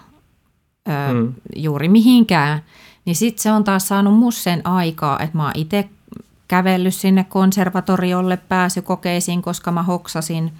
ö, 0.87 1.13
mm. 1.13 1.33
juuri 1.55 1.89
mihinkään. 1.89 2.61
Niin 3.05 3.15
sitten 3.15 3.43
se 3.43 3.51
on 3.51 3.63
taas 3.63 3.87
saanut 3.87 4.13
mussen 4.13 4.67
aikaa, 4.67 5.19
että 5.19 5.37
mä 5.37 5.43
oon 5.43 5.53
itse 5.55 5.89
kävellyt 6.47 6.95
sinne 6.95 7.23
konservatoriolle 7.23 8.37
pääsykokeisiin, 8.37 9.41
koska 9.41 9.71
mä 9.71 9.83
hoksasin, 9.83 10.53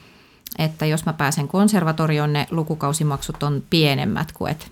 että 0.60 0.86
jos 0.86 1.06
mä 1.06 1.14
pääsen 1.14 1.48
konservatorioon, 1.48 2.34
ne 2.34 2.48
lukukausimaksut 2.52 3.44
on 3.44 3.64
pienemmät 3.70 4.32
kuin 4.32 4.52
että 4.52 4.66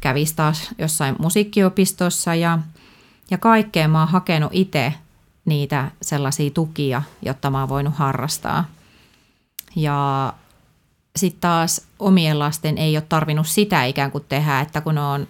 kävisi 0.00 0.36
taas 0.36 0.70
jossain 0.78 1.16
musiikkiopistossa 1.18 2.34
ja, 2.34 2.58
ja 3.30 3.38
kaikkeen 3.38 3.90
mä 3.90 3.98
oon 3.98 4.08
hakenut 4.08 4.50
itse 4.52 4.94
niitä 5.44 5.90
sellaisia 6.02 6.50
tukia, 6.50 7.02
jotta 7.22 7.50
mä 7.50 7.60
oon 7.60 7.68
voinut 7.68 7.94
harrastaa. 7.94 8.64
Ja 9.76 10.32
sitten 11.16 11.40
taas 11.40 11.86
omien 11.98 12.38
lasten 12.38 12.78
ei 12.78 12.96
ole 12.96 13.04
tarvinnut 13.08 13.46
sitä 13.46 13.84
ikään 13.84 14.10
kuin 14.10 14.24
tehdä, 14.28 14.60
että 14.60 14.80
kun 14.80 14.98
on, 14.98 15.26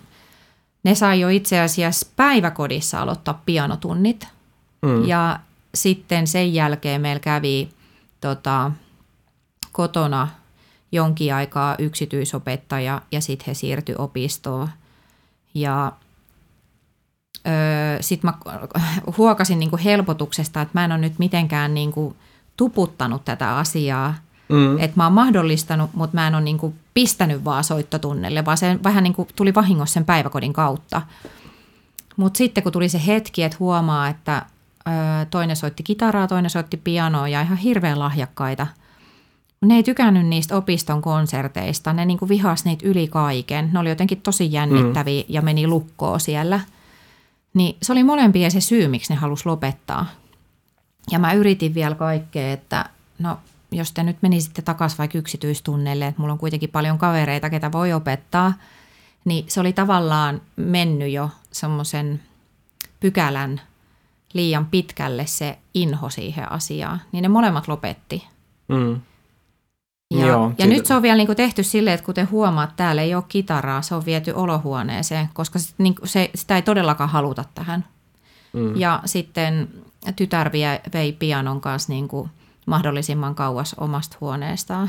ne 0.85 0.95
sai 0.95 1.21
jo 1.21 1.29
itse 1.29 1.61
asiassa 1.61 2.07
päiväkodissa 2.17 3.01
aloittaa 3.01 3.43
pianotunnit, 3.47 4.29
Mm. 4.85 5.05
Ja 5.09 5.41
sitten 5.75 6.27
sen 6.27 6.55
jälkeen 6.55 7.01
meillä 7.01 7.21
kävi 7.21 7.69
tota, 8.21 8.71
kotona 9.73 10.29
jonkin 10.93 11.35
aikaa 11.35 11.77
yksityisopettaja 11.79 13.03
ja 13.13 13.21
sitten 13.21 13.47
he 13.47 13.55
siirtyi 13.55 13.95
opistoon. 13.99 14.69
Ja 15.55 15.93
öö, 17.47 18.03
sitten 18.03 18.31
mä 18.31 18.55
huokasin 19.19 19.59
niinku 19.59 19.79
helpotuksesta, 19.85 20.61
että 20.61 20.79
mä 20.79 20.85
en 20.85 20.93
ole 20.93 21.01
nyt 21.01 21.19
mitenkään 21.19 21.75
niinku 21.75 22.17
tuputtanut 22.57 23.25
tätä 23.25 23.57
asiaa. 23.57 24.15
Mm. 24.49 24.79
Että 24.79 24.97
mä 24.97 25.05
oon 25.05 25.13
mahdollistanut, 25.13 25.91
mutta 25.95 26.15
mä 26.15 26.27
en 26.27 26.35
ole 26.35 26.43
niinku 26.43 26.75
pistänyt 26.95 27.45
vaan 27.45 27.65
soittotunnelle, 27.65 28.45
vaan 28.45 28.57
se 28.57 28.79
vähän 28.85 29.05
niinku 29.05 29.29
tuli 29.37 29.55
vahingossa 29.55 29.95
sen 29.95 30.05
päiväkodin 30.05 30.53
kautta. 30.53 31.03
Mutta 32.17 32.39
sitten 32.39 32.63
kun 32.63 32.73
tuli 32.73 32.89
se 32.89 33.01
hetki, 33.07 33.43
että 33.43 33.57
huomaa, 33.61 34.09
että 34.09 34.43
toinen 35.31 35.57
soitti 35.57 35.83
kitaraa, 35.83 36.29
toinen 36.29 36.51
soitti 36.51 36.77
pianoa 36.77 37.29
ja 37.29 37.41
ihan 37.41 37.59
hirveän 37.59 37.99
lahjakkaita. 37.99 38.67
Ne 39.61 39.75
ei 39.75 39.83
tykännyt 39.83 40.27
niistä 40.27 40.57
opiston 40.57 41.03
konserteista, 41.03 41.93
ne 41.93 42.05
niin 42.05 42.19
vihas 42.29 42.65
niitä 42.65 42.89
yli 42.89 43.09
kaiken. 43.09 43.71
Ne 43.73 43.79
oli 43.79 43.89
jotenkin 43.89 44.21
tosi 44.21 44.53
jännittäviä 44.53 45.23
mm. 45.23 45.27
ja 45.29 45.43
meni 45.43 45.67
lukkoon 45.67 46.21
siellä. 46.21 46.61
Niin 47.55 47.77
se 47.83 47.93
oli 47.93 48.05
molempia 48.05 48.51
se 48.51 48.61
syy, 48.61 48.89
miksi 48.89 49.13
ne 49.13 49.19
halusi 49.19 49.47
lopettaa. 49.47 50.07
Ja 51.11 51.19
mä 51.19 51.33
yritin 51.33 51.75
vielä 51.75 51.95
kaikkea, 51.95 52.53
että 52.53 52.91
no 53.19 53.39
jos 53.73 53.93
te 53.93 54.03
nyt 54.03 54.17
menisitte 54.23 54.63
takaisin 54.63 54.99
vaikka 54.99 55.19
yksityistunneille, 55.19 56.07
että 56.07 56.21
mulla 56.21 56.33
on 56.33 56.39
kuitenkin 56.39 56.71
paljon 56.71 56.99
kavereita, 56.99 57.51
ketä 57.51 57.73
voi 57.73 57.93
opettaa, 57.93 58.53
niin 59.25 59.45
se 59.49 59.61
oli 59.61 59.73
tavallaan 59.73 60.41
mennyt 60.57 61.13
jo 61.13 61.31
semmoisen 61.53 62.21
pykälän 63.01 63.61
liian 64.33 64.67
pitkälle 64.67 65.27
se 65.27 65.59
inho 65.75 66.11
siihen 66.11 66.53
asiaan, 66.53 67.03
niin 67.13 67.23
ne 67.23 67.29
molemmat 67.29 67.69
lopetti. 67.69 68.25
Mm. 68.69 69.01
Ja, 70.11 70.27
Joo, 70.27 70.53
ja 70.59 70.67
nyt 70.67 70.87
se 70.87 70.95
on 70.95 71.03
vielä 71.03 71.17
niin 71.17 71.27
kuin 71.27 71.37
tehty 71.37 71.63
silleen, 71.63 71.95
että 71.95 72.07
kuten 72.07 72.31
huomaat, 72.31 72.77
täällä 72.77 73.03
ei 73.03 73.15
ole 73.15 73.25
kitaraa, 73.29 73.83
se 73.83 73.95
on 73.95 74.05
viety 74.05 74.31
olohuoneeseen, 74.31 75.29
koska 75.35 75.59
sit, 75.59 75.75
niin 75.79 75.95
se, 76.05 76.31
sitä 76.35 76.57
ei 76.57 76.63
todellakaan 76.63 77.11
haluta 77.11 77.45
tähän. 77.55 77.85
Mm. 78.53 78.77
Ja 78.77 79.01
sitten 79.05 79.69
tytär 80.17 80.53
vie, 80.53 80.81
vei 80.93 81.13
pianon 81.13 81.61
kanssa 81.61 81.93
niin 81.93 82.09
kuin 82.09 82.31
mahdollisimman 82.67 83.35
kauas 83.35 83.75
omasta 83.75 84.17
huoneestaan. 84.21 84.89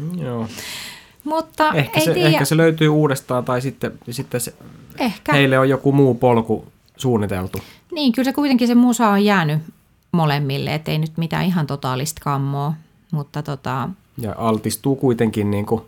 Mm, 0.00 0.18
joo. 0.18 0.48
Mutta 1.24 1.72
ehkä, 1.72 2.00
ei 2.00 2.04
se, 2.06 2.14
tiedä. 2.14 2.28
ehkä 2.28 2.44
se 2.44 2.56
löytyy 2.56 2.88
uudestaan 2.88 3.44
tai 3.44 3.60
sitten, 3.60 3.92
sitten 4.10 4.40
se, 4.40 4.54
ehkä. 4.98 5.32
heille 5.32 5.58
on 5.58 5.68
joku 5.68 5.92
muu 5.92 6.14
polku 6.14 6.72
suunniteltu. 6.96 7.58
Niin, 7.92 8.12
kyllä 8.12 8.24
se 8.24 8.32
kuitenkin 8.32 8.68
se 8.68 8.74
musa 8.74 9.08
on 9.08 9.24
jäänyt 9.24 9.62
molemmille, 10.12 10.74
ettei 10.74 10.98
nyt 10.98 11.12
mitään 11.16 11.44
ihan 11.44 11.66
totaalista 11.66 12.20
kammoa, 12.24 12.74
mutta 13.10 13.42
tota... 13.42 13.88
Ja 14.18 14.34
altistuu 14.38 14.96
kuitenkin 14.96 15.50
niin 15.50 15.66
kuin 15.66 15.82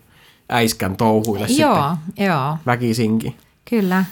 äiskän 0.49 0.97
touhuille 0.97 1.47
joo, 1.49 1.95
sitten 1.95 2.27
joo. 2.27 2.57
väkisinkin. 2.67 3.37
Kyllä. 3.71 4.05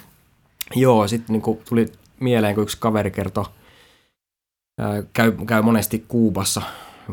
Joo, 0.74 1.08
sitten 1.08 1.32
niin 1.32 1.58
tuli 1.68 1.92
mieleen, 2.20 2.54
kun 2.54 2.62
yksi 2.62 2.76
kaveri 2.80 3.10
kertoi, 3.10 3.44
käy, 5.12 5.32
käy 5.46 5.62
monesti 5.62 6.04
Kuubassa 6.08 6.62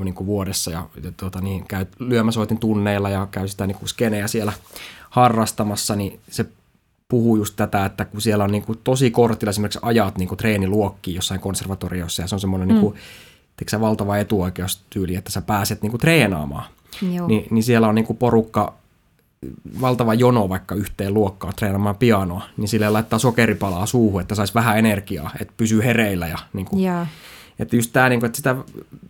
niin 0.04 0.14
kuin 0.14 0.28
vuodessa 0.28 0.72
ja 0.72 0.88
tuota, 1.18 1.42
niin, 1.42 1.68
käy 1.68 1.86
lyömäsoitin 2.00 2.58
tunneilla 2.58 3.10
ja 3.10 3.28
käy 3.32 3.48
sitä 3.48 3.68
niin 3.68 3.78
kuin 3.78 3.90
skeneä 3.90 4.28
siellä 4.28 4.54
harrastamassa, 5.10 5.96
niin 5.96 6.20
se 6.30 6.46
puhuu 7.08 7.36
just 7.36 7.56
tätä, 7.56 7.86
että 7.86 8.06
kun 8.06 8.22
siellä 8.22 8.44
on 8.44 8.52
niin 8.52 8.64
kuin 8.64 8.80
tosi 8.84 9.12
kortilla 9.12 9.50
esimerkiksi 9.50 9.80
ajat 9.82 10.18
niin 10.18 10.28
kuin 10.28 10.38
treeniluokkiin 10.38 11.16
jossain 11.16 11.40
konservatoriossa 11.40 12.22
ja 12.22 12.28
se 12.28 12.36
on 12.36 12.40
semmoinen 12.40 12.68
mm. 12.68 12.74
niin 12.74 12.82
kuin, 12.82 12.96
sä, 13.70 13.82
valtava 13.82 14.18
etuoikeustyyli, 14.18 15.16
että 15.16 15.32
sä 15.32 15.42
pääset 15.42 15.82
niin 15.82 15.92
kuin 15.92 16.02
treenaamaan. 16.02 16.66
Ni, 17.28 17.48
niin 17.50 17.64
siellä 17.64 17.88
on 17.88 17.96
niin 17.96 18.06
kuin 18.06 18.18
porukka, 18.18 18.74
valtava 19.82 20.14
jono 20.14 20.50
vaikka 20.50 20.76
yhteen 20.76 21.14
luokkaan 21.14 21.54
treenaamaan 21.56 21.96
pianoa, 21.96 22.42
niin 22.58 22.68
sille 22.68 22.90
laittaa 22.90 23.20
sokeripalaa 23.20 23.86
suuhun, 23.86 24.22
että 24.22 24.36
saisi 24.36 24.54
vähän 24.54 24.78
energiaa, 24.78 25.32
että 25.42 25.54
pysyy 25.58 25.84
hereillä. 25.84 26.28
Ja, 26.28 26.38
niin 26.54 26.66
kuin, 26.66 26.84
yeah. 26.84 27.08
Että 27.60 27.76
just 27.76 27.94
tämä, 27.94 28.10
niin 28.10 28.20
kuin, 28.20 28.28
että 28.28 28.38
sitä, 28.38 28.56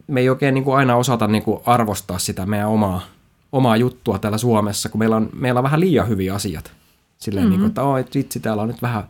me 0.07 0.19
ei 0.19 0.29
oikein 0.29 0.53
niin 0.53 0.63
kuin 0.63 0.77
aina 0.77 0.95
osata 0.95 1.27
niin 1.27 1.43
kuin 1.43 1.61
arvostaa 1.65 2.19
sitä 2.19 2.45
meidän 2.45 2.67
omaa, 2.67 3.01
omaa 3.51 3.77
juttua 3.77 4.19
täällä 4.19 4.37
Suomessa, 4.37 4.89
kun 4.89 4.99
meillä 4.99 5.15
on, 5.15 5.29
meillä 5.33 5.57
on 5.57 5.63
vähän 5.63 5.79
liian 5.79 6.07
hyviä 6.07 6.33
asiat. 6.33 6.71
Silleen, 7.17 7.45
mm-hmm. 7.45 7.51
niin 7.51 7.59
kuin, 7.59 7.67
että 7.69 7.83
oi, 7.83 8.05
vitsi, 8.15 8.39
täällä 8.39 8.61
on 8.61 8.67
nyt 8.67 8.81
vähän 8.81 9.03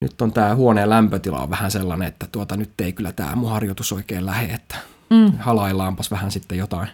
nyt 0.00 0.22
on 0.22 0.32
tämä 0.32 0.54
huoneen 0.54 0.90
lämpötila 0.90 1.42
on 1.42 1.50
vähän 1.50 1.70
sellainen, 1.70 2.08
että 2.08 2.26
tuota, 2.32 2.56
nyt 2.56 2.80
ei 2.80 2.92
kyllä 2.92 3.12
tämä 3.12 3.36
mun 3.36 3.50
harjoitus 3.50 3.92
oikein 3.92 4.26
lähe, 4.26 4.46
että 4.46 4.76
Mm. 5.10 5.32
halaillaanpas 5.38 6.10
vähän 6.10 6.30
sitten 6.30 6.58
jotain 6.58 6.88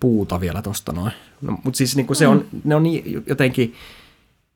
puuta 0.00 0.40
vielä 0.40 0.62
tosta 0.62 0.92
noin. 0.92 1.12
No, 1.42 1.58
mutta 1.64 1.78
siis 1.78 1.96
niin 1.96 2.06
kuin 2.06 2.16
se 2.16 2.26
on, 2.26 2.44
ne 2.64 2.74
on 2.74 2.82
niin 2.82 3.24
jotenkin, 3.26 3.74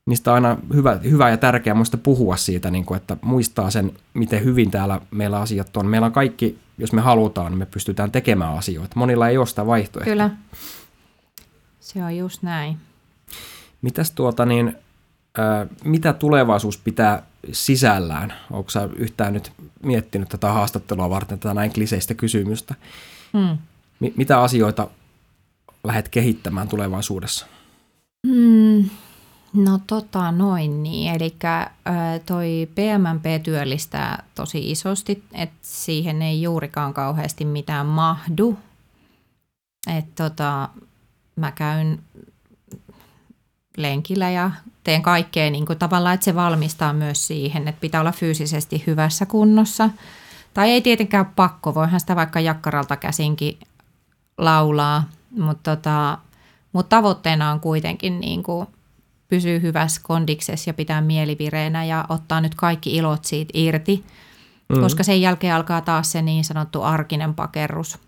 niistä 0.06 0.30
on 0.30 0.34
aina 0.34 0.56
hyvä, 0.74 1.00
hyvä 1.04 1.30
ja 1.30 1.36
tärkeää 1.36 1.74
muista 1.74 1.96
puhua 1.96 2.36
siitä, 2.36 2.70
niin 2.70 2.84
kuin, 2.84 2.96
että 2.96 3.16
muistaa 3.22 3.70
sen, 3.70 3.92
miten 4.14 4.44
hyvin 4.44 4.70
täällä 4.70 5.00
meillä 5.10 5.40
asiat 5.40 5.76
on. 5.76 5.86
Meillä 5.86 6.06
on 6.06 6.12
kaikki, 6.12 6.58
jos 6.78 6.92
me 6.92 7.00
halutaan, 7.00 7.52
niin 7.52 7.58
me 7.58 7.66
pystytään 7.66 8.10
tekemään 8.10 8.58
asioita. 8.58 8.96
Monilla 8.96 9.28
ei 9.28 9.38
ole 9.38 9.46
sitä 9.46 9.66
vaihtoehtoa. 9.66 10.12
Kyllä. 10.12 10.30
Se 11.80 12.04
on 12.04 12.16
just 12.16 12.42
näin. 12.42 12.76
Mitäs 13.82 14.10
tuota 14.10 14.46
niin, 14.46 14.76
ää, 15.38 15.66
mitä 15.84 16.12
tulevaisuus 16.12 16.78
pitää 16.78 17.22
sisällään? 17.52 18.32
Onko 18.50 18.70
sä 18.70 18.88
yhtään 18.96 19.32
nyt 19.32 19.52
miettinyt 19.82 20.28
tätä 20.28 20.52
haastattelua 20.52 21.10
varten 21.10 21.38
tätä 21.38 21.54
näin 21.54 21.72
kliseistä 21.72 22.14
kysymystä? 22.14 22.74
Mm. 23.32 23.58
Mi- 24.00 24.14
mitä 24.16 24.40
asioita 24.40 24.88
lähdet 25.84 26.08
kehittämään 26.08 26.68
tulevaisuudessa? 26.68 27.46
Mm, 28.26 28.90
no 29.54 29.80
tota 29.86 30.32
noin 30.32 30.82
niin, 30.82 31.14
eli 31.14 31.36
toi 32.26 32.68
PMMP 32.74 33.42
työllistää 33.42 34.24
tosi 34.34 34.70
isosti, 34.70 35.24
että 35.32 35.58
siihen 35.62 36.22
ei 36.22 36.42
juurikaan 36.42 36.94
kauheasti 36.94 37.44
mitään 37.44 37.86
mahdu. 37.86 38.58
että 39.98 40.28
tota, 40.28 40.68
mä 41.36 41.52
käyn 41.52 41.98
lenkillä 43.82 44.30
ja 44.30 44.50
teen 44.84 45.02
kaikkea 45.02 45.50
niin 45.50 45.66
kuin 45.66 45.78
tavallaan, 45.78 46.14
että 46.14 46.24
se 46.24 46.34
valmistaa 46.34 46.92
myös 46.92 47.26
siihen, 47.26 47.68
että 47.68 47.80
pitää 47.80 48.00
olla 48.00 48.12
fyysisesti 48.12 48.84
hyvässä 48.86 49.26
kunnossa. 49.26 49.90
Tai 50.54 50.70
ei 50.70 50.80
tietenkään 50.80 51.26
pakko, 51.26 51.74
voihan 51.74 52.00
sitä 52.00 52.16
vaikka 52.16 52.40
jakkaralta 52.40 52.96
käsinkin 52.96 53.58
laulaa, 54.38 55.04
mutta 55.38 55.76
tota, 55.76 56.18
mut 56.72 56.88
tavoitteena 56.88 57.50
on 57.50 57.60
kuitenkin 57.60 58.20
niin 58.20 58.42
kuin 58.42 58.66
pysyä 59.28 59.58
hyvässä 59.58 60.00
kondiksessa 60.04 60.70
ja 60.70 60.74
pitää 60.74 61.00
mielivireenä 61.00 61.84
ja 61.84 62.04
ottaa 62.08 62.40
nyt 62.40 62.54
kaikki 62.54 62.96
ilot 62.96 63.24
siitä 63.24 63.50
irti, 63.54 64.04
mm. 64.68 64.80
koska 64.80 65.02
sen 65.02 65.20
jälkeen 65.20 65.54
alkaa 65.54 65.80
taas 65.80 66.12
se 66.12 66.22
niin 66.22 66.44
sanottu 66.44 66.82
arkinen 66.82 67.34
pakerrus. 67.34 67.98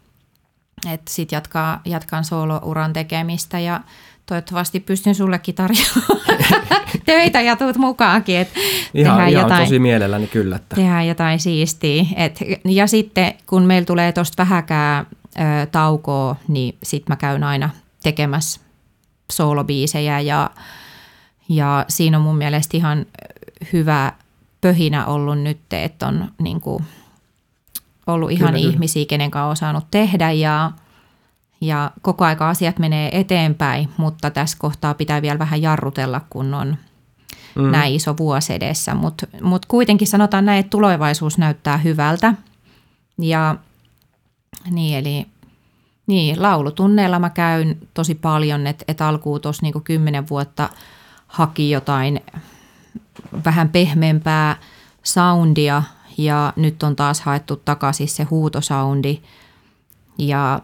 Että 0.91 1.13
sitten 1.13 1.37
jatkaa, 1.37 1.81
jatkan 1.85 2.25
soolouran 2.25 2.93
tekemistä 2.93 3.59
ja 3.59 3.81
toivottavasti 4.27 4.81
pystyn 4.81 5.15
sullekin 5.15 5.55
tarjoamaan 5.55 6.41
töitä 7.07 7.41
ja 7.41 7.57
tuut 7.57 7.77
mukaankin. 7.77 8.37
Et 8.37 8.49
Ihan, 8.55 8.93
tehdään 8.95 9.29
ihan 9.29 9.43
jotain, 9.43 9.65
tosi 9.65 9.79
mielelläni 9.79 10.27
kyllä. 10.27 10.57
Että. 10.57 10.77
tehdään 10.77 11.07
jotain 11.07 11.41
siistiä. 11.41 12.05
Et, 12.17 12.39
ja 12.65 12.87
sitten 12.87 13.35
kun 13.47 13.63
meillä 13.63 13.87
tulee 13.87 14.13
tuosta 14.13 14.43
vähäkään 14.43 15.07
ö, 15.37 15.67
taukoa, 15.67 16.37
niin 16.49 16.79
sitten 16.83 17.13
mä 17.13 17.17
käyn 17.17 17.45
aina 17.45 17.71
tekemässä 18.03 18.61
soolobiisejä 19.33 20.21
ja, 20.21 20.51
ja 21.49 21.85
siinä 21.89 22.17
on 22.17 22.23
mun 22.23 22.37
mielestä 22.37 22.77
ihan 22.77 23.07
hyvä 23.73 24.13
pöhinä 24.61 25.07
ollut 25.07 25.39
nyt, 25.39 25.61
että 25.73 26.07
on 26.07 26.33
niin 26.43 26.61
kuin, 26.61 26.85
ollut 28.07 28.31
ihan 28.31 28.49
Kyllä, 28.49 28.61
kyllä. 28.61 28.73
ihmisiä, 28.73 29.07
kenen 29.09 29.31
kanssa 29.31 29.49
on 29.51 29.57
saanut 29.57 29.91
tehdä 29.91 30.31
ja, 30.33 30.71
ja 31.62 31.90
koko 32.03 32.25
aika 32.25 32.48
asiat 32.48 32.79
menee 32.79 33.20
eteenpäin, 33.20 33.88
mutta 33.96 34.31
tässä 34.31 34.57
kohtaa 34.61 34.94
pitää 34.94 35.22
vielä 35.22 35.38
vähän 35.38 35.62
jarrutella, 35.62 36.20
kun 36.31 36.55
on 36.55 36.77
mm. 37.55 37.70
näin 37.70 37.94
iso 37.94 38.16
vuosi 38.16 38.53
edessä. 38.53 38.94
Mutta 38.94 39.27
mut 39.42 39.66
kuitenkin 39.66 40.09
sanotaan 40.09 40.44
näin, 40.44 40.61
että 40.61 40.70
tulevaisuus 40.70 41.38
näyttää 41.38 41.77
hyvältä. 41.77 42.35
Ja 43.18 43.57
niin, 44.70 44.98
eli 44.98 45.27
niin, 46.07 46.42
laulutunneilla 46.42 47.18
mä 47.18 47.31
käyn 47.31 47.79
tosi 47.94 48.14
paljon, 48.14 48.66
että 48.66 48.85
et 48.88 49.01
alkuun 49.01 49.40
tuossa 49.40 49.62
niinku 49.62 49.81
kymmenen 49.81 50.29
vuotta 50.29 50.68
haki 51.27 51.70
jotain 51.70 52.20
vähän 53.44 53.68
pehmeämpää 53.68 54.57
soundia 55.03 55.83
ja 56.18 56.53
nyt 56.57 56.83
on 56.83 56.96
taas 56.96 57.20
haettu 57.20 57.57
takaisin 57.57 58.09
se 58.09 58.25
huutosoundi 58.25 59.22
ja 60.18 60.61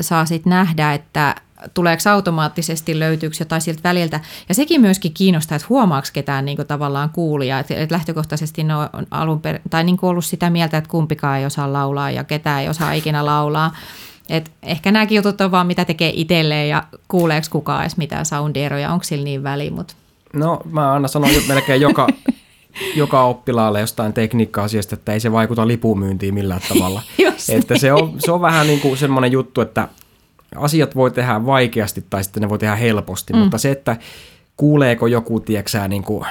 saa 0.00 0.24
sitten 0.24 0.50
nähdä, 0.50 0.92
että 0.92 1.34
tuleeko 1.74 2.10
automaattisesti 2.10 2.98
löytyykö 2.98 3.36
jotain 3.40 3.60
siltä 3.60 3.80
väliltä. 3.84 4.20
Ja 4.48 4.54
sekin 4.54 4.80
myöskin 4.80 5.14
kiinnostaa, 5.14 5.56
että 5.56 5.66
huomaako 5.68 6.08
ketään 6.12 6.44
niin 6.44 6.66
tavallaan 6.68 7.10
kuulia. 7.10 7.58
Että 7.58 7.74
et 7.74 7.90
lähtökohtaisesti 7.90 8.64
ne 8.64 8.76
on 8.76 9.06
alun 9.10 9.40
per, 9.40 9.58
tai 9.70 9.84
niin 9.84 9.98
ollut 10.02 10.24
sitä 10.24 10.50
mieltä, 10.50 10.78
että 10.78 10.90
kumpikaan 10.90 11.38
ei 11.38 11.46
osaa 11.46 11.72
laulaa 11.72 12.10
ja 12.10 12.24
ketään 12.24 12.62
ei 12.62 12.68
osaa 12.68 12.92
ikinä 12.92 13.24
laulaa. 13.26 13.76
Et 14.28 14.50
ehkä 14.62 14.92
nämäkin 14.92 15.16
jutut 15.16 15.40
on 15.40 15.50
vaan 15.50 15.66
mitä 15.66 15.84
tekee 15.84 16.12
itselleen 16.14 16.68
ja 16.68 16.84
kuuleeko 17.08 17.46
kukaan 17.50 17.82
edes 17.82 17.96
mitään 17.96 18.26
soundieroja, 18.26 18.92
onko 18.92 19.04
sillä 19.04 19.24
niin 19.24 19.42
väliä, 19.42 19.70
mutta 19.70 19.94
No 20.32 20.60
mä 20.70 20.92
aina 20.92 21.08
sanon 21.08 21.30
melkein 21.48 21.80
joka, 21.80 22.06
joka 22.96 23.24
oppilaalle 23.24 23.80
jostain 23.80 24.12
tekniikka-asiasta, 24.12 24.94
että 24.94 25.12
ei 25.12 25.20
se 25.20 25.32
vaikuta 25.32 25.68
lipumyyntiin 25.68 26.34
millään 26.34 26.60
tavalla. 26.68 27.02
Että 27.48 27.78
se 27.78 27.92
on, 27.92 28.14
se 28.18 28.32
on 28.32 28.40
vähän 28.40 28.66
niin 28.66 28.80
kuin 28.80 28.96
semmoinen 28.96 29.32
juttu, 29.32 29.60
että 29.60 29.88
asiat 30.56 30.96
voi 30.96 31.10
tehdä 31.10 31.46
vaikeasti 31.46 32.04
tai 32.10 32.24
sitten 32.24 32.40
ne 32.40 32.48
voi 32.48 32.58
tehdä 32.58 32.76
helposti, 32.76 33.32
mm. 33.32 33.38
mutta 33.38 33.58
se, 33.58 33.70
että 33.70 33.96
kuuleeko 34.56 35.06
joku, 35.06 35.40
tieksää, 35.40 35.88
niin 35.88 36.02
kuin, 36.02 36.26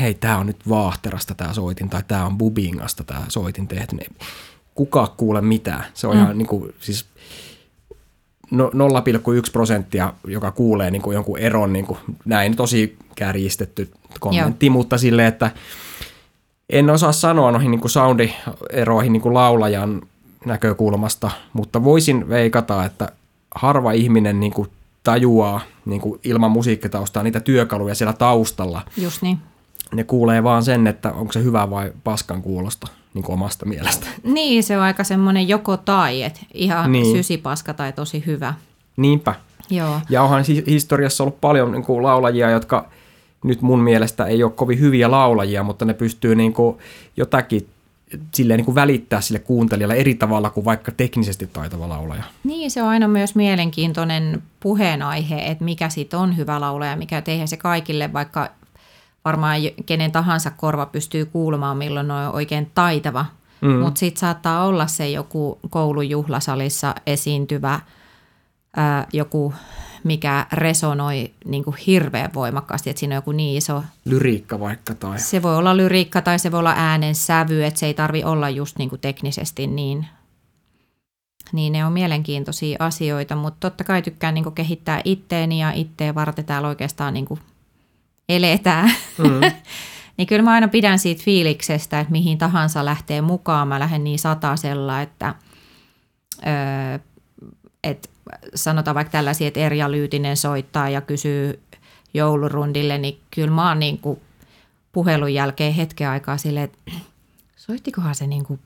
hei, 0.00 0.14
tämä 0.14 0.38
on 0.38 0.46
nyt 0.46 0.68
Vaahterasta 0.68 1.34
tämä 1.34 1.52
soitin 1.52 1.90
tai 1.90 2.02
tämä 2.08 2.26
on 2.26 2.38
Bubingasta 2.38 3.04
tämä 3.04 3.24
soitin 3.28 3.68
tehty, 3.68 3.96
niin 3.96 4.16
kuka 4.74 5.14
kuule 5.16 5.40
mitään. 5.40 5.84
Se 5.94 6.06
on 6.06 6.16
mm. 6.16 6.22
ihan 6.22 6.38
niin 6.38 6.48
kuin, 6.48 6.74
siis 6.80 7.06
no- 8.50 8.70
0,1 8.74 9.52
prosenttia, 9.52 10.12
joka 10.26 10.52
kuulee 10.52 10.90
niin 10.90 11.02
kuin 11.02 11.14
jonkun 11.14 11.38
eron, 11.38 11.72
niin 11.72 11.86
kuin, 11.86 11.98
näin 12.24 12.56
tosi 12.56 12.96
kärjistetty 13.14 13.90
kommentti, 14.20 14.66
Joo. 14.66 14.72
mutta 14.72 14.98
silleen, 14.98 15.28
että 15.28 15.50
en 16.70 16.90
osaa 16.90 17.12
sanoa 17.12 17.50
noihin 17.52 17.70
niin 17.70 17.90
soundieroihin 17.90 19.12
niin 19.12 19.34
laulajan 19.34 20.02
näkökulmasta, 20.44 21.30
mutta 21.52 21.84
voisin 21.84 22.28
veikata, 22.28 22.84
että 22.84 23.08
harva 23.54 23.92
ihminen 23.92 24.40
niin 24.40 24.52
kuin 24.52 24.68
tajuaa 25.02 25.60
niin 25.84 26.00
kuin 26.00 26.20
ilman 26.24 26.50
musiikkitaustaa 26.50 27.22
niitä 27.22 27.40
työkaluja 27.40 27.94
siellä 27.94 28.12
taustalla. 28.12 28.82
just 28.96 29.22
niin. 29.22 29.38
Ne 29.94 30.04
kuulee 30.04 30.42
vaan 30.42 30.62
sen, 30.62 30.86
että 30.86 31.12
onko 31.12 31.32
se 31.32 31.42
hyvä 31.42 31.70
vai 31.70 31.92
paskan 32.04 32.42
kuulosta 32.42 32.86
niin 33.14 33.22
kuin 33.24 33.34
omasta 33.34 33.66
mielestä. 33.66 34.06
Niin, 34.22 34.62
se 34.62 34.76
on 34.76 34.82
aika 34.82 35.04
semmoinen 35.04 35.48
joko 35.48 35.76
tai, 35.76 36.22
että 36.22 36.40
ihan 36.54 36.92
Niin. 36.92 37.16
sysipaska 37.16 37.74
tai 37.74 37.92
tosi 37.92 38.22
hyvä. 38.26 38.54
Niinpä. 38.96 39.34
Joo. 39.70 40.00
Ja 40.10 40.22
onhan 40.22 40.44
hi- 40.48 40.64
historiassa 40.66 41.24
ollut 41.24 41.40
paljon 41.40 41.72
niin 41.72 41.82
kuin 41.84 42.02
laulajia, 42.02 42.50
jotka 42.50 42.88
nyt 43.46 43.62
mun 43.62 43.80
mielestä 43.80 44.26
ei 44.26 44.42
ole 44.42 44.52
kovin 44.52 44.80
hyviä 44.80 45.10
laulajia, 45.10 45.62
mutta 45.62 45.84
ne 45.84 45.94
pystyy 45.94 46.34
niin 46.34 46.52
kuin 46.52 46.76
jotakin 47.16 47.68
silleen 48.34 48.58
niin 48.58 48.64
kuin 48.64 48.74
välittää 48.74 49.20
sille 49.20 49.38
kuuntelijalle 49.38 49.94
eri 49.94 50.14
tavalla 50.14 50.50
kuin 50.50 50.64
vaikka 50.64 50.92
teknisesti 50.92 51.46
taitava 51.46 51.88
laulaja. 51.88 52.22
Niin, 52.44 52.70
se 52.70 52.82
on 52.82 52.88
aina 52.88 53.08
myös 53.08 53.34
mielenkiintoinen 53.34 54.42
puheenaihe, 54.60 55.46
että 55.46 55.64
mikä 55.64 55.88
siitä 55.88 56.18
on 56.18 56.36
hyvä 56.36 56.60
laulaja, 56.60 56.96
mikä 56.96 57.22
eihän 57.26 57.48
se 57.48 57.56
kaikille, 57.56 58.12
vaikka 58.12 58.48
varmaan 59.24 59.60
kenen 59.86 60.12
tahansa 60.12 60.50
korva 60.50 60.86
pystyy 60.86 61.24
kuulemaan, 61.24 61.76
milloin 61.76 62.10
on 62.10 62.34
oikein 62.34 62.70
taitava. 62.74 63.26
Mm. 63.60 63.70
Mutta 63.70 63.98
sitten 63.98 64.20
saattaa 64.20 64.66
olla 64.66 64.86
se 64.86 65.08
joku 65.08 65.58
koulujuhlasalissa 65.70 66.94
esiintyvä 67.06 67.80
ää, 68.76 69.06
joku, 69.12 69.54
mikä 70.06 70.46
resonoi 70.52 71.30
niin 71.44 71.64
kuin 71.64 71.76
hirveän 71.76 72.30
voimakkaasti, 72.34 72.90
että 72.90 73.00
siinä 73.00 73.14
on 73.14 73.18
joku 73.18 73.32
niin 73.32 73.58
iso 73.58 73.84
Lyriikka 74.04 74.60
vaikka 74.60 74.94
tai... 74.94 75.18
se 75.18 75.42
voi 75.42 75.56
olla 75.56 75.76
lyriikka 75.76 76.22
tai 76.22 76.38
se 76.38 76.50
voi 76.50 76.58
olla 76.58 76.74
äänen 76.76 77.14
sävy, 77.14 77.64
että 77.64 77.80
se 77.80 77.86
ei 77.86 77.94
tarvi 77.94 78.24
olla 78.24 78.50
just 78.50 78.78
niin 78.78 78.88
kuin 78.88 79.00
teknisesti 79.00 79.66
niin, 79.66 80.06
niin 81.52 81.72
ne 81.72 81.84
on 81.84 81.92
mielenkiintoisia 81.92 82.76
asioita, 82.80 83.36
mutta 83.36 83.70
totta 83.70 83.84
kai 83.84 84.02
tykkään 84.02 84.34
niin 84.34 84.44
kuin 84.44 84.54
kehittää 84.54 85.00
itteeni 85.04 85.60
ja 85.60 85.72
itteen 85.72 86.14
varten 86.14 86.44
täällä 86.44 86.68
oikeastaan 86.68 87.14
niin 87.14 87.26
kuin 87.26 87.40
eletään. 88.28 88.90
Mm. 89.18 89.40
niin 90.16 90.26
kyllä 90.26 90.42
mä 90.42 90.52
aina 90.52 90.68
pidän 90.68 90.98
siitä 90.98 91.22
fiiliksestä, 91.24 92.00
että 92.00 92.12
mihin 92.12 92.38
tahansa 92.38 92.84
lähtee 92.84 93.20
mukaan. 93.20 93.68
Mä 93.68 93.80
lähden 93.80 94.04
niin 94.04 94.18
satasella, 94.18 95.02
että 95.02 95.34
öö, 96.46 96.98
et 97.84 98.10
sanotaan 98.54 98.94
vaikka 98.94 99.12
tällaisia, 99.12 99.48
että 99.48 99.60
Erja 99.60 99.92
Lyytinen 99.92 100.36
soittaa 100.36 100.88
ja 100.88 101.00
kysyy 101.00 101.62
joulurundille, 102.14 102.98
niin 102.98 103.20
kyllä 103.34 103.50
mä 103.50 103.68
oon 103.68 103.78
niin 103.78 103.98
kuin 103.98 104.20
puhelun 104.92 105.34
jälkeen 105.34 105.74
hetken 105.74 106.08
aikaa 106.08 106.36
silleen, 106.36 106.64
että 106.64 106.92
soittikohan 107.56 108.14
se 108.14 108.26
niin 108.26 108.44
kuin 108.44 108.60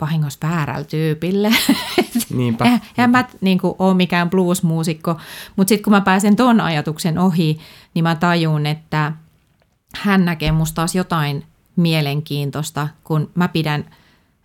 vahingossa 0.00 0.48
väärällä 0.48 0.84
tyypille. 0.84 1.50
Niinpä. 2.30 2.64
Eihän 2.64 2.80
eihän 2.98 3.10
mä 3.10 3.24
niin 3.40 3.58
kuin, 3.58 3.74
ole 3.78 3.94
mikään 3.94 4.30
blues-muusikko, 4.30 5.16
mutta 5.56 5.68
sitten 5.68 5.84
kun 5.84 5.92
mä 5.92 6.00
pääsen 6.00 6.36
ton 6.36 6.60
ajatuksen 6.60 7.18
ohi, 7.18 7.58
niin 7.94 8.02
mä 8.02 8.14
tajun, 8.14 8.66
että 8.66 9.12
hän 9.96 10.24
näkee 10.24 10.52
musta 10.52 10.74
taas 10.74 10.94
jotain 10.94 11.46
mielenkiintoista, 11.76 12.88
kun 13.04 13.30
mä 13.34 13.48
pidän 13.48 13.84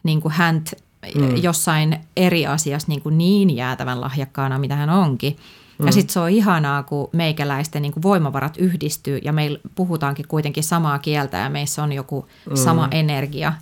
niin 0.04 0.22
kuin 0.22 0.34
hänt 0.34 0.74
mm. 1.16 1.38
jossain 1.44 1.98
eri 2.18 2.48
asiassa 2.48 2.88
niin, 2.88 3.02
kuin 3.02 3.18
niin 3.18 3.56
jäätävän 3.56 4.02
lahjakkaana, 4.02 4.60
mitä 4.60 4.76
hän 4.76 4.90
onkin. 4.90 5.38
Mm. 5.80 5.86
Ja 5.86 5.92
sitten 5.92 6.14
se 6.14 6.20
on 6.20 6.30
ihanaa, 6.30 6.84
kun 6.84 7.10
meikäläisten 7.14 7.82
niin 7.82 7.92
kuin 7.94 8.04
voimavarat 8.04 8.58
yhdistyy 8.58 9.20
ja 9.24 9.34
meillä 9.34 9.60
puhutaankin 9.76 10.28
kuitenkin 10.28 10.64
samaa 10.64 11.00
kieltä 11.00 11.38
ja 11.38 11.50
meissä 11.50 11.84
on 11.84 11.94
joku 11.94 12.28
mm. 12.50 12.56
sama 12.56 12.88
energia. 12.92 13.54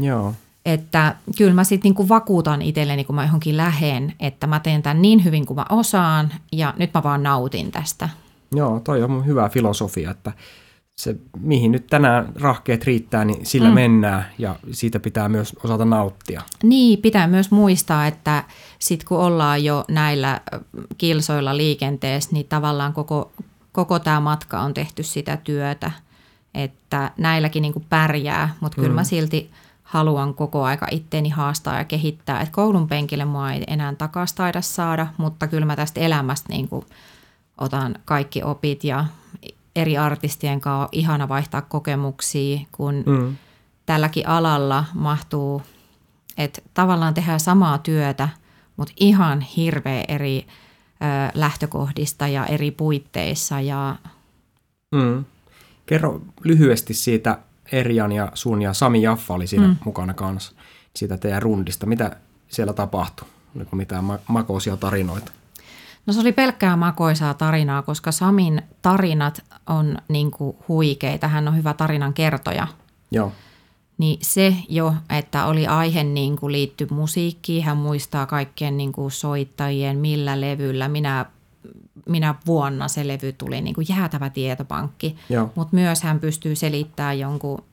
Joo. 0.00 0.34
Että 0.64 1.16
kyllä 1.38 1.54
mä 1.54 1.64
sitten 1.64 1.88
niinku 1.88 2.08
vakuutan 2.08 2.62
itselleni, 2.62 3.04
kun 3.04 3.14
mä 3.14 3.24
johonkin 3.24 3.56
lähen, 3.56 4.12
että 4.20 4.46
mä 4.46 4.60
teen 4.60 4.82
tämän 4.82 5.02
niin 5.02 5.24
hyvin 5.24 5.46
kuin 5.46 5.56
mä 5.56 5.66
osaan 5.70 6.32
ja 6.52 6.74
nyt 6.76 6.94
mä 6.94 7.02
vaan 7.02 7.22
nautin 7.22 7.72
tästä. 7.72 8.08
Joo, 8.54 8.80
toi 8.80 9.02
on 9.02 9.26
hyvä 9.26 9.48
filosofia, 9.48 10.10
että 10.10 10.32
se, 10.96 11.16
mihin 11.40 11.72
nyt 11.72 11.86
tänään 11.86 12.32
rahkeet 12.34 12.84
riittää, 12.84 13.24
niin 13.24 13.46
sillä 13.46 13.68
mm. 13.68 13.74
mennään 13.74 14.26
ja 14.38 14.56
siitä 14.70 15.00
pitää 15.00 15.28
myös 15.28 15.56
osata 15.64 15.84
nauttia. 15.84 16.42
Niin, 16.62 16.98
pitää 16.98 17.26
myös 17.26 17.50
muistaa, 17.50 18.06
että 18.06 18.44
sitten 18.78 19.08
kun 19.08 19.18
ollaan 19.18 19.64
jo 19.64 19.84
näillä 19.88 20.40
kilsoilla 20.98 21.56
liikenteessä, 21.56 22.30
niin 22.32 22.46
tavallaan 22.48 22.92
koko, 22.92 23.32
koko 23.72 23.98
tämä 23.98 24.20
matka 24.20 24.60
on 24.60 24.74
tehty 24.74 25.02
sitä 25.02 25.36
työtä, 25.36 25.90
että 26.54 27.10
näilläkin 27.18 27.62
niin 27.62 27.72
kuin 27.72 27.86
pärjää, 27.88 28.54
mutta 28.60 28.76
kyllä 28.76 28.88
mm. 28.88 28.94
mä 28.94 29.04
silti 29.04 29.50
haluan 29.82 30.34
koko 30.34 30.64
aika 30.64 30.86
itteeni 30.90 31.28
haastaa 31.28 31.78
ja 31.78 31.84
kehittää, 31.84 32.40
että 32.40 32.54
koulun 32.54 32.88
penkille 32.88 33.24
mua 33.24 33.52
ei 33.52 33.64
enää 33.66 33.94
takaisin 33.94 34.36
taida 34.36 34.60
saada, 34.60 35.06
mutta 35.16 35.46
kyllä 35.46 35.66
mä 35.66 35.76
tästä 35.76 36.00
elämästä 36.00 36.48
niin 36.48 36.68
kuin 36.68 36.86
otan 37.58 37.94
kaikki 38.04 38.42
opit 38.42 38.84
ja 38.84 39.04
eri 39.76 39.98
artistien 39.98 40.60
kanssa 40.60 40.82
on 40.82 40.88
ihana 40.92 41.28
vaihtaa 41.28 41.62
kokemuksia, 41.62 42.60
kun 42.72 43.02
mm. 43.06 43.36
tälläkin 43.86 44.28
alalla 44.28 44.84
mahtuu, 44.94 45.62
että 46.36 46.62
tavallaan 46.74 47.14
tehdään 47.14 47.40
samaa 47.40 47.78
työtä, 47.78 48.28
mutta 48.76 48.94
ihan 48.96 49.40
hirveä 49.40 50.04
eri 50.08 50.46
ö, 50.46 51.30
lähtökohdista 51.34 52.28
ja 52.28 52.46
eri 52.46 52.70
puitteissa. 52.70 53.60
Ja... 53.60 53.96
Mm. 54.94 55.24
Kerro 55.86 56.20
lyhyesti 56.44 56.94
siitä 56.94 57.38
Erjan 57.72 58.12
ja 58.12 58.30
sun 58.34 58.62
ja 58.62 58.72
Sami 58.72 59.02
Jaffa 59.02 59.34
oli 59.34 59.46
siinä 59.46 59.68
mm. 59.68 59.76
mukana 59.84 60.14
kanssa, 60.14 60.52
siitä 60.96 61.16
teidän 61.16 61.42
rundista. 61.42 61.86
Mitä 61.86 62.16
siellä 62.48 62.72
tapahtui? 62.72 63.28
Oliko 63.56 63.76
mitään 63.76 64.04
makoisia 64.28 64.76
tarinoita? 64.76 65.32
No 66.06 66.12
se 66.12 66.20
oli 66.20 66.32
pelkkää 66.32 66.76
makoisaa 66.76 67.34
tarinaa, 67.34 67.82
koska 67.82 68.12
Samin 68.12 68.62
tarinat 68.82 69.44
on 69.66 69.98
niin 70.08 70.30
kuin 70.30 70.56
huikeita. 70.68 71.28
Hän 71.28 71.48
on 71.48 71.56
hyvä 71.56 71.74
tarinan 71.74 72.14
kertoja. 72.14 72.66
Joo. 73.10 73.32
Niin 73.98 74.18
se 74.22 74.56
jo, 74.68 74.94
että 75.18 75.46
oli 75.46 75.66
aihe 75.66 76.04
niin 76.04 76.36
kuin 76.36 76.52
liitty 76.52 76.86
musiikkiin, 76.90 77.64
hän 77.64 77.76
muistaa 77.76 78.26
kaikkien 78.26 78.76
niin 78.76 78.92
kuin 78.92 79.10
soittajien, 79.10 79.98
millä 79.98 80.40
levyllä, 80.40 80.88
minä, 80.88 81.26
minä 82.08 82.34
vuonna 82.46 82.88
se 82.88 83.08
levy 83.08 83.32
tuli, 83.32 83.60
niin 83.60 83.74
kuin 83.74 83.86
jäätävä 83.88 84.30
tietopankki. 84.30 85.16
Mutta 85.54 85.76
myös 85.76 86.02
hän 86.02 86.20
pystyy 86.20 86.56
selittämään 86.56 87.18
jonkun 87.18 87.64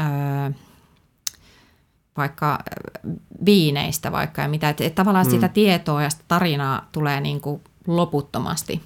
öö, 0.00 0.50
vaikka 2.16 2.52
äh, 2.52 3.12
viineistä 3.44 4.12
vaikka 4.12 4.42
ja 4.42 4.48
mitä. 4.48 4.68
Että 4.68 4.84
et 4.84 4.94
tavallaan 4.94 5.26
mm. 5.26 5.30
sitä 5.30 5.48
tietoa 5.48 6.02
ja 6.02 6.10
sitä 6.10 6.24
tarinaa 6.28 6.88
tulee 6.92 7.20
niin 7.20 7.40
kuin 7.40 7.60
loputtomasti. 7.86 8.82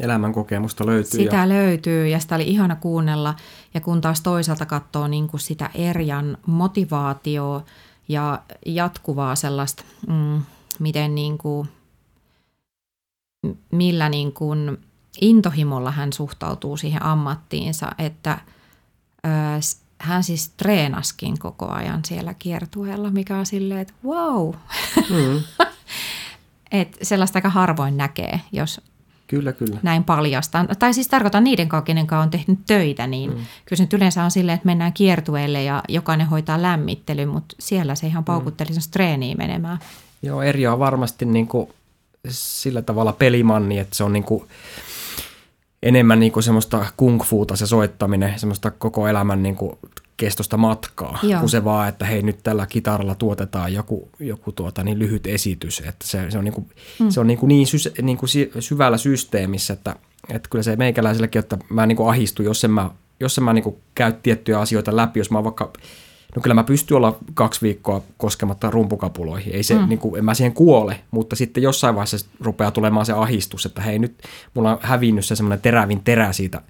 Elämän 0.00 0.32
kokemusta 0.32 0.86
löytyy. 0.86 1.20
Sitä 1.20 1.36
ja... 1.36 1.48
löytyy 1.48 2.08
ja 2.08 2.18
sitä 2.18 2.34
oli 2.34 2.48
ihana 2.48 2.76
kuunnella. 2.76 3.34
Ja 3.74 3.80
kun 3.80 4.00
taas 4.00 4.20
toisaalta 4.20 4.66
katsoo 4.66 5.08
niin 5.08 5.28
kuin 5.28 5.40
sitä 5.40 5.70
Erjan 5.74 6.38
motivaatioa 6.46 7.64
ja 8.08 8.42
jatkuvaa 8.66 9.36
sellaista, 9.36 9.84
mm, 10.08 10.42
miten 10.78 11.14
niin 11.14 11.38
kuin, 11.38 11.68
millä 13.72 14.08
niin 14.08 14.32
kuin 14.32 14.78
intohimolla 15.20 15.90
hän 15.90 16.12
suhtautuu 16.12 16.76
siihen 16.76 17.02
ammattiinsa, 17.02 17.92
että 17.98 18.38
hän 20.00 20.24
siis 20.24 20.48
treenaskin 20.48 21.38
koko 21.38 21.68
ajan 21.68 22.04
siellä 22.04 22.34
kiertueella, 22.34 23.10
mikä 23.10 23.36
on 23.36 23.46
silleen, 23.46 23.80
että 23.80 23.94
wow. 24.04 24.54
Mm. 25.10 25.42
Et 26.72 26.98
sellaista 27.02 27.38
aika 27.38 27.48
harvoin 27.48 27.96
näkee, 27.96 28.40
jos 28.52 28.80
kyllä, 29.26 29.52
kyllä. 29.52 29.78
näin 29.82 30.04
paljastan. 30.04 30.68
Tai 30.78 30.94
siis 30.94 31.08
tarkoitan 31.08 31.44
niiden 31.44 31.68
kenen 31.84 32.06
kanssa 32.06 32.22
on 32.22 32.30
tehnyt 32.30 32.58
töitä, 32.66 33.06
niin 33.06 33.30
mm. 33.30 33.36
kyllä 33.36 33.76
se 33.76 33.82
nyt 33.82 33.92
yleensä 33.92 34.24
on 34.24 34.30
silleen, 34.30 34.54
että 34.54 34.66
mennään 34.66 34.92
kiertueelle 34.92 35.62
ja 35.62 35.82
jokainen 35.88 36.26
hoitaa 36.26 36.62
lämmittely, 36.62 37.26
mutta 37.26 37.56
siellä 37.58 37.94
se 37.94 38.06
ihan 38.06 38.24
paukutteli 38.24 38.70
mm. 38.70 38.90
treeniin 38.90 39.38
menemään. 39.38 39.78
Joo, 40.22 40.42
Eri 40.42 40.66
on 40.66 40.78
varmasti 40.78 41.24
niin 41.24 41.46
kuin 41.46 41.68
sillä 42.28 42.82
tavalla 42.82 43.12
pelimanni, 43.12 43.78
että 43.78 43.96
se 43.96 44.04
on 44.04 44.12
niin 44.12 44.24
kuin 44.24 44.44
enemmän 45.82 46.20
niin 46.20 46.32
kuin 46.32 46.42
semmoista 46.42 46.86
kung 46.96 47.22
fuuta 47.22 47.56
se 47.56 47.66
soittaminen, 47.66 48.38
semmoista 48.38 48.70
koko 48.70 49.08
elämän 49.08 49.42
niin 49.42 49.56
kuin 49.56 49.78
kestosta 50.16 50.56
matkaa, 50.56 51.18
Joo. 51.22 51.40
kuin 51.40 51.50
se 51.50 51.64
vaan, 51.64 51.88
että 51.88 52.04
hei 52.04 52.22
nyt 52.22 52.38
tällä 52.42 52.66
kitaralla 52.66 53.14
tuotetaan 53.14 53.72
joku, 53.72 54.08
joku 54.18 54.52
tuota, 54.52 54.84
niin 54.84 54.98
lyhyt 54.98 55.26
esitys. 55.26 55.78
Että 55.80 56.06
se, 56.06 56.30
se 56.30 56.38
on, 56.38 56.44
niin, 56.44 56.54
kuin, 56.54 56.66
mm. 57.00 57.10
se 57.10 57.20
on 57.20 57.26
niin, 57.26 57.38
kuin 57.38 57.48
niin, 57.48 57.66
sy, 57.66 57.78
niin 58.02 58.16
kuin 58.16 58.30
syvällä 58.60 58.98
systeemissä, 58.98 59.72
että, 59.72 59.96
että 60.28 60.48
kyllä 60.48 60.62
se 60.62 60.76
meikäläisellekin, 60.76 61.38
että 61.38 61.58
mä 61.68 61.86
niin 61.86 61.96
kuin 61.96 62.08
ahistun, 62.08 62.46
jos 62.46 62.64
en 62.64 62.70
mä, 62.70 62.90
jos 63.20 63.38
en 63.38 63.44
mä 63.44 63.52
niin 63.52 63.62
kuin 63.62 63.76
käy 63.94 64.12
tiettyjä 64.22 64.60
asioita 64.60 64.96
läpi, 64.96 65.20
jos 65.20 65.30
mä 65.30 65.44
vaikka 65.44 65.72
No 66.36 66.42
kyllä 66.42 66.54
mä 66.54 66.64
pystyn 66.64 66.96
olla 66.96 67.18
kaksi 67.34 67.60
viikkoa 67.62 68.02
koskematta 68.16 68.70
rumpukapuloihin. 68.70 69.54
Ei 69.54 69.62
se, 69.62 69.74
mm. 69.74 69.88
niin 69.88 69.98
kuin, 69.98 70.18
en 70.18 70.24
mä 70.24 70.34
siihen 70.34 70.52
kuole, 70.52 71.00
mutta 71.10 71.36
sitten 71.36 71.62
jossain 71.62 71.94
vaiheessa 71.94 72.26
rupeaa 72.40 72.70
tulemaan 72.70 73.06
se 73.06 73.12
ahistus, 73.12 73.66
että 73.66 73.82
hei 73.82 73.98
nyt 73.98 74.22
mulla 74.54 74.72
on 74.72 74.78
hävinnyt 74.82 75.24
se 75.24 75.36
semmoinen 75.36 75.60
terävin 75.60 76.00
terä 76.04 76.32
siitä, 76.32 76.62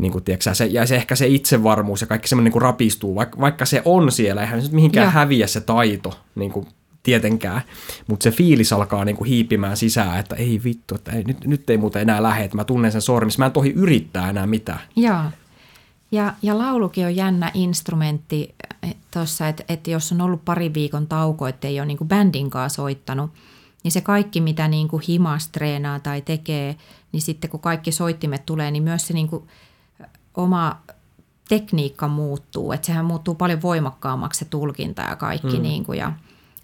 niin 0.00 0.12
kuin, 0.12 0.24
tiedätkö, 0.24 0.54
se, 0.54 0.66
ja 0.66 0.86
se 0.86 0.96
ehkä 0.96 1.16
se 1.16 1.26
itsevarmuus 1.26 2.00
ja 2.00 2.06
kaikki 2.06 2.28
semmoinen 2.28 2.52
niin 2.52 2.62
rapistuu, 2.62 3.14
vaikka, 3.14 3.40
vaikka 3.40 3.64
se 3.64 3.82
on 3.84 4.12
siellä, 4.12 4.40
eihän 4.40 4.62
se 4.62 4.72
mihinkään 4.72 5.06
ja. 5.06 5.10
häviä 5.10 5.46
se 5.46 5.60
taito, 5.60 6.18
niin 6.34 6.50
kuin, 6.52 6.66
tietenkään, 7.02 7.62
mutta 8.06 8.24
se 8.24 8.30
fiilis 8.30 8.72
alkaa 8.72 9.04
niin 9.04 9.16
kuin 9.16 9.28
hiipimään 9.28 9.76
sisään, 9.76 10.20
että 10.20 10.36
ei 10.36 10.60
vittu, 10.64 10.94
että 10.94 11.12
ei, 11.12 11.24
nyt, 11.24 11.44
nyt 11.44 11.70
ei 11.70 11.76
muuten 11.76 12.02
enää 12.02 12.22
lähde, 12.22 12.44
että 12.44 12.56
mä 12.56 12.64
tunnen 12.64 12.92
sen 12.92 13.02
sormissa, 13.02 13.38
mä 13.38 13.46
en 13.46 13.52
tohi 13.52 13.70
yrittää 13.70 14.30
enää 14.30 14.46
mitään. 14.46 14.80
Joo. 14.96 15.20
Ja, 16.12 16.34
ja 16.42 16.58
laulukin 16.58 17.06
on 17.06 17.16
jännä 17.16 17.50
instrumentti 17.54 18.54
eh, 18.82 18.96
tuossa, 19.10 19.48
että, 19.48 19.64
että 19.68 19.90
jos 19.90 20.12
on 20.12 20.20
ollut 20.20 20.44
pari 20.44 20.74
viikon 20.74 21.06
tauko, 21.06 21.46
että 21.46 21.68
ei 21.68 21.80
ole 21.80 21.86
niin 21.86 21.98
kuin 21.98 22.08
bändin 22.08 22.50
kanssa 22.50 22.76
soittanut, 22.76 23.30
niin 23.84 23.92
se 23.92 24.00
kaikki, 24.00 24.40
mitä 24.40 24.68
niin 24.68 24.88
kuin 24.88 25.02
himas 25.08 25.48
treenaa 25.48 26.00
tai 26.00 26.22
tekee, 26.22 26.76
niin 27.12 27.22
sitten 27.22 27.50
kun 27.50 27.60
kaikki 27.60 27.92
soittimet 27.92 28.46
tulee, 28.46 28.70
niin 28.70 28.82
myös 28.82 29.06
se 29.06 29.14
niin 29.14 29.28
kuin 29.28 29.48
oma 30.34 30.80
tekniikka 31.48 32.08
muuttuu. 32.08 32.72
Että 32.72 32.86
sehän 32.86 33.04
muuttuu 33.04 33.34
paljon 33.34 33.62
voimakkaammaksi 33.62 34.38
se 34.38 34.44
tulkinta 34.44 35.02
ja 35.02 35.16
kaikki. 35.16 35.56
Mm. 35.56 35.62
Niin 35.62 35.84
kuin, 35.84 35.98
ja 35.98 36.12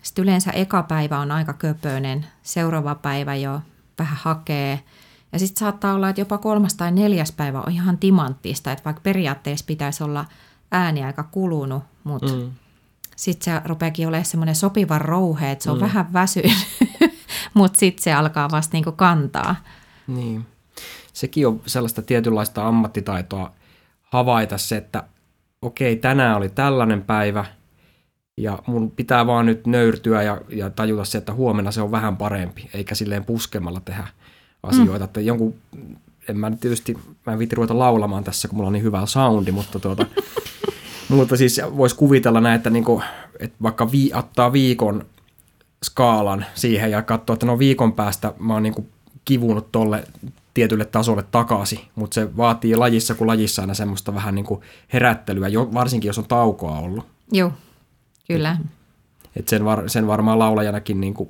sitten 0.02 0.22
yleensä 0.22 0.50
eka 0.50 0.82
päivä 0.82 1.18
on 1.18 1.30
aika 1.30 1.52
köpöinen, 1.52 2.26
seuraava 2.42 2.94
päivä 2.94 3.34
jo 3.34 3.60
vähän 3.98 4.18
hakee– 4.22 4.80
ja 5.32 5.38
sitten 5.38 5.60
saattaa 5.60 5.94
olla, 5.94 6.08
että 6.08 6.20
jopa 6.20 6.38
kolmas 6.38 6.74
tai 6.74 6.92
neljäs 6.92 7.32
päivä 7.32 7.60
on 7.60 7.72
ihan 7.72 7.98
timanttista, 7.98 8.72
että 8.72 8.84
vaikka 8.84 9.00
periaatteessa 9.02 9.66
pitäisi 9.66 10.04
olla 10.04 10.24
ääni 10.70 11.04
aika 11.04 11.22
kulunut, 11.22 11.82
mutta 12.04 12.32
mm. 12.32 12.50
sitten 13.16 13.54
se 13.54 13.60
rupeakin 13.64 14.08
olemaan 14.08 14.24
semmoinen 14.24 14.54
sopiva 14.54 14.98
rouhe, 14.98 15.50
että 15.50 15.62
se 15.62 15.70
on 15.70 15.76
mm. 15.76 15.82
vähän 15.82 16.12
väsynyt, 16.12 16.52
mutta 17.54 17.78
sitten 17.78 18.02
se 18.02 18.12
alkaa 18.12 18.50
vasta 18.50 18.76
niinku 18.76 18.92
kantaa. 18.92 19.56
Niin. 20.06 20.46
Sekin 21.12 21.46
on 21.46 21.60
sellaista 21.66 22.02
tietynlaista 22.02 22.68
ammattitaitoa 22.68 23.52
havaita 24.02 24.58
se, 24.58 24.76
että 24.76 25.04
okei, 25.62 25.96
tänään 25.96 26.36
oli 26.36 26.48
tällainen 26.48 27.02
päivä 27.02 27.44
ja 28.36 28.58
mun 28.66 28.90
pitää 28.90 29.26
vaan 29.26 29.46
nyt 29.46 29.66
nöyrtyä 29.66 30.22
ja, 30.22 30.40
ja 30.48 30.70
tajuta 30.70 31.04
se, 31.04 31.18
että 31.18 31.32
huomenna 31.32 31.70
se 31.70 31.82
on 31.82 31.90
vähän 31.90 32.16
parempi, 32.16 32.70
eikä 32.74 32.94
silleen 32.94 33.24
puskemalla 33.24 33.80
tehdä 33.84 34.06
asioita. 34.62 34.98
Mm. 34.98 35.04
Että 35.04 35.20
jonkun, 35.20 35.54
en 36.28 36.38
mä 36.38 36.50
nyt 36.50 36.60
tietysti, 36.60 36.98
mä 37.26 37.32
en 37.32 37.38
viitti 37.38 37.56
ruveta 37.56 37.78
laulamaan 37.78 38.24
tässä, 38.24 38.48
kun 38.48 38.56
mulla 38.56 38.66
on 38.66 38.72
niin 38.72 38.82
hyvä 38.82 39.06
soundi, 39.06 39.52
mutta 39.52 39.78
tuota, 39.78 40.06
mutta 41.08 41.36
siis 41.36 41.60
voisi 41.76 41.96
kuvitella 41.96 42.40
näin, 42.40 42.56
että, 42.56 42.70
niinku, 42.70 43.02
että 43.40 43.56
vaikka 43.62 43.92
vi, 43.92 44.10
ottaa 44.14 44.52
viikon 44.52 45.06
skaalan 45.84 46.46
siihen 46.54 46.90
ja 46.90 47.02
katsoa, 47.02 47.34
että 47.34 47.46
no 47.46 47.58
viikon 47.58 47.92
päästä 47.92 48.32
mä 48.38 48.54
oon 48.54 48.62
niinku 48.62 48.86
kivunut 49.24 49.72
tolle 49.72 50.04
tietylle 50.54 50.84
tasolle 50.84 51.24
takaisin, 51.30 51.80
mutta 51.94 52.14
se 52.14 52.36
vaatii 52.36 52.76
lajissa 52.76 53.14
kuin 53.14 53.28
lajissa 53.28 53.62
aina 53.62 53.74
semmoista 53.74 54.14
vähän 54.14 54.34
niin 54.34 54.44
kuin 54.44 54.60
herättelyä, 54.92 55.48
jo, 55.48 55.68
varsinkin 55.74 56.08
jos 56.08 56.18
on 56.18 56.24
taukoa 56.28 56.78
ollut. 56.78 57.06
Joo, 57.32 57.52
kyllä. 58.28 58.56
Et 59.36 59.48
sen, 59.48 59.64
var, 59.64 59.88
sen 59.88 60.06
varmaan 60.06 60.38
laulajanakin 60.38 61.00
niin 61.00 61.14
kuin 61.14 61.28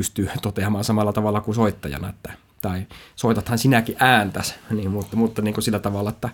pystyy 0.00 0.30
toteamaan 0.42 0.84
samalla 0.84 1.12
tavalla 1.12 1.40
kuin 1.40 1.54
soittajana, 1.54 2.08
että, 2.08 2.32
tai 2.62 2.86
soitathan 3.16 3.58
sinäkin 3.58 3.96
ääntäs, 3.98 4.54
niin, 4.70 4.90
mutta, 4.90 5.16
mutta 5.16 5.42
niin 5.42 5.54
kuin 5.54 5.64
sillä 5.64 5.78
tavalla, 5.78 6.10
että 6.10 6.28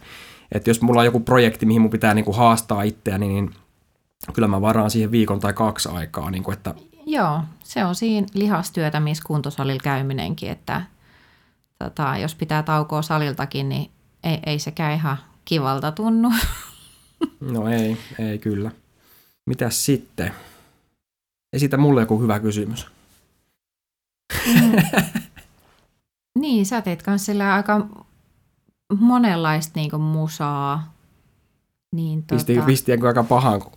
Että 0.52 0.70
jos 0.70 0.82
mulla 0.82 1.00
on 1.00 1.04
joku 1.04 1.20
projekti, 1.20 1.66
mihin 1.66 1.82
mun 1.82 1.90
pitää 1.90 2.14
niin 2.14 2.24
kuin 2.24 2.36
haastaa 2.36 2.82
itseäni, 2.82 3.28
niin 3.28 3.50
kyllä 4.32 4.48
mä 4.48 4.60
varaan 4.60 4.90
siihen 4.90 5.10
viikon 5.10 5.40
tai 5.40 5.52
kaksi 5.52 5.88
aikaa. 5.88 6.30
Niin 6.30 6.42
kuin, 6.42 6.56
että... 6.56 6.74
Joo, 7.06 7.40
se 7.62 7.84
on 7.84 7.94
siinä 7.94 8.26
lihastyötä, 8.34 9.00
missä 9.00 9.24
kuntosalilla 9.26 9.80
käyminenkin, 9.82 10.50
että 10.50 10.82
tota, 11.78 12.16
jos 12.18 12.34
pitää 12.34 12.62
taukoa 12.62 13.02
saliltakin, 13.02 13.68
niin 13.68 13.90
ei, 14.24 14.38
ei 14.46 14.58
sekään 14.58 14.94
ihan 14.94 15.16
kivalta 15.44 15.92
tunnu. 15.92 16.32
No 17.40 17.68
ei, 17.68 17.96
ei 18.18 18.38
kyllä. 18.38 18.70
Mitäs 19.46 19.84
sitten? 19.84 20.32
Esitä 21.52 21.76
mulle 21.76 22.00
joku 22.00 22.20
hyvä 22.22 22.40
kysymys. 22.40 22.95
Mm. 24.46 24.72
niin, 26.40 26.66
sä 26.66 26.80
teet 26.80 27.02
kanssa 27.02 27.32
aika 27.54 27.86
monenlaista 28.98 29.80
niin 29.80 30.00
musaa. 30.00 30.94
Niin, 31.92 32.22
Pisti, 32.22 32.54
tota... 32.54 32.66
Pistiinkö 32.66 33.08
aika 33.08 33.24
pahaan, 33.24 33.60
kun 33.60 33.72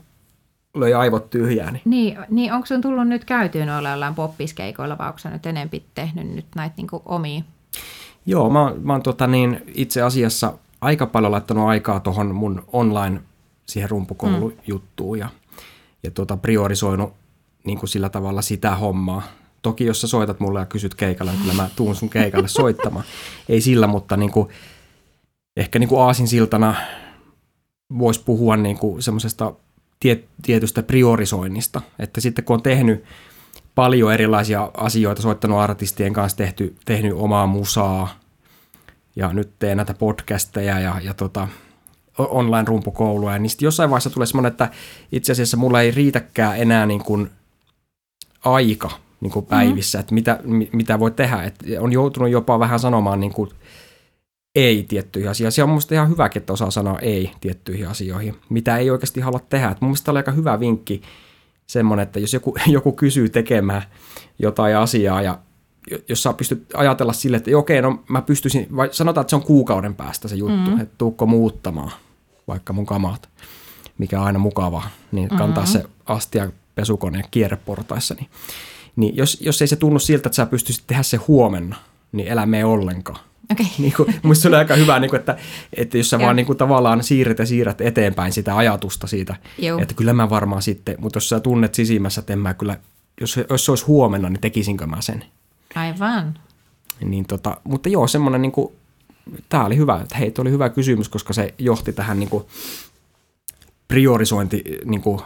löi 0.76 0.93
aivot 0.93 1.30
tyhjään? 1.30 1.74
Niin, 1.74 1.82
niin, 1.86 2.18
niin 2.30 2.54
onko 2.54 2.66
sun 2.66 2.82
tullut 2.82 3.08
nyt 3.08 3.26
käytyä 3.26 3.66
noilla 3.66 3.89
jollain 3.89 4.16
poppiskeikoilla, 4.16 4.97
vai 4.97 5.08
onko 5.08 5.20
nyt 5.30 5.45
enempi 5.45 5.84
tehnyt 5.95 6.36
nyt 6.36 6.45
näitä 6.56 6.76
niin 6.78 6.88
omia? 7.06 7.41
Joo, 8.26 8.50
mä, 8.50 8.74
mä 8.82 8.93
oon 8.93 9.04
tota 9.04 9.28
niin, 9.28 9.64
itse 9.74 10.02
asiassa 10.02 10.54
aika 10.82 11.06
paljon 11.06 11.32
laittanut 11.32 11.68
aikaa 11.68 12.00
tuohon 12.00 12.36
mun 12.36 12.64
online 12.74 13.22
siihen 13.66 13.89
rumpukoulujuttuun 13.89 15.18
mm. 15.18 15.20
ja, 15.20 15.30
ja 16.04 16.12
tota, 16.12 16.38
priorisoinut 16.38 17.14
niin 17.64 17.80
kuin 17.80 17.89
sillä 17.89 18.10
tavalla 18.10 18.41
sitä 18.41 18.76
hommaa. 18.76 19.22
Toki 19.62 19.86
jos 19.86 20.01
sä 20.01 20.07
soitat 20.07 20.39
mulle 20.39 20.60
ja 20.60 20.66
kysyt 20.66 20.95
keikalle, 20.95 21.32
niin 21.32 21.41
kyllä 21.41 21.53
mä 21.53 21.70
tuun 21.76 21.95
sun 21.95 22.10
keikalle 22.10 22.47
soittamaan. 22.47 23.05
Ei 23.49 23.62
sillä, 23.62 23.88
mutta 23.88 24.18
niin 24.18 24.32
kuin, 24.32 24.49
ehkä 25.57 25.80
niin 25.80 25.89
kuin 25.89 26.01
aasinsiltana 26.01 26.76
voisi 27.99 28.24
puhua 28.26 28.57
niin 28.57 28.78
kuin 28.78 29.01
semmoisesta 29.01 29.53
tie, 29.99 30.24
tietystä 30.41 30.84
priorisoinnista. 30.84 31.82
Että 31.99 32.22
sitten 32.22 32.45
kun 32.45 32.53
on 32.53 32.64
tehnyt 32.64 33.03
paljon 33.76 34.14
erilaisia 34.14 34.72
asioita, 34.78 35.22
soittanut 35.22 35.60
artistien 35.60 36.14
kanssa, 36.14 36.38
tehty, 36.38 36.76
tehnyt 36.86 37.14
omaa 37.16 37.47
musaa 37.47 38.20
ja 39.16 39.34
nyt 39.34 39.49
teen 39.60 39.78
näitä 39.78 39.93
podcasteja 39.93 40.80
ja, 40.80 41.01
ja 41.03 41.14
tota, 41.14 41.47
online-rumpukoulua. 42.18 43.34
Ja 43.34 43.39
niin 43.39 43.51
jossain 43.62 43.89
vaiheessa 43.89 44.10
tulee 44.10 44.26
semmoinen, 44.26 44.51
että 44.51 44.70
itse 45.12 45.32
asiassa 45.32 45.57
mulla 45.57 45.82
ei 45.82 45.91
riitäkään 45.91 46.57
enää 46.57 46.86
niin 46.86 47.03
kuin 47.03 47.30
aika 48.45 48.91
niin 49.22 49.32
kuin 49.32 49.45
päivissä, 49.45 49.97
mm-hmm. 49.97 50.17
että 50.17 50.38
mitä, 50.47 50.67
mitä 50.72 50.99
voi 50.99 51.11
tehdä. 51.11 51.43
Et 51.43 51.55
on 51.80 51.91
joutunut 51.91 52.30
jopa 52.30 52.59
vähän 52.59 52.80
sanomaan 52.80 53.20
niin 53.20 53.34
kuin 53.34 53.49
ei 54.55 54.86
tiettyihin 54.89 55.30
asioihin. 55.30 55.51
Se 55.51 55.63
on 55.63 55.70
minusta 55.70 55.95
ihan 55.95 56.09
hyväkin, 56.09 56.39
että 56.39 56.53
osaa 56.53 56.72
sanoa 56.72 56.99
ei 56.99 57.32
tiettyihin 57.41 57.88
asioihin, 57.88 58.36
mitä 58.49 58.78
ei 58.78 58.89
oikeasti 58.89 59.22
halua 59.22 59.39
tehdä. 59.39 59.70
Et 59.70 59.82
mun 59.82 59.89
mielestä 59.89 60.11
oli 60.11 60.20
aika 60.20 60.32
hyvä 60.32 60.59
vinkki 60.59 61.01
semmoinen, 61.67 62.03
että 62.03 62.20
jos 62.20 62.34
joku, 62.34 62.55
joku 62.67 62.91
kysyy 62.91 63.30
tekemään 63.30 63.82
jotain 64.39 64.78
asiaa 64.78 65.22
ja 65.22 65.39
jos 66.09 66.24
sä 66.24 66.34
pystyt 66.34 66.65
ajatella 66.74 67.13
sille, 67.13 67.38
että 67.38 67.57
okei, 67.57 67.82
no 67.82 68.03
mä 68.09 68.22
pystyisin, 68.22 68.67
vai 68.76 68.89
sanotaan, 68.91 69.22
että 69.22 69.30
se 69.30 69.36
on 69.36 69.43
kuukauden 69.43 69.95
päästä 69.95 70.28
se 70.28 70.36
juttu, 70.36 70.72
mm. 70.72 70.80
että 70.80 70.95
tuukko 70.97 71.26
muuttamaan 71.26 71.91
vaikka 72.47 72.74
mun 72.74 72.86
kamat, 72.86 73.30
mikä 73.97 74.20
on 74.20 74.26
aina 74.26 74.39
mukavaa, 74.39 74.89
niin 75.11 75.30
kantaa 75.30 75.63
mm-hmm. 75.63 75.82
se 75.82 75.84
astia 76.05 76.51
pesukoneen 76.76 77.24
kierreportaissa, 77.32 78.15
niin, 78.15 78.30
niin 79.00 79.18
jos, 79.18 79.38
jos 79.41 79.62
ei 79.62 79.68
se 79.68 79.76
tunnu 79.76 80.00
siltä, 80.00 80.28
että 80.28 80.36
sä 80.36 80.45
pystyisit 80.45 80.84
tehdä 80.88 81.04
se 81.04 81.18
huomenna, 81.18 81.76
niin 82.12 82.28
elä 82.28 82.45
mene 82.45 82.66
ollenkaan. 82.66 83.20
Okay. 83.52 83.66
Niin 83.78 83.93
kuin, 83.93 84.16
musta 84.24 84.41
se 84.41 84.47
oli 84.47 84.56
aika 84.56 84.76
hyvä, 84.76 85.00
niin 85.00 85.10
kuin, 85.10 85.20
että, 85.20 85.38
että 85.74 85.97
jos 85.97 86.10
sä 86.10 86.20
vaan 86.20 86.36
niin 86.36 86.45
kuin, 86.45 86.58
tavallaan 86.58 87.04
siirrät 87.04 87.39
ja 87.39 87.45
siirrät 87.45 87.82
eteenpäin 87.82 88.34
sitä 88.34 88.58
ajatusta 88.58 89.08
siitä, 89.08 89.36
Joo. 89.58 89.82
että 89.82 89.93
kyllä 89.93 90.14
mä 90.14 90.30
varmaan 90.30 90.62
sitten, 90.62 90.95
mutta 91.00 91.18
jos 91.18 91.30
sä 91.30 91.39
tunnet 91.39 91.76
sisimmässä, 91.76 92.20
että 92.20 92.34
en 92.34 92.39
mä 92.39 92.54
kyllä, 92.54 92.78
jos, 93.22 93.39
jos 93.50 93.66
se 93.66 93.72
olisi 93.72 93.86
huomenna, 93.86 94.30
niin 94.30 94.41
tekisinkö 94.41 94.88
mä 94.88 95.02
sen. 95.02 95.26
Aivan. 95.76 96.39
Niin 97.06 97.26
tota, 97.26 97.58
mutta 97.64 97.89
joo, 97.89 98.08
semmoinen 98.08 98.41
niin 98.41 98.52
kuin, 98.52 98.74
tämä 99.50 99.66
oli 99.66 99.78
hyvä, 99.78 100.00
että 100.02 100.18
hei, 100.18 100.34
oli 100.38 100.52
hyvä 100.52 100.70
kysymys, 100.70 101.10
koska 101.10 101.34
se 101.34 101.54
johti 101.58 101.93
tähän 101.93 102.20
niin 102.20 102.30
kuin, 102.30 102.43
priorisointi 103.88 104.64
niin 104.86 105.02
kuin, 105.02 105.22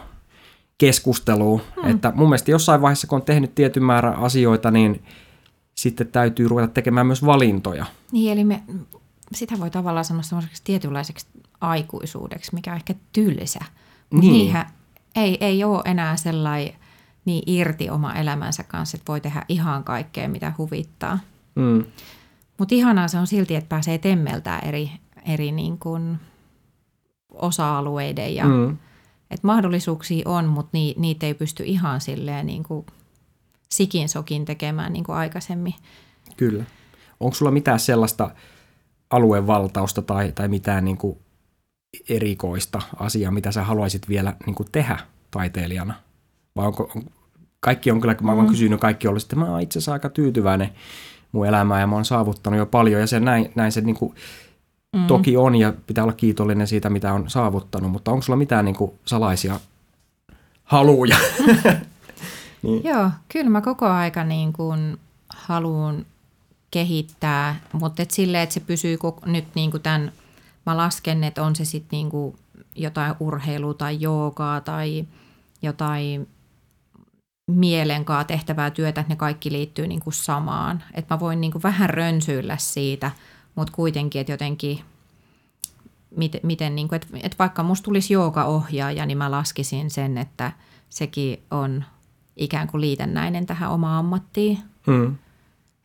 keskusteluun. 0.78 1.60
Hmm. 1.82 1.90
Että 1.90 2.12
mun 2.14 2.28
mielestä 2.28 2.50
jossain 2.50 2.82
vaiheessa, 2.82 3.06
kun 3.06 3.16
on 3.16 3.22
tehnyt 3.22 3.54
tietyn 3.54 3.84
määrän 3.84 4.16
asioita, 4.16 4.70
niin 4.70 5.04
sitten 5.74 6.06
täytyy 6.06 6.48
ruveta 6.48 6.68
tekemään 6.68 7.06
myös 7.06 7.24
valintoja. 7.26 7.86
Niin, 8.12 8.32
eli 8.32 8.44
me, 8.44 8.62
sitä 9.32 9.54
voi 9.60 9.70
tavallaan 9.70 10.04
sanoa 10.04 10.22
semmoiseksi 10.22 10.62
tietynlaiseksi 10.64 11.26
aikuisuudeksi, 11.60 12.54
mikä 12.54 12.70
on 12.70 12.76
ehkä 12.76 12.94
tylsä. 13.12 13.60
Niin. 14.10 14.32
Niinhän 14.32 14.66
ei, 15.16 15.38
ei 15.40 15.64
ole 15.64 15.82
enää 15.84 16.16
sellainen 16.16 16.74
niin 17.24 17.42
irti 17.46 17.90
oma 17.90 18.14
elämänsä 18.14 18.62
kanssa, 18.62 18.96
että 18.96 19.12
voi 19.12 19.20
tehdä 19.20 19.44
ihan 19.48 19.84
kaikkea, 19.84 20.28
mitä 20.28 20.52
huvittaa. 20.58 21.18
Mm. 21.54 21.84
Mutta 22.58 22.74
ihanaa 22.74 23.08
se 23.08 23.18
on 23.18 23.26
silti, 23.26 23.54
että 23.54 23.68
pääsee 23.68 23.98
temmeltää 23.98 24.58
eri, 24.58 24.90
eri 25.26 25.52
niin 25.52 25.78
kuin 25.78 26.16
osa-alueiden 27.34 28.34
ja 28.34 28.44
mm. 28.44 28.76
Että 29.30 29.46
mahdollisuuksia 29.46 30.28
on, 30.28 30.44
mutta 30.44 30.70
ni, 30.72 30.94
niitä 30.98 31.26
ei 31.26 31.34
pysty 31.34 31.62
ihan 31.64 32.00
silleen 32.00 32.46
niin 32.46 32.62
kuin 32.62 32.86
sikin 33.70 34.08
sokin 34.08 34.44
tekemään 34.44 34.92
niin 34.92 35.04
kuin 35.04 35.16
aikaisemmin. 35.16 35.74
Kyllä. 36.36 36.64
Onko 37.20 37.34
sulla 37.34 37.50
mitään 37.50 37.80
sellaista 37.80 38.30
aluevaltausta 39.10 40.02
tai, 40.02 40.32
tai 40.32 40.48
mitään 40.48 40.84
niin 40.84 40.96
kuin 40.96 41.18
erikoista 42.08 42.82
asiaa, 42.96 43.32
mitä 43.32 43.52
sä 43.52 43.64
haluaisit 43.64 44.08
vielä 44.08 44.36
niin 44.46 44.54
kuin 44.54 44.68
tehdä 44.72 44.98
taiteilijana? 45.30 45.94
Vai 46.56 46.66
onko, 46.66 46.90
on, 46.96 47.04
kaikki 47.60 47.90
on 47.90 48.00
kyllä, 48.00 48.14
kun 48.14 48.26
mä 48.26 48.32
oon 48.32 48.44
mm. 48.44 48.50
kysynyt, 48.50 48.80
kaikki 48.80 49.06
on 49.06 49.10
ollut, 49.10 49.22
että 49.22 49.36
mä 49.36 49.50
oon 49.50 49.60
itse 49.60 49.78
asiassa 49.78 49.92
aika 49.92 50.08
tyytyväinen 50.08 50.70
mun 51.32 51.46
elämään 51.46 51.80
ja 51.80 51.86
mä 51.86 51.94
oon 51.94 52.04
saavuttanut 52.04 52.58
jo 52.58 52.66
paljon 52.66 53.00
ja 53.00 53.06
se 53.06 53.20
näin, 53.20 53.52
näin 53.54 53.72
se 53.72 53.80
niin 53.80 53.96
kuin, 53.96 54.14
mm. 54.94 55.06
toki 55.06 55.36
on 55.36 55.54
ja 55.54 55.72
pitää 55.86 56.04
olla 56.04 56.12
kiitollinen 56.12 56.66
siitä, 56.66 56.90
mitä 56.90 57.12
on 57.12 57.30
saavuttanut, 57.30 57.90
mutta 57.90 58.10
onko 58.10 58.22
sulla 58.22 58.36
mitään 58.36 58.64
niin 58.64 58.76
kuin 58.76 58.92
salaisia 59.06 59.60
haluja? 60.64 61.16
niin. 62.62 62.84
Joo, 62.84 63.10
kyllä 63.28 63.50
mä 63.50 63.60
koko 63.60 63.86
aika 63.86 64.24
niin 64.24 64.52
kuin 64.52 64.98
haluan 65.28 66.06
kehittää, 66.70 67.60
mutta 67.72 68.02
et 68.02 68.10
silleen, 68.10 68.42
että 68.42 68.54
se 68.54 68.60
pysyy 68.60 68.98
nyt 69.26 69.44
niin 69.54 69.70
kuin 69.70 69.82
tämän, 69.82 70.12
mä 70.66 70.76
lasken, 70.76 71.24
että 71.24 71.42
on 71.42 71.56
se 71.56 71.64
sitten 71.64 71.96
niin 71.96 72.10
kuin 72.10 72.36
jotain 72.74 73.14
urheilua 73.20 73.74
tai 73.74 74.00
joogaa 74.00 74.60
tai 74.60 75.06
jotain 75.62 76.28
mielenkaa 77.50 78.24
tehtävää 78.24 78.70
työtä, 78.70 79.00
että 79.00 79.12
ne 79.12 79.16
kaikki 79.16 79.52
liittyy 79.52 79.86
niin 79.86 80.00
kuin 80.00 80.14
samaan. 80.14 80.82
Että 80.94 81.14
mä 81.14 81.20
voin 81.20 81.40
niin 81.40 81.52
kuin 81.52 81.62
vähän 81.62 81.90
rönsyillä 81.90 82.56
siitä, 82.56 83.10
mutta 83.54 83.72
kuitenkin, 83.72 84.20
että 84.20 84.32
jotenkin, 84.32 84.80
miten, 86.16 86.40
miten 86.42 86.76
niin 86.76 86.88
kuin, 86.88 86.96
että, 86.96 87.08
että 87.22 87.38
vaikka 87.38 87.62
musta 87.62 87.84
tulisi 87.84 88.16
ohjaaja, 88.16 89.06
niin 89.06 89.18
mä 89.18 89.30
laskisin 89.30 89.90
sen, 89.90 90.18
että 90.18 90.52
sekin 90.90 91.42
on 91.50 91.84
ikään 92.36 92.68
kuin 92.68 92.80
liitännäinen 92.80 93.46
tähän 93.46 93.70
omaan 93.70 93.98
ammattiin. 93.98 94.58
Hmm. 94.86 95.16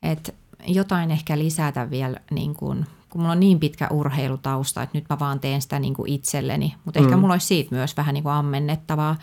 Että 0.03 0.33
jotain 0.67 1.11
ehkä 1.11 1.37
lisätä 1.37 1.89
vielä, 1.89 2.19
niin 2.31 2.53
kuin, 2.53 2.85
kun 3.09 3.21
mulla 3.21 3.31
on 3.31 3.39
niin 3.39 3.59
pitkä 3.59 3.87
urheilutausta, 3.91 4.83
että 4.83 4.97
nyt 4.97 5.05
mä 5.09 5.19
vaan 5.19 5.39
teen 5.39 5.61
sitä 5.61 5.79
niin 5.79 5.93
kuin 5.93 6.11
itselleni. 6.11 6.75
Mutta 6.85 6.99
hmm. 6.99 7.07
ehkä 7.07 7.17
mulla 7.17 7.33
olisi 7.33 7.47
siitä 7.47 7.75
myös 7.75 7.97
vähän 7.97 8.13
niin 8.13 8.23
kuin 8.23 8.33
ammennettavaa. 8.33 9.15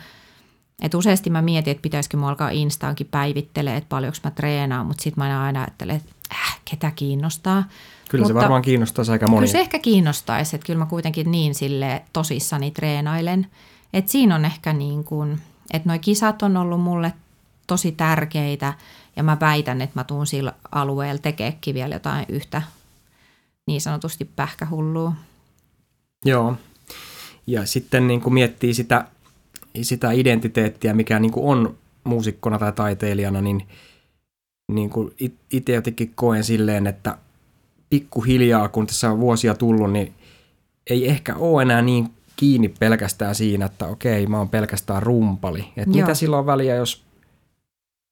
Et 0.81 0.93
useasti 0.93 1.29
mä 1.29 1.41
mietin, 1.41 1.71
että 1.71 1.81
pitäisikö 1.81 2.17
mä 2.17 2.27
alkaa 2.27 2.49
Instaankin 2.49 3.07
päivittelee, 3.11 3.77
että 3.77 3.89
paljonko 3.89 4.17
mä 4.23 4.31
treenaan, 4.31 4.85
mutta 4.85 5.03
sitten 5.03 5.23
mä 5.23 5.43
aina 5.43 5.61
ajattelen, 5.61 5.95
että 5.95 6.11
äh, 6.31 6.59
ketä 6.65 6.91
kiinnostaa. 6.91 7.63
Kyllä 8.09 8.21
mutta, 8.21 8.33
se 8.33 8.39
varmaan 8.39 8.61
kiinnostaisi 8.61 9.11
aika 9.11 9.27
monia. 9.27 9.39
Kyllä 9.39 9.51
se 9.51 9.59
ehkä 9.59 9.79
kiinnostaisi, 9.79 10.55
että 10.55 10.65
kyllä 10.65 10.79
mä 10.79 10.85
kuitenkin 10.85 11.31
niin 11.31 11.55
sille 11.55 12.03
tosissani 12.13 12.71
treenailen. 12.71 13.47
Että 13.93 14.11
siinä 14.11 14.35
on 14.35 14.45
ehkä 14.45 14.73
niin 14.73 15.03
kuin, 15.03 15.39
että 15.73 15.89
noi 15.89 15.99
kisat 15.99 16.41
on 16.41 16.57
ollut 16.57 16.81
mulle 16.81 17.13
tosi 17.67 17.91
tärkeitä 17.91 18.73
ja 19.15 19.23
mä 19.23 19.37
väitän, 19.39 19.81
että 19.81 19.99
mä 19.99 20.03
tuun 20.03 20.27
sillä 20.27 20.53
alueella 20.71 21.21
tekeekin 21.21 21.75
vielä 21.75 21.95
jotain 21.95 22.25
yhtä 22.29 22.61
niin 23.67 23.81
sanotusti 23.81 24.25
pähkähullua. 24.25 25.13
Joo. 26.25 26.55
Ja 27.47 27.65
sitten 27.65 28.07
niin 28.07 28.21
kuin 28.21 28.33
miettii 28.33 28.73
sitä 28.73 29.05
sitä 29.81 30.11
identiteettiä, 30.11 30.93
mikä 30.93 31.19
niin 31.19 31.31
kuin 31.31 31.45
on 31.45 31.77
muusikkona 32.03 32.59
tai 32.59 32.71
taiteilijana, 32.71 33.41
niin, 33.41 33.67
niin 34.71 34.89
kuin 34.89 35.13
itse 35.51 35.71
jotenkin 35.71 36.11
koen 36.15 36.43
silleen, 36.43 36.87
että 36.87 37.17
pikkuhiljaa, 37.89 38.69
kun 38.69 38.87
tässä 38.87 39.11
on 39.11 39.19
vuosia 39.19 39.55
tullut, 39.55 39.91
niin 39.91 40.13
ei 40.89 41.09
ehkä 41.09 41.35
ole 41.35 41.61
enää 41.61 41.81
niin 41.81 42.09
kiinni 42.35 42.69
pelkästään 42.69 43.35
siinä, 43.35 43.65
että 43.65 43.87
okei, 43.87 44.27
mä 44.27 44.37
oon 44.37 44.49
pelkästään 44.49 45.03
rumpali. 45.03 45.65
Että 45.77 45.95
mitä 45.95 46.13
silloin 46.13 46.39
on 46.39 46.45
väliä, 46.45 46.75
jos 46.75 47.03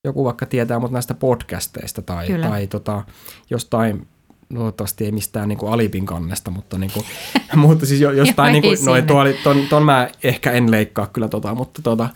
joku 0.04 0.24
vaikka 0.24 0.46
tietää 0.46 0.80
mut 0.80 0.92
näistä 0.92 1.14
podcasteista 1.14 2.02
tai, 2.02 2.28
tai 2.42 2.68
tota, 2.68 3.04
jostain 3.50 4.08
Toivottavasti 4.54 5.06
ei 5.06 5.12
mistään 5.12 5.50
niin 5.50 5.58
kuin 5.58 5.72
alipin 5.72 6.06
kannesta, 6.06 6.52
mutta, 6.52 6.78
niin 6.78 6.92
kuin, 6.94 7.06
mutta 7.66 7.86
siis 7.86 8.02
jo- 8.02 8.12
jostain, 8.12 8.52
niin 8.52 8.62
kuin, 8.62 8.78
noin, 8.86 9.02
sinne. 9.02 9.08
tuo, 9.08 9.22
oli- 9.22 9.38
ton, 9.44 9.58
ton 9.70 9.84
mä 9.84 10.10
ehkä 10.24 10.52
en 10.52 10.72
leikkaa 10.72 11.08
kyllä 11.08 11.28
tota, 11.28 11.56
mutta 11.56 11.82
tota, 11.82 12.10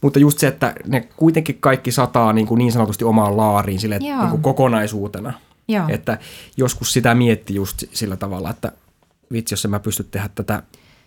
mutta 0.00 0.18
just 0.18 0.38
se, 0.38 0.46
että 0.46 0.74
ne 0.86 1.08
kuitenkin 1.16 1.58
kaikki 1.60 1.92
sataa 1.92 2.32
niin, 2.32 2.46
kuin 2.46 2.58
niin 2.58 2.72
sanotusti 2.72 3.04
omaan 3.04 3.36
laariin 3.36 3.80
sille, 3.80 3.98
Joo. 4.00 4.20
niin 4.20 4.30
kuin 4.30 4.42
kokonaisuutena. 4.42 5.32
Joo. 5.68 5.84
Että 5.88 6.18
joskus 6.56 6.92
sitä 6.92 7.14
mietti 7.14 7.54
just 7.54 7.82
sillä 7.92 8.16
tavalla, 8.16 8.50
että 8.50 8.72
vitsi, 9.32 9.52
jos 9.52 9.64
en 9.64 9.70
mä 9.70 9.80
pysty 9.80 10.04
tehdä 10.04 10.28
tätä 10.34 10.62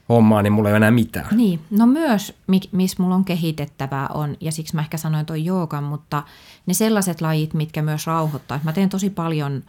hommaa, 0.10 0.42
niin 0.42 0.54
mulla 0.54 0.70
ei 0.70 0.74
ole 0.74 0.78
enää 0.78 0.92
mitään. 0.92 1.38
Niin, 1.38 1.60
no 1.70 1.86
myös, 1.86 2.34
mi- 2.48 2.70
missä 2.72 3.04
mulla 3.04 3.16
on 3.16 3.26
kehitettävää 3.26 4.08
on, 4.08 4.38
ja 4.42 4.52
siksi 4.52 4.76
mä 4.76 4.82
ehkä 4.82 4.98
sanoin 4.98 5.26
toi 5.26 5.46
joogan, 5.46 5.84
mutta 5.84 6.24
ne 6.66 6.74
sellaiset 6.74 7.22
lajit, 7.22 7.54
mitkä 7.54 7.82
myös 7.82 8.08
rauhoittaa. 8.08 8.60
Mä 8.64 8.74
teen 8.74 8.90
tosi 8.90 9.10
paljon 9.10 9.64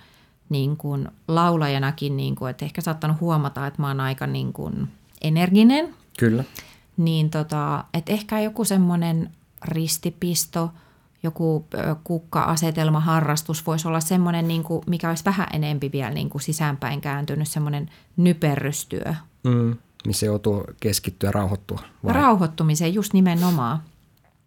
niin 0.49 0.77
kuin 0.77 1.09
laulajanakin, 1.29 2.17
niin 2.17 2.35
kuin, 2.35 2.51
että 2.51 2.65
ehkä 2.65 2.81
saattanut 2.81 3.21
huomata, 3.21 3.67
että 3.67 3.83
mä 3.83 3.89
oon 3.89 4.01
aika 4.01 4.27
niin 4.27 4.53
kuin 4.53 4.89
energinen, 5.23 5.95
Kyllä. 6.19 6.45
niin 6.97 7.31
tota, 7.31 7.85
että 7.95 8.13
ehkä 8.13 8.41
joku 8.41 8.65
semmoinen 8.65 9.31
ristipisto, 9.65 10.71
joku 11.23 11.67
kukka-asetelma, 12.05 13.01
harrastus 13.01 13.67
voisi 13.67 13.89
olla 13.89 14.01
semmoinen, 14.01 14.49
niin 14.49 14.63
kuin, 14.63 14.83
mikä 14.87 15.09
olisi 15.09 15.25
vähän 15.25 15.47
enempi 15.53 15.93
vielä 15.93 16.11
niin 16.11 16.31
kuin 16.31 16.43
sisäänpäin 16.43 17.01
kääntynyt, 17.01 17.49
semmoinen 17.49 17.91
nyperrystyö. 18.17 19.15
Mm. 19.45 19.77
Missä 20.07 20.27
joutuu 20.27 20.65
keskittyä 20.81 21.29
ja 21.29 21.33
rauhoittua. 21.33 21.81
vai? 22.05 22.13
Rauhoittumiseen 22.13 22.95
just 22.95 23.13
nimenomaan. 23.13 23.83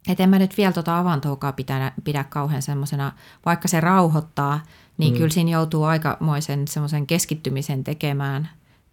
Että 0.08 0.24
en 0.24 0.30
mä 0.30 0.40
nyt 0.40 0.58
vielä 0.58 0.74
tuota 0.74 1.00
avantoakaan 1.00 1.54
pidä, 1.54 1.92
pidä 2.04 2.24
kauhean 2.24 2.62
semmoisena, 2.62 3.12
vaikka 3.46 3.68
se 3.68 3.82
rauhoittaa, 3.82 4.60
niin 4.98 5.14
mm. 5.14 5.18
kyllä 5.18 5.30
siinä 5.30 5.52
joutuu 5.52 5.84
aikamoisen 5.84 6.68
semmoisen 6.68 7.08
keskittymisen 7.08 7.84
tekemään, 7.84 8.50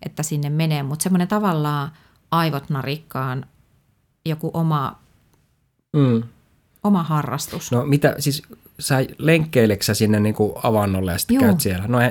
että 0.07 0.23
sinne 0.23 0.51
menee. 0.51 0.83
Mutta 0.83 1.03
semmoinen 1.03 1.29
tavallaan 1.29 1.93
aivot 2.31 2.71
narikkaan 2.71 3.47
joku 4.25 4.51
oma, 4.55 5.03
Mm. 5.97 6.23
Oma 6.85 7.03
harrastus. 7.03 7.73
No 7.73 7.85
mitä, 7.87 8.15
siis 8.19 8.43
sä 8.79 9.05
lenkkeileksä 9.19 9.95
sä 9.95 9.99
sinne 9.99 10.21
niin 10.21 10.35
kuin 10.35 10.53
avannolle 10.63 11.13
ja 11.13 11.19
sitten 11.19 11.35
Juu. 11.35 11.45
käyt 11.45 11.61
siellä? 11.61 11.89
No 11.89 12.01
ei, 12.01 12.11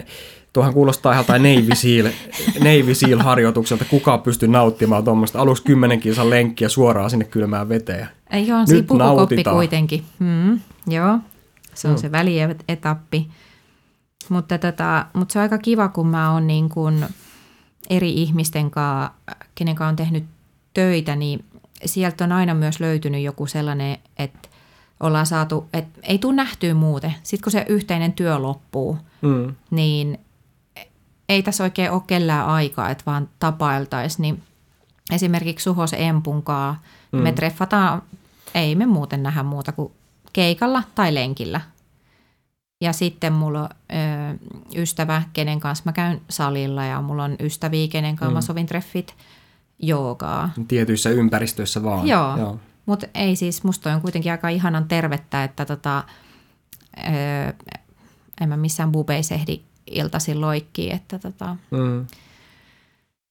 tuohan 0.53 0.73
kuulostaa 0.73 1.11
ihan 1.11 1.23
jotain 1.23 1.43
Navy 1.43 1.75
Seal, 1.75 2.07
Navy 2.59 2.95
Seal 2.95 3.19
harjoitukselta. 3.19 3.85
Kuka 3.85 4.17
pystyy 4.17 4.49
nauttimaan 4.49 5.03
tuommoista 5.03 5.39
aluksi 5.39 5.63
kymmenen 5.63 5.99
kilsan 5.99 6.29
lenkkiä 6.29 6.69
suoraan 6.69 7.09
sinne 7.09 7.25
kylmään 7.25 7.69
veteen? 7.69 8.07
Ei 8.29 8.51
ole 8.51 8.65
siinä 8.65 8.79
Nyt 8.79 8.87
pukukoppi 8.87 9.15
nautitaan. 9.15 9.55
kuitenkin. 9.55 10.03
Mm, 10.19 10.59
joo, 10.87 11.19
se 11.73 11.87
on 11.87 11.93
mm. 11.93 11.97
se 12.01 12.11
välietappi. 12.11 13.27
Mutta, 14.29 14.57
tota, 14.57 15.05
mutta 15.13 15.33
se 15.33 15.39
on 15.39 15.43
aika 15.43 15.57
kiva, 15.57 15.87
kun 15.87 16.07
mä 16.07 16.31
oon 16.33 16.47
niin 16.47 16.69
kuin 16.69 17.05
eri 17.89 18.13
ihmisten 18.13 18.71
kanssa, 18.71 19.11
kenen 19.55 19.75
kanssa 19.75 19.89
on 19.89 19.95
tehnyt 19.95 20.23
töitä, 20.73 21.15
niin 21.15 21.45
sieltä 21.85 22.23
on 22.23 22.31
aina 22.31 22.53
myös 22.53 22.79
löytynyt 22.79 23.23
joku 23.23 23.47
sellainen, 23.47 23.97
että 24.19 24.49
ollaan 25.01 25.25
saatu, 25.25 25.67
että 25.73 25.99
ei 26.03 26.17
tule 26.17 26.35
nähtyä 26.35 26.73
muuten. 26.73 27.13
Sitten 27.23 27.43
kun 27.43 27.51
se 27.51 27.65
yhteinen 27.69 28.13
työ 28.13 28.37
loppuu, 28.41 28.97
Mm. 29.21 29.55
niin 29.71 30.19
ei 31.29 31.43
tässä 31.43 31.63
oikein 31.63 31.91
ole 31.91 32.01
kellään 32.07 32.45
aikaa, 32.47 32.89
että 32.89 33.03
vaan 33.05 33.29
tapailtaisiin. 33.39 34.21
Niin 34.21 34.43
esimerkiksi 35.11 35.63
Suhos 35.63 35.93
Empunkaa 35.97 36.81
mm. 37.11 37.19
me 37.19 37.31
treffataan, 37.31 38.01
ei 38.55 38.75
me 38.75 38.85
muuten 38.85 39.23
nähdä 39.23 39.43
muuta 39.43 39.71
kuin 39.71 39.91
keikalla 40.33 40.83
tai 40.95 41.13
lenkillä. 41.13 41.61
Ja 42.81 42.93
sitten 42.93 43.33
mulla 43.33 43.61
on 43.61 43.69
ö, 43.91 44.37
ystävä, 44.75 45.23
kenen 45.33 45.59
kanssa 45.59 45.83
mä 45.85 45.93
käyn 45.93 46.21
salilla 46.29 46.85
ja 46.85 47.01
mulla 47.01 47.23
on 47.23 47.35
ystäviä, 47.39 47.87
kenen 47.87 48.15
kanssa 48.15 48.31
mm. 48.31 48.35
mä 48.37 48.41
sovin 48.41 48.65
treffit 48.65 49.15
joogaa. 49.79 50.49
Tietyissä 50.67 51.09
ympäristöissä 51.09 51.83
vaan. 51.83 52.07
Joo, 52.07 52.37
Joo. 52.37 52.59
Mutta 52.91 53.07
ei 53.13 53.35
siis, 53.35 53.63
musta 53.63 53.93
on 53.93 54.01
kuitenkin 54.01 54.31
aika 54.31 54.49
ihanan 54.49 54.87
tervettä, 54.87 55.43
että 55.43 55.65
tota, 55.65 56.03
öö, 56.97 57.53
en 58.41 58.49
mä 58.49 58.57
missään 58.57 58.91
bubeissa 58.91 59.35
ehdi 59.35 59.61
iltaisin 59.91 60.41
loikkii, 60.41 60.91
että 60.91 61.19
tota, 61.19 61.55
Mm. 61.71 62.05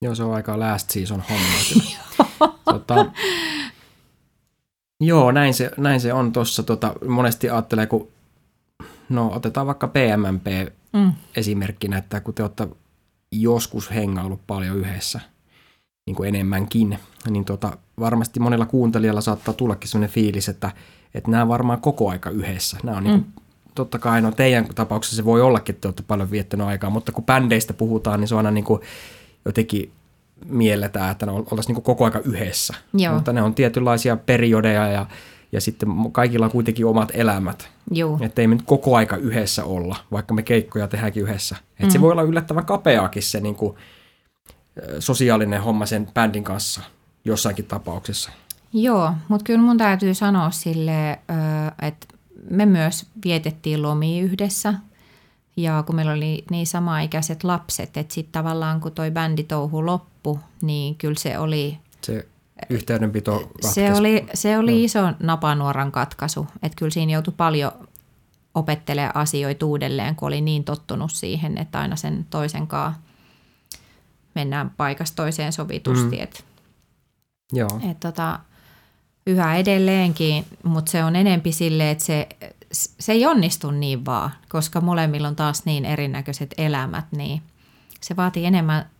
Joo, 0.02 0.14
se 0.14 0.22
on 0.22 0.34
aika 0.34 0.58
last 0.58 0.90
season 0.90 1.22
homma 1.30 2.54
tota, 2.72 3.06
joo, 5.00 5.32
näin 5.32 5.54
se, 5.54 5.70
näin 5.76 6.00
se 6.00 6.12
on 6.12 6.32
tuossa. 6.32 6.62
Tota, 6.62 6.94
monesti 7.08 7.50
ajattelee, 7.50 7.86
kun 7.86 8.08
no 9.08 9.32
otetaan 9.34 9.66
vaikka 9.66 9.88
PMMP 9.88 10.46
mm, 10.92 11.12
esimerkkinä, 11.36 11.98
että 11.98 12.20
kun 12.20 12.34
te 12.34 12.42
olette 12.42 12.68
joskus 13.32 13.90
hengailut 13.90 14.46
paljon 14.46 14.76
yhdessä, 14.76 15.20
niin 16.07 16.16
kuin 16.16 16.28
enemmänkin, 16.28 16.98
niin 17.30 17.44
tota, 17.44 17.76
varmasti 18.01 18.40
monella 18.40 18.66
kuuntelijalla 18.66 19.20
saattaa 19.20 19.55
tullakin 19.55 19.88
sellainen 19.88 20.14
fiilis, 20.14 20.48
että, 20.48 20.70
että 21.14 21.30
nämä 21.30 21.48
varmaan 21.48 21.80
koko 21.80 22.11
aika 22.11 22.30
yhdessä. 22.30 22.78
Nämä 22.82 22.96
on 22.96 23.05
mm. 23.05 23.11
niin 23.11 23.22
kuin, 23.22 23.44
totta 23.74 23.98
kai, 23.98 24.20
no 24.20 24.32
teidän 24.32 24.66
tapauksessa 24.74 25.16
se 25.16 25.24
voi 25.24 25.40
ollakin, 25.42 25.74
että 25.74 25.80
te 25.80 25.88
olette 25.88 26.03
paljon 26.07 26.30
viettänyt 26.30 26.66
aikaa, 26.66 26.90
mutta 26.90 27.12
kun 27.12 27.24
bändeistä 27.24 27.72
puhutaan, 27.72 28.20
niin 28.20 28.28
se 28.28 28.34
on 28.34 28.38
aina 28.38 28.51
niin 28.51 28.64
kuin 28.64 28.80
jotenkin 29.44 29.92
mielletään, 30.46 31.11
että 31.11 31.26
ne 31.26 31.32
oltaisiin 31.32 31.66
niin 31.66 31.74
kuin 31.74 31.84
koko 31.84 32.05
aika 32.05 32.18
yhdessä. 32.18 32.74
Joo. 32.92 33.14
Mutta 33.14 33.32
ne 33.32 33.42
on 33.42 33.55
tietynlaisia 33.55 34.16
periodeja 34.16 34.86
ja, 34.86 35.07
ja 35.53 35.61
sitten 35.61 35.88
kaikilla 36.12 36.46
on 36.46 36.53
kuitenkin 36.53 36.86
omat 36.86 37.11
elämät. 37.14 37.68
Että 38.20 38.42
ei 38.42 38.48
me 38.48 38.55
nyt 38.55 38.64
koko 38.66 38.96
aika 38.96 39.16
yhdessä 39.16 39.64
olla, 39.64 39.96
vaikka 40.12 40.34
me 40.34 40.42
keikkoja 40.42 40.88
tehdäänkin 40.88 41.22
yhdessä. 41.22 41.57
Et 41.80 41.86
mm. 41.86 41.90
Se 41.90 42.01
voi 42.01 42.12
olla 42.12 42.22
yllättävän 42.22 42.66
kapeaakin 42.66 43.22
se 43.22 43.40
niin 43.40 43.55
kuin, 43.55 43.76
sosiaalinen 44.99 45.62
homma 45.62 45.87
sen 45.87 46.09
bändin 46.14 46.45
kanssa 46.45 46.81
jossainkin 47.25 47.64
tapauksessa. 47.64 48.31
joo, 48.73 49.12
mutta 49.29 49.45
kyllä 49.45 49.61
mun 49.61 49.79
täytyy 49.79 50.14
sanoa 50.14 50.51
sille, 50.51 51.18
että 51.83 52.07
me 52.51 52.66
myös 52.66 53.07
vietettiin 53.25 53.83
lomia 53.83 54.23
yhdessä 54.23 54.75
ja 55.57 55.83
kun 55.87 55.95
meillä 55.95 56.12
oli 56.12 56.45
niin 56.51 56.66
samaikäiset 56.66 57.45
lapset, 57.45 57.97
että 57.97 58.14
sitten 58.14 58.33
tavallaan 58.33 58.81
kun 58.81 58.93
toi 58.93 59.11
bänditouhu 59.11 59.87
loppui, 59.87 60.39
niin 60.62 60.95
kyllä 60.95 61.18
se 61.18 61.39
oli 61.39 61.79
Se 62.03 62.27
yhteydenpito 62.71 63.39
katkesi. 63.39 63.75
Se 63.75 63.95
oli, 63.95 64.27
se 64.35 64.59
oli 64.59 64.85
iso 64.85 65.01
napanuoran 65.21 65.93
katkaisu, 65.93 66.47
että 66.62 66.77
kyllä 66.77 66.91
siinä 66.91 67.12
joutui 67.12 67.35
paljon 67.37 67.73
opettelemaan 68.55 69.16
asioita 69.16 69.66
uudelleen, 69.66 70.16
kun 70.16 70.29
oli 70.29 70.41
niin 70.41 70.64
tottunut 70.64 71.12
siihen, 71.12 71.59
että 71.59 71.81
aina 71.81 71.97
sen 71.97 72.27
toisen 72.31 72.66
kanssa 72.66 73.01
mennään 74.35 74.70
paikasta 74.70 75.16
toiseen 75.16 75.53
sovitusti. 75.53 76.16
Mm. 76.16 76.22
Et, 76.22 76.45
Joo. 77.53 77.81
et 77.91 78.01
tota, 78.01 78.39
yhä 79.26 79.57
edelleenkin, 79.57 80.45
mutta 80.62 80.93
se 80.93 81.05
on 81.05 81.16
enempi 81.16 81.53
sille, 81.53 81.91
että 81.91 82.05
se, 82.05 82.28
se 82.72 83.12
ei 83.12 83.26
onnistu 83.26 83.70
niin 83.70 84.07
vaan, 84.07 84.31
koska 84.49 84.81
molemmilla 84.81 85.28
on 85.28 85.37
taas 85.37 85.64
niin 85.64 85.85
erinäköiset 85.85 86.55
elämät, 86.59 87.05
niin 87.16 87.43
se 88.01 88.16
vaatii 88.16 88.47
enemmän 88.47 88.91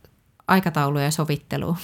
aikatauluja 0.49 1.05
ja 1.05 1.11
sovittelua. 1.11 1.77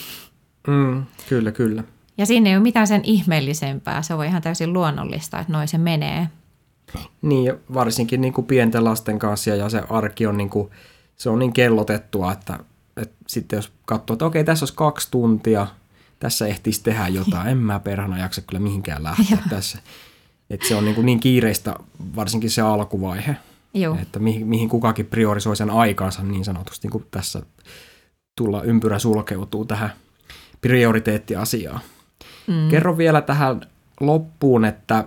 Mm, 0.66 1.05
kyllä, 1.28 1.53
kyllä. 1.53 1.84
Ja 2.18 2.26
siinä 2.26 2.51
ei 2.51 2.57
ole 2.57 2.62
mitään 2.62 2.86
sen 2.86 3.01
ihmeellisempää. 3.05 4.03
Se 4.03 4.14
on 4.14 4.24
ihan 4.24 4.42
täysin 4.42 4.72
luonnollista, 4.72 5.38
että 5.38 5.53
noin 5.53 5.68
se 5.68 5.78
menee. 5.78 6.28
Niin, 7.22 7.44
ja 7.44 7.55
varsinkin 7.74 8.20
niin 8.20 8.32
kuin 8.32 8.47
pienten 8.47 8.84
lasten 8.84 9.18
kanssa 9.18 9.51
ja 9.51 9.68
se 9.68 9.82
arki 9.90 10.26
on 10.26 10.36
niin, 10.36 10.51
kuin, 10.51 10.70
se 11.16 11.30
on 11.30 11.38
niin 11.38 11.53
kellotettua, 11.53 12.32
että, 12.32 12.59
että 12.97 13.16
sitten 13.28 13.57
jos 13.57 13.72
katsoo, 13.84 14.14
että 14.14 14.26
okei, 14.26 14.44
tässä 14.44 14.62
olisi 14.62 14.74
kaksi 14.74 15.09
tuntia, 15.11 15.66
tässä 16.20 16.47
ehtisi 16.47 16.82
tehdä 16.82 17.09
jotain, 17.09 17.49
en 17.49 17.59
mä 17.59 17.80
perhana 17.80 18.18
jaksa 18.18 18.40
kyllä 18.40 18.61
mihinkään 18.61 19.03
lähteä 19.03 19.38
tässä. 19.51 19.78
Että 20.51 20.68
se 20.68 20.74
on 20.74 20.84
niin, 20.84 20.94
kuin 20.94 21.07
niin 21.07 21.20
kiireistä, 21.20 21.74
varsinkin 22.16 22.51
se 22.51 22.62
alkuvaihe, 22.62 23.36
Joo. 23.74 23.99
että 24.03 24.18
mihin, 24.18 24.47
mihin 24.47 24.68
kukakin 24.68 25.07
priorisoi 25.07 25.57
sen 25.57 25.70
aikansa 25.70 26.22
niin 26.22 26.44
sanotusti, 26.44 26.86
niin 26.88 26.92
kuin 26.92 27.07
tässä 27.11 27.42
tulla 28.36 28.62
ympyrä 28.62 28.99
sulkeutuu 28.99 29.64
tähän 29.64 29.92
prioriteettiasiaan. 30.61 31.80
Mm. 32.47 32.68
Kerro 32.68 32.99
vielä 32.99 33.22
tähän 33.22 33.61
loppuun, 34.01 34.64
että 34.64 35.05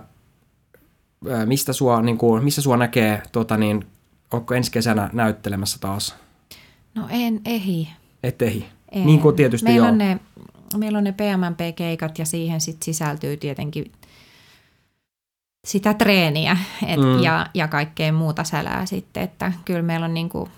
mistä 1.44 1.72
sua, 1.72 2.02
niin 2.02 2.18
kuin, 2.18 2.44
missä 2.44 2.62
sua 2.62 2.76
näkee, 2.76 3.22
tota 3.32 3.56
niin, 3.56 3.86
onko 4.30 4.54
ensi 4.54 4.70
kesänä 4.70 5.10
näyttelemässä 5.12 5.78
taas? 5.80 6.16
No 6.94 7.06
en 7.10 7.40
ehi. 7.44 7.88
Et 8.22 8.42
ehi. 8.42 8.66
En. 8.92 9.06
Niin 9.06 9.20
kuin 9.20 9.36
tietysti 9.36 9.64
meillä 9.64 9.86
joo. 9.86 9.92
On 9.92 9.98
ne, 9.98 10.20
meillä 10.76 10.98
on 10.98 11.04
ne 11.04 11.12
PMMP-keikat 11.12 12.18
ja 12.18 12.26
siihen 12.26 12.60
sit 12.60 12.82
sisältyy 12.82 13.36
tietenkin 13.36 13.92
sitä 15.66 15.94
treeniä 15.94 16.56
et, 16.86 17.00
Mm. 17.00 17.22
ja, 17.22 17.46
ja 17.54 17.68
kaikkea 17.68 18.12
muuta 18.12 18.44
sälää 18.44 18.86
sitten, 18.86 19.22
että 19.22 19.52
kyllä 19.64 19.82
meillä 19.82 20.06
on 20.06 20.14
niinku, 20.14 20.48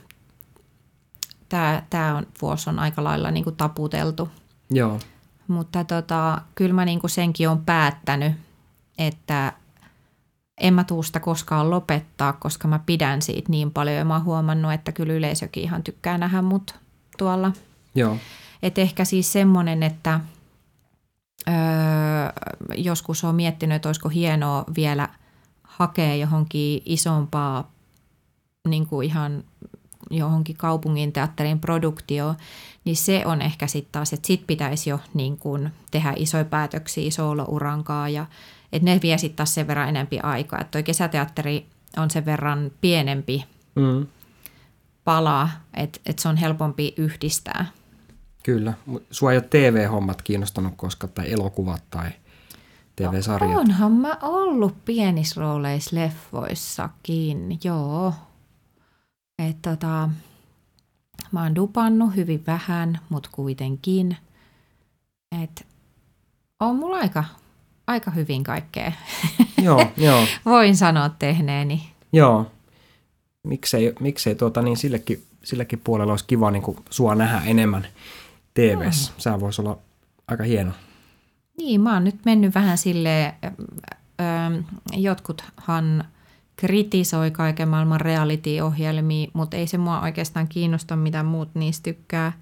tämä 1.48 1.82
tää 1.90 2.16
on, 2.16 2.26
vuosi 2.42 2.70
on 2.70 2.78
aika 2.78 3.04
lailla 3.04 3.30
niinku 3.30 3.52
taputeltu, 3.52 4.28
Joo. 4.70 4.98
mutta 5.48 5.84
tota, 5.84 6.42
kyllä 6.54 6.74
mä 6.74 6.84
niinku 6.84 7.08
senkin 7.08 7.48
on 7.48 7.64
päättänyt, 7.64 8.32
että 8.98 9.52
en 10.60 10.74
mä 10.74 10.84
tuusta 10.84 11.20
koskaan 11.20 11.70
lopettaa, 11.70 12.32
koska 12.32 12.68
mä 12.68 12.80
pidän 12.86 13.22
siitä 13.22 13.50
niin 13.50 13.70
paljon 13.70 13.96
ja 13.96 14.04
mä 14.04 14.14
oon 14.14 14.24
huomannut, 14.24 14.72
että 14.72 14.92
kyllä 14.92 15.12
yleisökin 15.12 15.62
ihan 15.62 15.82
tykkää 15.82 16.18
nähdä 16.18 16.42
mut 16.42 16.74
tuolla. 17.18 17.52
Joo. 17.94 18.16
Et 18.62 18.78
ehkä 18.78 19.04
siis 19.04 19.32
semmoinen, 19.32 19.82
että 19.82 20.20
öö, 21.48 21.54
joskus 22.74 23.24
on 23.24 23.34
miettinyt, 23.34 23.76
että 23.76 23.88
olisiko 23.88 24.08
hienoa 24.08 24.64
vielä 24.76 25.08
hakea 25.62 26.14
johonkin 26.14 26.82
isompaa 26.84 27.70
niin 28.68 28.86
kuin 28.86 29.06
ihan 29.06 29.44
johonkin 30.10 30.56
kaupungin 30.56 31.12
teatterin 31.12 31.60
produktio, 31.60 32.34
niin 32.84 32.96
se 32.96 33.22
on 33.26 33.42
ehkä 33.42 33.66
sitten 33.66 33.92
taas, 33.92 34.12
että 34.12 34.26
sit 34.26 34.46
pitäisi 34.46 34.90
jo 34.90 35.00
niin 35.14 35.38
kuin 35.38 35.72
tehdä 35.90 36.12
isoja 36.16 36.44
päätöksiä 36.44 37.10
soolourankaa 37.10 38.08
ja 38.08 38.26
että 38.72 38.84
ne 38.90 38.98
vie 39.02 39.18
sitten 39.18 39.36
taas 39.36 39.54
sen 39.54 39.66
verran 39.66 39.88
enempi 39.88 40.20
aikaa. 40.20 40.60
Että 40.60 40.70
toi 40.70 40.82
kesäteatteri 40.82 41.66
on 41.96 42.10
sen 42.10 42.24
verran 42.24 42.70
pienempi 42.80 43.44
Mm. 43.74 44.06
pala, 45.04 45.48
että, 45.74 46.00
että 46.06 46.22
se 46.22 46.28
on 46.28 46.36
helpompi 46.36 46.94
yhdistää. 46.96 47.66
Kyllä. 48.42 48.72
Sua 49.10 49.32
ei 49.32 49.38
ole 49.38 49.46
TV-hommat 49.50 50.22
kiinnostanut 50.22 50.74
koska 50.76 51.08
tai 51.08 51.32
elokuvat 51.32 51.82
tai 51.90 52.10
TV-sarjat. 52.96 53.58
Onhan 53.58 53.92
mä 53.92 54.18
ollut 54.22 54.84
pienissä 54.84 55.40
rooleissa 55.40 55.96
leffoissakin, 55.96 57.58
joo. 57.64 58.14
Et 59.38 59.62
tota, 59.62 60.08
mä 61.32 61.42
oon 61.42 61.54
dupannut 61.54 62.16
hyvin 62.16 62.44
vähän, 62.46 62.98
mutta 63.08 63.28
kuitenkin. 63.32 64.16
Et 65.42 65.66
on 66.60 66.76
mulla 66.76 66.96
aika, 66.96 67.24
aika 67.86 68.10
hyvin 68.10 68.44
kaikkea. 68.44 68.92
joo, 69.62 69.86
joo, 69.96 70.24
Voin 70.44 70.76
sanoa 70.76 71.08
tehneeni. 71.08 71.90
joo. 72.12 72.50
Miksei, 73.46 73.92
miksei 74.00 74.34
tuota, 74.34 74.62
niin 74.62 74.76
sillekin, 74.76 75.22
sillekin 75.44 75.80
puolella 75.84 76.12
olisi 76.12 76.24
kiva 76.26 76.50
niin 76.50 76.62
kuin 76.62 76.76
sua 76.90 77.14
nähdä 77.14 77.42
enemmän 77.46 77.86
TVssä. 78.54 79.12
Sä 79.18 79.40
voisi 79.40 79.62
olla 79.62 79.78
aika 80.28 80.44
hieno. 80.44 80.72
Niin, 81.58 81.80
mä 81.80 81.92
oon 81.94 82.04
nyt 82.04 82.24
mennyt 82.24 82.54
vähän 82.54 82.78
silleen, 82.78 83.32
ö, 83.44 83.50
ö, 84.20 84.62
jotkuthan 84.92 86.04
kritisoi 86.56 87.30
kaiken 87.30 87.68
maailman 87.68 88.00
reality-ohjelmia, 88.00 89.30
mutta 89.32 89.56
ei 89.56 89.66
se 89.66 89.78
mua 89.78 90.00
oikeastaan 90.00 90.48
kiinnosta, 90.48 90.96
mitä 90.96 91.22
muut 91.22 91.48
niistä 91.54 91.82
tykkää, 91.82 92.32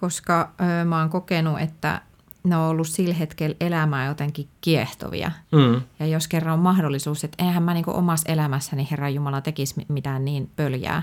koska 0.00 0.50
ö, 0.80 0.84
mä 0.84 0.98
oon 1.00 1.10
kokenut, 1.10 1.60
että 1.60 2.00
ne 2.44 2.56
on 2.56 2.62
ollut 2.62 2.88
sillä 2.88 3.14
hetkellä 3.14 3.56
elämää 3.60 4.06
jotenkin 4.06 4.48
kiehtovia. 4.60 5.30
Mm. 5.52 5.82
Ja 5.98 6.06
jos 6.06 6.28
kerran 6.28 6.54
on 6.54 6.60
mahdollisuus, 6.60 7.24
että 7.24 7.44
eihän 7.44 7.62
mä 7.62 7.74
niinku 7.74 7.90
omassa 7.90 8.32
elämässäni 8.32 8.88
Herran 8.90 9.14
Jumala 9.14 9.40
tekisi 9.40 9.74
mi- 9.76 9.86
mitään 9.88 10.24
niin 10.24 10.50
pöljää. 10.56 11.02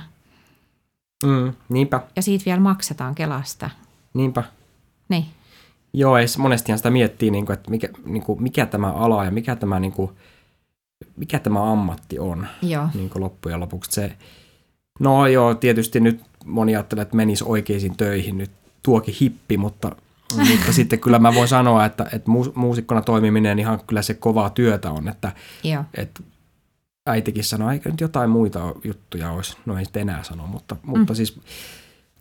Mm. 1.25 1.53
Niinpä, 1.69 2.01
Ja 2.15 2.21
siitä 2.21 2.45
vielä 2.45 2.59
maksetaan 2.59 3.15
Kelasta. 3.15 3.69
niinpä. 4.13 4.43
Niin, 5.09 5.25
Joo, 5.93 6.17
ei, 6.17 6.25
monestihan 6.37 6.79
sitä 6.79 6.89
miettii, 6.89 7.31
niin 7.31 7.45
kuin, 7.45 7.53
että 7.53 7.69
mikä, 7.71 7.89
niin 8.05 8.23
kuin, 8.23 8.43
mikä 8.43 8.65
tämä 8.65 8.91
ala 8.91 9.25
ja 9.25 9.31
mikä 9.31 9.55
tämä, 9.55 9.79
niin 9.79 9.91
kuin, 9.91 10.11
mikä 11.15 11.39
tämä 11.39 11.71
ammatti 11.71 12.19
on 12.19 12.47
joo. 12.61 12.87
niin 12.93 13.09
kuin 13.09 13.23
loppujen 13.23 13.59
lopuksi. 13.59 13.91
Se, 13.91 14.17
no 14.99 15.27
joo, 15.27 15.55
tietysti 15.55 15.99
nyt 15.99 16.21
moni 16.45 16.75
ajattelee, 16.75 17.01
että 17.01 17.15
menisi 17.15 17.43
oikeisiin 17.47 17.97
töihin 17.97 18.37
nyt 18.37 18.51
tuokin 18.83 19.15
hippi, 19.21 19.57
mutta, 19.57 19.95
mutta 20.37 20.73
sitten 20.73 20.99
kyllä 20.99 21.19
mä 21.19 21.35
voin 21.35 21.47
sanoa, 21.47 21.85
että, 21.85 22.05
että 22.13 22.31
muus- 22.31 22.55
muusikkona 22.55 23.01
toimiminen 23.01 23.59
ihan 23.59 23.79
kyllä 23.87 24.01
se 24.01 24.13
kovaa 24.13 24.49
työtä 24.49 24.91
on, 24.91 25.07
että, 25.07 25.31
joo. 25.63 25.83
että 25.93 26.23
äitikin 27.05 27.43
sanoi, 27.43 27.73
eikö 27.73 27.89
nyt 27.89 28.01
jotain 28.01 28.29
muita 28.29 28.75
juttuja 28.83 29.31
olisi, 29.31 29.57
no 29.65 29.77
ei 29.77 29.85
sitten 29.85 30.01
enää 30.01 30.23
sano, 30.23 30.47
mutta, 30.47 30.75
mutta 30.83 31.15
siis 31.15 31.39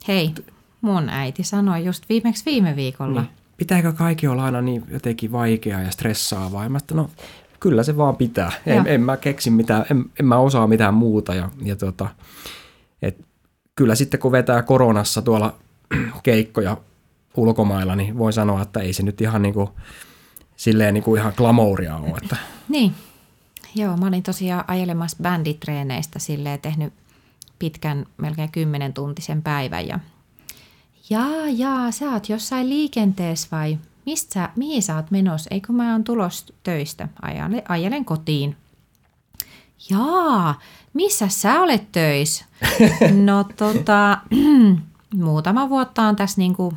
Hei, 0.08 0.34
mun 0.80 1.08
äiti 1.08 1.44
sanoi 1.44 1.84
just 1.84 2.08
viimeksi 2.08 2.44
viime 2.46 2.76
viikolla. 2.76 3.20
Niin. 3.20 3.30
Pitääkö 3.56 3.92
kaikki 3.92 4.26
olla 4.26 4.44
aina 4.44 4.61
niin 4.61 4.84
jotenkin 4.90 5.32
vaikeaa 5.32 5.82
ja 5.82 5.90
stressaavaa? 5.90 6.64
Ja 6.64 6.70
mä 6.70 6.78
että 6.78 6.94
no 6.94 7.11
kyllä 7.61 7.82
se 7.82 7.96
vaan 7.96 8.16
pitää. 8.16 8.52
En, 8.66 8.76
Joo. 8.76 8.84
en 8.86 9.00
mä 9.00 9.16
keksi 9.16 9.50
mitään, 9.50 9.84
en, 9.90 10.04
en 10.20 10.26
mä 10.26 10.36
osaa 10.36 10.66
mitään 10.66 10.94
muuta. 10.94 11.34
Ja, 11.34 11.50
ja 11.62 11.76
tota, 11.76 12.08
et 13.02 13.24
kyllä 13.74 13.94
sitten 13.94 14.20
kun 14.20 14.32
vetää 14.32 14.62
koronassa 14.62 15.22
tuolla 15.22 15.54
keikkoja 16.22 16.76
ulkomailla, 17.36 17.96
niin 17.96 18.18
voin 18.18 18.32
sanoa, 18.32 18.62
että 18.62 18.80
ei 18.80 18.92
se 18.92 19.02
nyt 19.02 19.20
ihan 19.20 19.42
niin 19.42 19.54
kuin, 19.54 19.68
silleen 20.56 20.94
niin 20.94 21.04
kuin 21.04 21.20
ihan 21.20 21.32
glamouria 21.36 21.96
ole. 21.96 22.18
Että, 22.22 22.36
Niin, 22.68 22.94
joo, 23.74 23.96
mä 23.96 24.06
olin 24.06 24.22
tosiaan 24.22 24.64
ajelemassa 24.68 25.16
bänditreeneistä 25.22 26.18
silleen 26.18 26.60
tehnyt 26.60 26.92
pitkän, 27.58 28.06
melkein 28.16 28.52
10 28.52 28.92
tuntisen 28.92 29.42
päivän 29.42 29.88
ja 29.88 29.98
jaa, 31.10 31.48
jaa, 31.56 31.90
sä 31.90 32.10
oot 32.10 32.28
jossain 32.28 32.68
liikenteessä 32.68 33.48
vai 33.52 33.78
mistä 34.06 34.34
sä, 34.34 34.48
mihin 34.56 34.82
sä 34.82 34.96
oot 34.96 35.10
menossa? 35.10 35.48
Eikö 35.50 35.72
mä 35.72 35.92
oon 35.92 36.04
tulos 36.04 36.46
töistä? 36.62 37.08
Ajale, 37.22 37.62
ajelen 37.68 38.04
kotiin. 38.04 38.56
Jaa, 39.90 40.60
missä 40.92 41.28
sä 41.28 41.60
olet 41.60 41.92
töissä? 41.92 42.44
No 43.24 43.44
tota, 43.44 44.18
muutama 45.24 45.68
vuotta 45.68 46.02
on 46.02 46.16
tässä 46.16 46.40
niinku 46.40 46.74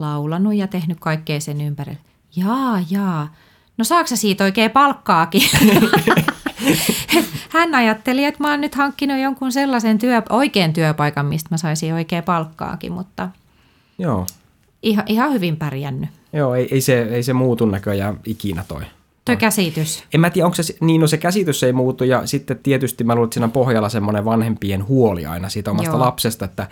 laulanut 0.00 0.54
ja 0.54 0.66
tehnyt 0.66 1.00
kaikkea 1.00 1.40
sen 1.40 1.60
ympärillä. 1.60 1.98
Jaa, 2.36 2.78
jaa. 2.90 3.34
No 3.76 3.84
saako 3.84 4.06
sä 4.06 4.16
siitä 4.16 4.44
oikein 4.44 4.70
palkkaakin? 4.70 5.42
Hän 7.48 7.74
ajatteli, 7.74 8.24
että 8.24 8.42
mä 8.42 8.50
oon 8.50 8.60
nyt 8.60 8.74
hankkinut 8.74 9.18
jonkun 9.18 9.52
sellaisen 9.52 9.98
työ, 9.98 10.22
oikein 10.30 10.72
työpaikan, 10.72 11.26
mistä 11.26 11.48
mä 11.50 11.56
saisin 11.56 11.94
oikein 11.94 12.24
palkkaakin, 12.24 12.92
mutta 12.92 13.28
joo, 13.98 14.26
ihan, 14.82 15.04
ihan 15.08 15.32
hyvin 15.32 15.56
pärjännyt. 15.56 16.10
joo 16.32 16.54
ei, 16.54 16.68
ei, 16.70 16.80
se, 16.80 17.02
ei 17.02 17.22
se 17.22 17.32
muutu 17.32 17.66
näköjään 17.66 18.20
ikinä 18.24 18.64
toi. 18.68 18.82
Toi 19.24 19.36
käsitys. 19.36 20.04
En 20.14 20.20
mä 20.20 20.30
tiedä, 20.30 20.46
onko 20.46 20.62
se, 20.62 20.76
niin 20.80 21.00
no 21.00 21.06
se 21.06 21.16
käsitys 21.16 21.62
ei 21.62 21.72
muutu 21.72 22.04
ja 22.04 22.26
sitten 22.26 22.58
tietysti 22.62 23.04
mä 23.04 23.14
luulen, 23.14 23.26
että 23.26 23.34
siinä 23.34 23.44
on 23.44 23.52
pohjalla 23.52 23.88
semmoinen 23.88 24.24
vanhempien 24.24 24.88
huoli 24.88 25.26
aina 25.26 25.48
siitä 25.48 25.70
omasta 25.70 25.92
Joo. 25.92 26.00
lapsesta, 26.00 26.44
että 26.44 26.68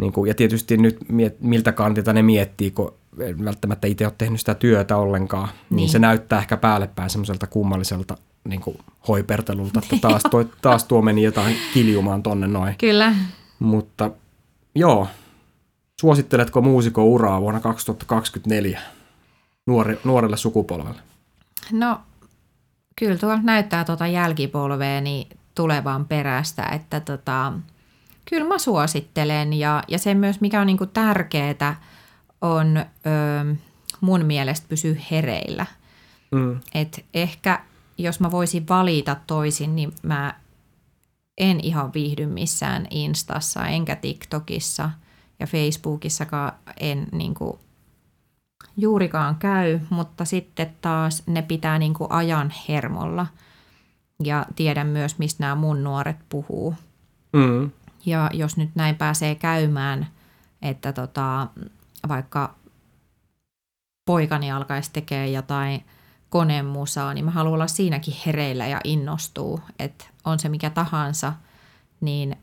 niin 0.00 0.12
kuin, 0.12 0.28
ja 0.28 0.34
tietysti 0.34 0.76
nyt 0.76 0.98
miet, 1.08 1.40
miltä 1.40 1.72
kantilta 1.72 2.12
ne 2.12 2.22
miettii, 2.22 2.70
kun 2.70 2.94
en 3.20 3.44
välttämättä 3.44 3.86
itse 3.86 4.06
ole 4.06 4.14
tehnyt 4.18 4.40
sitä 4.40 4.54
työtä 4.54 4.96
ollenkaan, 4.96 5.48
niin, 5.48 5.76
niin 5.76 5.88
se 5.88 5.98
näyttää 5.98 6.38
ehkä 6.38 6.56
päälle 6.56 6.86
päin 6.86 7.10
semmoiselta 7.10 7.46
kummalliselta 7.46 8.16
niin 8.48 8.60
kuin 8.60 8.78
hoipertelulta, 9.08 9.80
että 9.82 9.96
taas, 10.08 10.22
toi, 10.30 10.48
taas 10.62 10.84
tuo 10.84 11.02
meni 11.02 11.22
jotain 11.22 11.56
kiljumaan 11.74 12.22
tonne 12.22 12.46
noin. 12.46 12.74
Kyllä. 12.78 13.14
Mutta 13.58 14.10
joo, 14.74 15.08
suositteletko 16.00 16.60
muusikon 16.60 17.04
uraa 17.04 17.40
vuonna 17.40 17.60
2024 17.60 18.80
nuori, 19.66 19.98
nuorelle 20.04 20.36
sukupolvelle? 20.36 21.00
No, 21.72 22.00
kyllä 22.96 23.16
tuo 23.16 23.38
näyttää 23.42 23.84
tuota 23.84 24.06
jälkipolvea 24.06 25.00
niin 25.00 25.28
tulevan 25.54 26.04
perästä, 26.04 26.66
että 26.66 27.00
tota, 27.00 27.52
kyllä 28.24 28.48
mä 28.48 28.58
suosittelen 28.58 29.52
ja, 29.52 29.82
ja 29.88 29.98
se 29.98 30.14
myös, 30.14 30.40
mikä 30.40 30.60
on 30.60 30.66
niinku 30.66 30.86
tärkeää, 30.86 31.80
on 32.40 32.76
ö, 32.76 33.54
mun 34.00 34.24
mielestä 34.24 34.66
pysyä 34.68 34.96
hereillä. 35.10 35.66
Mm. 36.32 36.60
Et 36.74 37.04
ehkä 37.14 37.60
jos 37.98 38.20
mä 38.20 38.30
voisin 38.30 38.68
valita 38.68 39.16
toisin, 39.26 39.76
niin 39.76 39.92
mä 40.02 40.34
en 41.38 41.60
ihan 41.62 41.92
viihdy 41.94 42.26
missään 42.26 42.86
Instassa, 42.90 43.66
enkä 43.66 43.96
TikTokissa 43.96 44.90
ja 45.40 45.46
Facebookissakaan 45.46 46.52
en 46.80 47.06
niin 47.12 47.34
kuin, 47.34 47.58
juurikaan 48.76 49.36
käy, 49.36 49.80
mutta 49.90 50.24
sitten 50.24 50.74
taas 50.80 51.22
ne 51.26 51.42
pitää 51.42 51.78
niin 51.78 51.94
kuin, 51.94 52.12
ajan 52.12 52.52
hermolla 52.68 53.26
ja 54.24 54.46
tiedän 54.56 54.86
myös, 54.86 55.18
mistä 55.18 55.44
nämä 55.44 55.54
mun 55.54 55.84
nuoret 55.84 56.16
puhuu. 56.28 56.74
Mm. 57.32 57.70
Ja 58.06 58.30
jos 58.32 58.56
nyt 58.56 58.70
näin 58.74 58.96
pääsee 58.96 59.34
käymään, 59.34 60.06
että 60.62 60.92
tota, 60.92 61.48
vaikka 62.08 62.54
poikani 64.04 64.52
alkaisi 64.52 64.90
tekemään 64.92 65.32
jotain 65.32 65.84
konemusaa, 66.28 67.14
niin 67.14 67.24
mä 67.24 67.30
haluan 67.30 67.54
olla 67.54 67.66
siinäkin 67.66 68.14
hereillä 68.26 68.66
ja 68.66 68.80
innostuu, 68.84 69.60
että 69.78 70.04
on 70.24 70.38
se 70.38 70.48
mikä 70.48 70.70
tahansa, 70.70 71.32
niin 72.00 72.36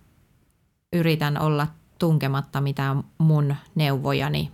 yritän 0.94 1.42
olla 1.42 1.68
tunkematta 2.00 2.62
mitään 2.62 3.04
mun 3.18 3.56
neuvojani, 3.76 4.52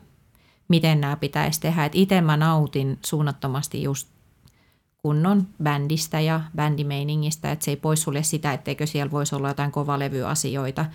miten 0.67 1.01
nämä 1.01 1.15
pitäisi 1.15 1.61
tehdä. 1.61 1.89
Itse 1.93 2.21
mä 2.21 2.37
nautin 2.37 2.99
suunnattomasti 3.05 3.83
just 3.83 4.14
kunnon 5.05 5.47
bändistä 5.63 6.19
ja 6.19 6.41
bändimeiningistä, 6.55 7.51
että 7.51 7.65
se 7.65 7.71
ei 7.71 7.75
poissulje 7.75 8.23
sitä, 8.23 8.53
etteikö 8.53 8.87
siellä 8.87 9.11
voisi 9.11 9.35
olla 9.35 9.47
jotain 9.47 9.71
kovalevyasioita, 9.71 10.85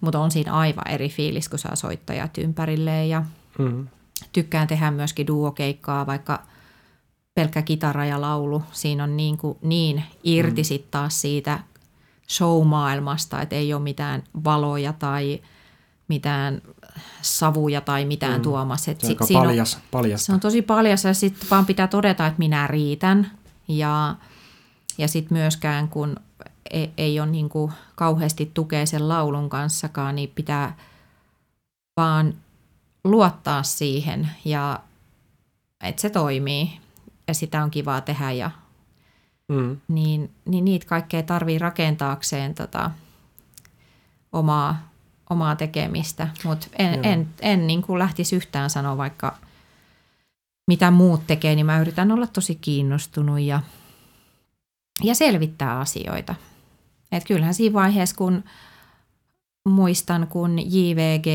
mutta 0.00 0.18
on 0.18 0.30
siinä 0.30 0.52
aivan 0.52 0.88
eri 0.88 1.08
fiilis, 1.08 1.48
kun 1.48 1.58
saa 1.58 1.76
soittajat 1.76 2.38
ympärilleen 2.38 3.08
ja 3.08 3.24
Mm. 3.58 3.88
tykkään 4.32 4.68
tehdä 4.68 4.90
myöskin 4.90 5.26
duokeikkaa 5.26 6.06
vaikka 6.06 6.42
pelkkä 7.34 7.62
kitara 7.62 8.04
ja 8.04 8.20
laulu. 8.20 8.62
Siinä 8.72 9.04
on 9.04 9.16
niin, 9.16 9.38
kuin, 9.38 9.58
niin 9.62 10.04
irti 10.24 10.62
mm. 10.62 10.64
sitten 10.64 10.90
taas 10.90 11.20
siitä 11.20 11.58
show-maailmasta, 12.28 13.42
että 13.42 13.56
ei 13.56 13.74
ole 13.74 13.82
mitään 13.82 14.22
valoja 14.44 14.92
tai 14.92 15.40
mitään 16.08 16.62
savuja 17.22 17.80
tai 17.80 18.04
mitään 18.04 18.40
mm. 18.40 18.42
tuomassa. 18.42 18.84
Se 18.84 19.06
on 19.06 19.08
aika 19.08 19.26
paljas, 19.32 19.78
paljas. 19.90 20.24
Se 20.24 20.32
on 20.32 20.40
tosi 20.40 20.62
paljas 20.62 21.04
ja 21.04 21.14
sitten 21.14 21.50
vaan 21.50 21.66
pitää 21.66 21.86
todeta, 21.86 22.26
että 22.26 22.38
minä 22.38 22.66
riitän. 22.66 23.30
Ja, 23.68 24.14
ja 24.98 25.08
sitten 25.08 25.38
myöskään 25.38 25.88
kun 25.88 26.16
ei, 26.70 26.92
ei 26.98 27.20
ole 27.20 27.30
niin 27.30 27.48
kuin 27.48 27.72
kauheasti 27.94 28.50
tukea 28.54 28.86
sen 28.86 29.08
laulun 29.08 29.48
kanssakaan, 29.48 30.16
niin 30.16 30.32
pitää 30.34 30.76
vaan 31.96 32.34
luottaa 33.04 33.62
siihen 33.62 34.30
ja 34.44 34.80
että 35.84 36.02
se 36.02 36.10
toimii. 36.10 36.80
Ja 37.28 37.34
sitä 37.34 37.62
on 37.62 37.70
kivaa 37.70 38.00
tehdä 38.00 38.32
ja 38.32 38.50
mm. 39.48 39.76
niin, 39.88 40.30
niin 40.44 40.64
niitä 40.64 40.86
kaikkea 40.86 41.22
tarvii 41.22 41.58
rakentaakseen 41.58 42.54
tota, 42.54 42.90
omaa, 44.32 44.88
omaa 45.30 45.56
tekemistä, 45.56 46.28
mutta 46.44 46.66
en, 46.78 46.94
en, 46.94 47.04
en, 47.04 47.28
en 47.40 47.66
niin 47.66 47.82
kuin 47.82 47.98
lähtisi 47.98 48.36
yhtään 48.36 48.70
sanoa 48.70 48.96
vaikka 48.96 49.36
mitä 50.68 50.90
muut 50.90 51.26
tekee, 51.26 51.54
niin 51.54 51.66
mä 51.66 51.80
yritän 51.80 52.12
olla 52.12 52.26
tosi 52.26 52.54
kiinnostunut 52.54 53.40
ja, 53.40 53.60
ja 55.02 55.14
selvittää 55.14 55.78
asioita. 55.78 56.34
Et 57.12 57.24
kyllähän 57.24 57.54
siinä 57.54 57.72
vaiheessa, 57.72 58.16
kun 58.16 58.44
muistan, 59.68 60.26
kun 60.26 60.58
JVG 60.58 61.26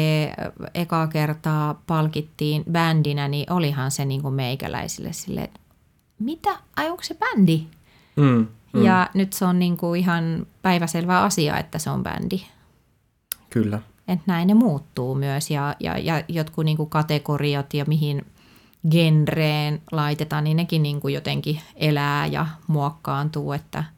eka 0.73 1.07
kertaa 1.07 1.81
palkittiin 1.87 2.63
bändinä, 2.71 3.27
niin 3.27 3.53
olihan 3.53 3.91
se 3.91 4.05
niin 4.05 4.21
kuin 4.21 4.33
meikäläisille 4.33 5.13
silleen, 5.13 5.45
että 5.45 5.59
mitä, 6.19 6.59
ai 6.75 6.89
onko 6.89 7.03
se 7.03 7.13
bändi? 7.13 7.67
Mm, 8.15 8.47
mm. 8.73 8.83
Ja 8.83 9.09
nyt 9.13 9.33
se 9.33 9.45
on 9.45 9.59
niin 9.59 9.77
kuin 9.77 9.99
ihan 9.99 10.45
päiväselvä 10.61 11.21
asia, 11.21 11.57
että 11.57 11.79
se 11.79 11.89
on 11.89 12.03
bändi. 12.03 12.41
Kyllä. 13.49 13.79
Että 14.07 14.23
näin 14.25 14.47
ne 14.47 14.53
muuttuu 14.53 15.15
myös 15.15 15.51
ja, 15.51 15.75
ja, 15.79 15.97
ja 15.97 16.23
jotkut 16.27 16.65
niin 16.65 16.77
kuin 16.77 16.89
kategoriat 16.89 17.73
ja 17.73 17.85
mihin 17.87 18.25
genreen 18.91 19.81
laitetaan, 19.91 20.43
niin 20.43 20.57
nekin 20.57 20.83
niin 20.83 21.01
kuin 21.01 21.13
jotenkin 21.13 21.59
elää 21.75 22.25
ja 22.25 22.47
muokkaantuu, 22.67 23.51
että– 23.51 23.83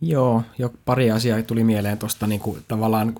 Joo, 0.00 0.42
jo 0.58 0.74
pari 0.84 1.10
asiaa 1.10 1.42
tuli 1.42 1.64
mieleen 1.64 1.98
tuosta 1.98 2.26
niin 2.26 2.40
kuin, 2.40 2.62
tavallaan, 2.68 3.14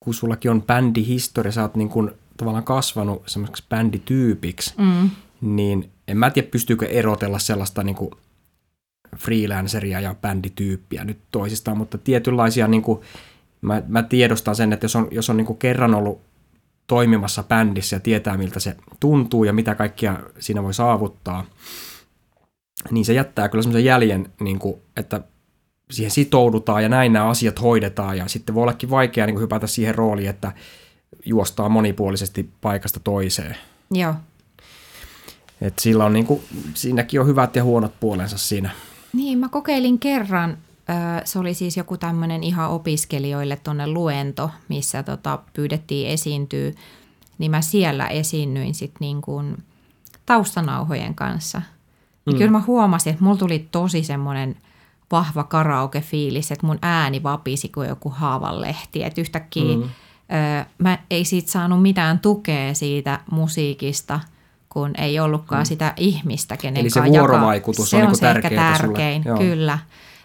kun 0.00 0.14
sullakin 0.14 0.50
on 0.50 0.62
bändihistoria, 0.62 1.52
sä 1.52 1.62
oot 1.62 1.76
niin 1.76 1.88
kuin, 1.88 2.10
tavallaan 2.36 2.64
kasvanut 2.64 3.22
semmoiseksi 3.26 3.64
bändityypiksi, 3.68 4.74
mm. 4.78 5.10
niin 5.40 5.90
en 6.08 6.16
mä 6.16 6.30
tiedä, 6.30 6.48
pystyykö 6.48 6.86
erotella 6.86 7.38
sellaista 7.38 7.82
niin 7.82 7.96
kuin 7.96 8.10
freelanceria 9.16 10.00
ja 10.00 10.14
bändityyppiä 10.14 11.04
nyt 11.04 11.18
toisistaan, 11.30 11.76
mutta 11.76 11.98
tietynlaisia, 11.98 12.68
niin 12.68 12.82
kuin, 12.82 13.00
mä, 13.60 13.82
mä 13.88 14.02
tiedostan 14.02 14.56
sen, 14.56 14.72
että 14.72 14.84
jos 14.84 14.96
on, 14.96 15.08
jos 15.10 15.30
on 15.30 15.36
niin 15.36 15.46
kuin 15.46 15.58
kerran 15.58 15.94
ollut 15.94 16.20
toimimassa 16.88 17.42
bändissä 17.42 17.96
ja 17.96 18.00
tietää, 18.00 18.36
miltä 18.36 18.60
se 18.60 18.76
tuntuu 19.00 19.44
ja 19.44 19.52
mitä 19.52 19.74
kaikkia 19.74 20.16
siinä 20.38 20.62
voi 20.62 20.74
saavuttaa, 20.74 21.44
niin 22.90 23.04
se 23.04 23.12
jättää 23.12 23.48
kyllä 23.48 23.62
semmoisen 23.62 23.84
jäljen, 23.84 24.32
niin 24.40 24.58
kuin, 24.58 24.80
että 24.96 25.20
siihen 25.90 26.10
sitoudutaan 26.10 26.82
ja 26.82 26.88
näin 26.88 27.12
nämä 27.12 27.28
asiat 27.28 27.62
hoidetaan 27.62 28.18
ja 28.18 28.28
sitten 28.28 28.54
voi 28.54 28.62
ollakin 28.62 28.90
vaikea 28.90 29.26
niin 29.26 29.34
kuin 29.34 29.42
hypätä 29.42 29.66
siihen 29.66 29.94
rooliin, 29.94 30.30
että 30.30 30.52
juostaa 31.24 31.68
monipuolisesti 31.68 32.50
paikasta 32.60 33.00
toiseen. 33.00 33.56
Joo. 33.90 34.14
Et 35.60 35.78
sillä 35.78 36.04
on 36.04 36.12
niin 36.12 36.26
kuin, 36.26 36.42
siinäkin 36.74 37.20
on 37.20 37.26
hyvät 37.26 37.56
ja 37.56 37.64
huonot 37.64 38.00
puolensa 38.00 38.38
siinä. 38.38 38.70
Niin, 39.12 39.38
mä 39.38 39.48
kokeilin 39.48 39.98
kerran, 39.98 40.58
se 41.24 41.38
oli 41.38 41.54
siis 41.54 41.76
joku 41.76 41.96
tämmöinen 41.96 42.42
ihan 42.42 42.70
opiskelijoille 42.70 43.56
tuonne 43.56 43.86
luento, 43.86 44.50
missä 44.68 45.02
tota, 45.02 45.38
pyydettiin 45.52 46.08
esiintyä, 46.08 46.72
niin 47.38 47.50
mä 47.50 47.60
siellä 47.60 48.06
esiinnyin 48.06 48.74
sitten 48.74 49.00
niin 49.00 49.22
kuin 49.22 49.62
taustanauhojen 50.26 51.14
kanssa. 51.14 51.62
Ja 52.26 52.32
mm. 52.32 52.38
kyllä 52.38 52.50
mä 52.50 52.62
huomasin, 52.66 53.10
että 53.10 53.24
mulla 53.24 53.38
tuli 53.38 53.68
tosi 53.70 54.02
semmoinen– 54.02 54.56
vahva 55.12 55.44
karaoke-fiilis, 55.44 56.52
että 56.52 56.66
mun 56.66 56.78
ääni 56.82 57.22
vapisi 57.22 57.68
kuin 57.68 57.88
joku 57.88 58.10
haavanlehti. 58.10 59.04
Että 59.04 59.20
yhtäkkiä 59.20 59.76
mm. 59.76 59.82
ö, 59.82 60.64
mä 60.78 60.98
ei 61.10 61.24
siitä 61.24 61.50
saanut 61.50 61.82
mitään 61.82 62.18
tukea 62.18 62.74
siitä 62.74 63.20
musiikista, 63.30 64.20
kun 64.68 64.90
ei 64.98 65.20
ollutkaan 65.20 65.62
mm. 65.62 65.66
sitä 65.66 65.92
ihmistä, 65.96 66.56
kenen 66.56 66.80
Eli 66.80 66.90
se 66.90 67.04
vuorovaikutus 67.04 67.94
on, 67.94 68.02
on 68.02 68.16
se 68.16 68.34
niin 68.34 68.44
se 68.44 68.54
tärkein, 68.54 69.22
sulle. 69.22 69.38
kyllä. 69.38 69.78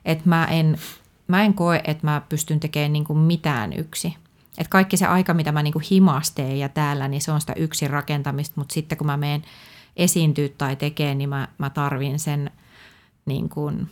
Että 0.05 0.29
mä 0.29 0.45
en, 0.45 0.77
mä 1.27 1.43
en 1.43 1.53
koe, 1.53 1.81
että 1.83 2.07
mä 2.07 2.21
pystyn 2.29 2.59
tekemään 2.59 2.93
niin 2.93 3.03
kuin 3.03 3.19
mitään 3.19 3.73
yksi. 3.73 4.15
Et 4.57 4.67
kaikki 4.67 4.97
se 4.97 5.05
aika, 5.05 5.33
mitä 5.33 5.51
mä 5.51 5.63
niin 5.63 5.73
kuin 5.73 5.85
himasteen 5.91 6.59
ja 6.59 6.69
täällä, 6.69 7.07
niin 7.07 7.21
se 7.21 7.31
on 7.31 7.41
sitä 7.41 7.53
yksin 7.53 7.89
rakentamista, 7.89 8.53
mutta 8.55 8.73
sitten 8.73 8.97
kun 8.97 9.07
mä 9.07 9.17
menen 9.17 9.43
esiintyä 9.97 10.49
tai 10.57 10.75
tekemään, 10.75 11.17
niin 11.17 11.29
mä, 11.29 11.47
mä 11.57 11.69
tarvin 11.69 12.19
sen 12.19 12.51
niin 13.25 13.49
kuin 13.49 13.89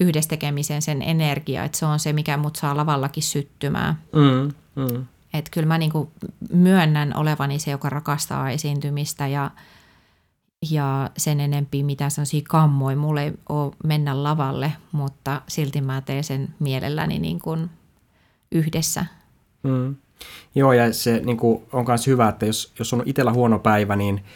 yhdessä 0.00 0.28
tekemisen 0.28 0.82
sen 0.82 1.02
energia, 1.02 1.64
että 1.64 1.78
se 1.78 1.86
on 1.86 1.98
se, 1.98 2.12
mikä 2.12 2.36
mut 2.36 2.56
saa 2.56 2.76
lavallakin 2.76 3.22
syttymään. 3.22 3.98
Mm, 4.12 4.52
mm. 4.82 5.06
Että 5.34 5.50
kyllä 5.50 5.66
mä 5.66 5.78
niinku 5.78 6.12
myönnän 6.52 7.16
olevani 7.16 7.58
se, 7.58 7.70
joka 7.70 7.90
rakastaa 7.90 8.50
esiintymistä 8.50 9.26
ja, 9.26 9.50
ja 10.70 11.10
sen 11.16 11.40
enempi 11.40 11.82
mitä 11.82 12.10
sellaisia 12.10 12.42
kammoja. 12.48 12.96
Mulle 12.96 13.22
ei 13.22 13.32
ole 13.48 13.72
mennä 13.84 14.22
lavalle, 14.22 14.72
mutta 14.92 15.42
silti 15.48 15.80
mä 15.80 16.00
teen 16.00 16.24
sen 16.24 16.48
mielelläni 16.58 17.18
niin 17.18 17.38
kuin 17.38 17.70
yhdessä. 18.52 19.06
Mm. 19.62 19.96
Joo, 20.54 20.72
ja 20.72 20.92
se 20.92 21.20
niin 21.24 21.36
kuin, 21.36 21.62
on 21.72 21.84
myös 21.88 22.06
hyvä, 22.06 22.28
että 22.28 22.46
jos, 22.46 22.72
jos 22.78 22.92
on 22.92 23.02
itsellä 23.06 23.32
huono 23.32 23.58
päivä, 23.58 23.96
niin– 23.96 24.20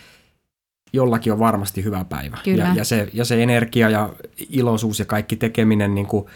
jollakin 0.96 1.32
on 1.32 1.38
varmasti 1.38 1.84
hyvä 1.84 2.04
päivä. 2.04 2.38
Ja, 2.46 2.74
ja, 2.74 2.84
se, 2.84 3.08
ja 3.12 3.24
se 3.24 3.42
energia 3.42 3.90
ja 3.90 4.12
iloisuus 4.50 4.98
ja 4.98 5.04
kaikki 5.04 5.36
tekeminen 5.36 5.94
niin 5.94 6.06
kuin 6.06 6.26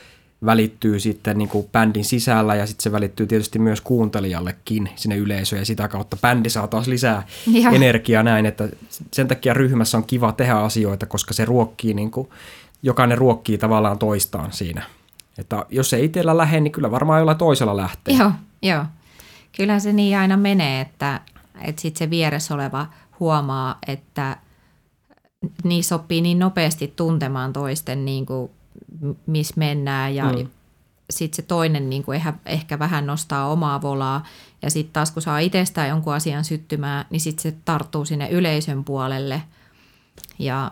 välittyy 0.45 1.01
sitten 1.01 1.39
niin 1.39 1.49
kuin 1.49 1.69
bändin 1.73 2.05
sisällä 2.05 2.55
ja 2.55 2.67
sitten 2.67 2.83
se 2.83 2.93
välittyy 2.93 3.27
tietysti 3.27 3.59
myös 3.59 3.81
kuuntelijallekin 3.81 4.89
sinne 4.97 5.17
yleisöön 5.17 5.61
ja 5.61 5.67
sitä 5.67 5.89
kautta 5.89 6.17
bändi 6.17 6.51
saa 6.51 6.67
taas 6.69 6.87
lisää 6.87 7.27
ja. 7.47 7.71
energiaa 7.71 8.23
näin, 8.23 8.47
että 8.47 8.69
sen 9.13 9.29
takia 9.29 9.55
ryhmässä 9.55 9.99
on 9.99 10.05
kiva 10.05 10.33
tehdä 10.33 10.55
asioita, 10.55 11.07
koska 11.07 11.35
se 11.35 11.45
ruokkii, 11.45 11.95
niin 11.95 12.11
kuin, 12.11 12.29
jokainen 12.83 13.19
ruokkii 13.19 13.59
tavallaan 13.59 13.99
toistaan 13.99 14.53
siinä. 14.53 14.83
Että 15.39 15.67
jos 15.69 15.91
se 15.91 16.01
itsellä 16.01 16.37
lähde, 16.37 16.61
niin 16.61 16.73
kyllä 16.73 16.91
varmaan 16.91 17.21
jollain 17.21 17.39
toisella 17.39 17.77
lähtee. 17.77 18.15
Joo, 18.15 18.33
joo. 18.63 18.85
Kyllä 19.57 19.79
se 19.79 19.93
niin 19.93 20.19
aina 20.19 20.37
menee, 20.37 20.81
että, 20.81 21.21
että 21.65 21.83
sitten 21.83 21.99
se 21.99 22.11
vieressä 22.11 22.55
oleva 22.55 22.87
huomaa, 23.21 23.79
että– 23.87 24.37
niin 25.65 25.85
sopii 25.85 26.21
niin 26.21 26.39
nopeasti 26.39 26.93
tuntemaan 26.97 27.53
toisten, 27.53 28.05
niin 28.05 28.27
kuin, 28.27 28.51
missä 29.27 29.55
mennään 29.57 30.15
ja 30.15 30.33
mm. 30.33 30.49
sitten 31.11 31.37
se 31.37 31.43
toinen 31.43 31.91
niin 31.91 32.03
kuin 32.03 32.17
ehkä, 32.17 32.33
ehkä 32.47 32.79
vähän 32.79 33.07
nostaa 33.07 33.49
omaa 33.49 33.83
volaa 33.83 34.25
ja 34.63 34.71
sitten 34.71 34.93
taas 34.93 35.11
kun 35.11 35.23
saa 35.23 35.39
itsestään 35.39 35.89
jonkun 35.89 36.15
asian 36.15 36.45
syttymään, 36.45 37.05
niin 37.11 37.21
sitten 37.21 37.43
se 37.43 37.59
tarttuu 37.65 38.05
sinne 38.05 38.29
yleisön 38.31 38.85
puolelle 38.85 39.43
ja 40.39 40.71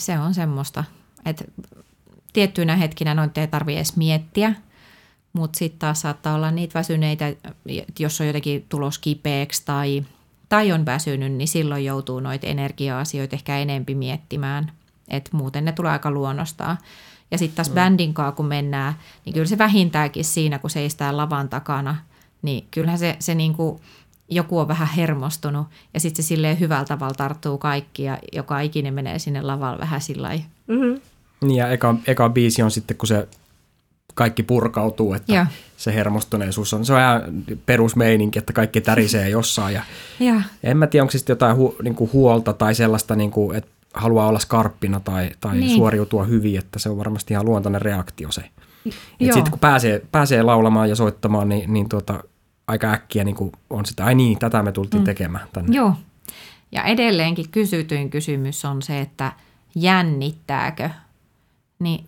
se 0.00 0.18
on 0.18 0.34
semmoista, 0.34 0.84
että 1.24 1.44
tiettyinä 2.32 2.76
hetkinä 2.76 3.14
noita 3.14 3.40
ei 3.40 3.48
tarvitse 3.48 3.78
edes 3.78 3.96
miettiä, 3.96 4.54
mutta 5.32 5.58
sitten 5.58 5.78
taas 5.78 6.00
saattaa 6.00 6.34
olla 6.34 6.50
niitä 6.50 6.78
väsyneitä, 6.78 7.34
jos 7.98 8.20
on 8.20 8.26
jotenkin 8.26 8.66
tulos 8.68 8.98
kipeäksi 8.98 9.62
tai– 9.64 10.04
tai 10.48 10.72
on 10.72 10.86
väsynyt, 10.86 11.32
niin 11.32 11.48
silloin 11.48 11.84
joutuu 11.84 12.20
noita 12.20 12.46
energia-asioita 12.46 13.36
ehkä 13.36 13.58
enempi 13.58 13.94
miettimään. 13.94 14.72
Että 15.08 15.30
muuten 15.36 15.64
ne 15.64 15.72
tulee 15.72 15.92
aika 15.92 16.10
luonnostaan. 16.10 16.78
Ja 17.30 17.38
sitten 17.38 17.56
taas 17.56 17.68
mm. 17.68 17.74
bändin 17.74 18.14
kanssa, 18.14 18.32
kun 18.32 18.46
mennään, 18.46 18.94
niin 19.24 19.34
kyllä 19.34 19.46
se 19.46 19.58
vähintäänkin 19.58 20.24
siinä, 20.24 20.58
kun 20.58 20.70
seistää 20.70 21.16
lavan 21.16 21.48
takana, 21.48 21.96
niin 22.42 22.66
kyllähän 22.70 22.98
se, 22.98 23.16
se 23.18 23.34
niin 23.34 23.54
kuin, 23.54 23.80
joku 24.28 24.58
on 24.58 24.68
vähän 24.68 24.88
hermostunut 24.88 25.66
ja 25.94 26.00
sitten 26.00 26.24
se 26.24 26.28
silleen 26.28 26.60
hyvällä 26.60 26.84
tavalla 26.84 27.14
tarttuu 27.14 27.58
kaikki 27.58 28.02
ja 28.02 28.18
joka 28.32 28.60
ikinen 28.60 28.94
menee 28.94 29.18
sinne 29.18 29.42
lavalle 29.42 29.78
vähän 29.78 30.00
sillä 30.00 30.30
mm-hmm. 30.66 31.00
Niin 31.40 31.56
ja 31.56 31.68
eka, 31.68 31.94
eka 32.06 32.28
biisi 32.28 32.62
on 32.62 32.70
sitten, 32.70 32.96
kun 32.96 33.06
se 33.06 33.28
kaikki 34.14 34.42
purkautuu, 34.42 35.14
että 35.14 35.34
ja. 35.34 35.46
se 35.76 35.94
hermostuneisuus 35.94 36.74
on, 36.74 36.84
se 36.84 36.92
on 36.92 37.00
ihan 37.00 37.22
perusmeininki, 37.66 38.38
että 38.38 38.52
kaikki 38.52 38.80
tärisee 38.80 39.28
jossain. 39.28 39.74
Ja 39.74 39.82
ja. 40.20 40.42
En 40.62 40.76
mä 40.76 40.86
tiedä, 40.86 41.02
onko 41.02 41.12
sitten 41.12 41.34
jotain 41.34 41.56
hu, 41.56 41.76
niin 41.82 41.94
kuin 41.94 42.12
huolta 42.12 42.52
tai 42.52 42.74
sellaista, 42.74 43.16
niin 43.16 43.30
kuin, 43.30 43.56
että 43.56 43.70
haluaa 43.96 44.28
olla 44.28 44.38
skarppina 44.38 45.00
tai, 45.00 45.30
tai 45.40 45.56
niin. 45.56 45.76
suoriutua 45.76 46.24
hyvin, 46.24 46.58
että 46.58 46.78
se 46.78 46.88
on 46.88 46.98
varmasti 46.98 47.34
ihan 47.34 47.46
luontainen 47.46 47.82
reaktio 47.82 48.32
se. 48.32 48.50
Sitten 49.20 49.50
kun 49.50 49.58
pääsee, 49.58 50.02
pääsee 50.12 50.42
laulamaan 50.42 50.88
ja 50.88 50.96
soittamaan, 50.96 51.48
niin, 51.48 51.72
niin 51.72 51.88
tuota, 51.88 52.24
aika 52.68 52.92
äkkiä 52.92 53.24
niin 53.24 53.36
kuin 53.36 53.52
on 53.70 53.86
sitä, 53.86 54.04
ai 54.04 54.14
niin, 54.14 54.38
tätä 54.38 54.62
me 54.62 54.72
tultiin 54.72 55.00
mm. 55.00 55.04
tekemään 55.04 55.48
tänne. 55.52 55.76
Joo, 55.76 55.94
Ja 56.72 56.82
edelleenkin 56.84 57.48
kysytyin 57.48 58.10
kysymys 58.10 58.64
on 58.64 58.82
se, 58.82 59.00
että 59.00 59.32
jännittääkö? 59.74 60.90
Niin 61.78 62.06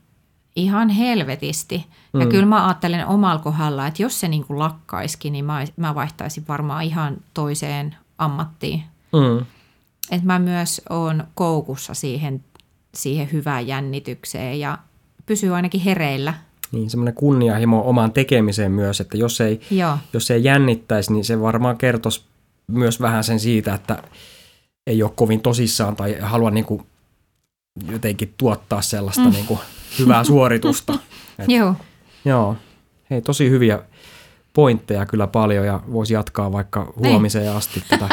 ihan 0.56 0.88
helvetisti. 0.88 1.86
Ja 2.12 2.24
Mm. 2.24 2.28
kyllä 2.30 2.46
mä 2.46 2.66
ajattelen 2.66 3.06
omalla 3.06 3.38
kohdalla, 3.38 3.86
että 3.86 4.02
jos 4.02 4.20
se 4.20 4.28
niin 4.28 4.44
kuin 4.44 4.58
lakkaisikin, 4.58 5.32
niin 5.32 5.44
mä, 5.44 5.64
mä 5.76 5.94
vaihtaisin 5.94 6.44
varmaan 6.48 6.84
ihan 6.84 7.16
toiseen 7.34 7.96
ammattiin. 8.18 8.82
Mm. 9.12 9.46
Että 10.10 10.26
mä 10.26 10.38
myös 10.38 10.82
oon 10.90 11.24
koukussa 11.34 11.94
siihen, 11.94 12.44
siihen 12.94 13.32
hyvään 13.32 13.66
jännitykseen 13.66 14.60
ja 14.60 14.78
pysyy 15.26 15.54
ainakin 15.54 15.80
hereillä. 15.80 16.34
Niin, 16.72 16.90
semmoinen 16.90 17.14
kunnianhimo 17.14 17.82
omaan 17.84 18.12
tekemiseen 18.12 18.72
myös, 18.72 19.00
että 19.00 19.16
jos 19.16 19.40
ei, 19.40 19.60
Joo, 19.70 19.98
jos 20.12 20.30
ei 20.30 20.44
jännittäisi, 20.44 21.12
niin 21.12 21.24
se 21.24 21.40
varmaan 21.40 21.78
kertoisi 21.78 22.24
myös 22.66 23.00
vähän 23.00 23.24
sen 23.24 23.40
siitä, 23.40 23.74
että 23.74 24.02
ei 24.86 25.02
ole 25.02 25.12
kovin 25.14 25.40
tosissaan 25.40 25.96
tai 25.96 26.16
halua 26.20 26.50
niin 26.50 26.64
kuin 26.64 26.82
jotenkin 27.90 28.34
tuottaa 28.36 28.82
sellaista 28.82 29.24
mm. 29.24 29.30
niin 29.30 29.46
kuin 29.46 29.60
hyvää 29.98 30.24
suoritusta. 30.24 30.92
Et, 31.38 31.48
joo. 31.48 31.74
joo, 32.24 32.56
hei 33.10 33.22
tosi 33.22 33.50
hyviä 33.50 33.78
pointteja 34.54 35.06
kyllä 35.06 35.26
paljon 35.26 35.66
ja 35.66 35.80
voisi 35.92 36.14
jatkaa 36.14 36.52
vaikka 36.52 36.92
huomiseen 36.96 37.52
asti 37.52 37.82
tätä, 37.88 38.08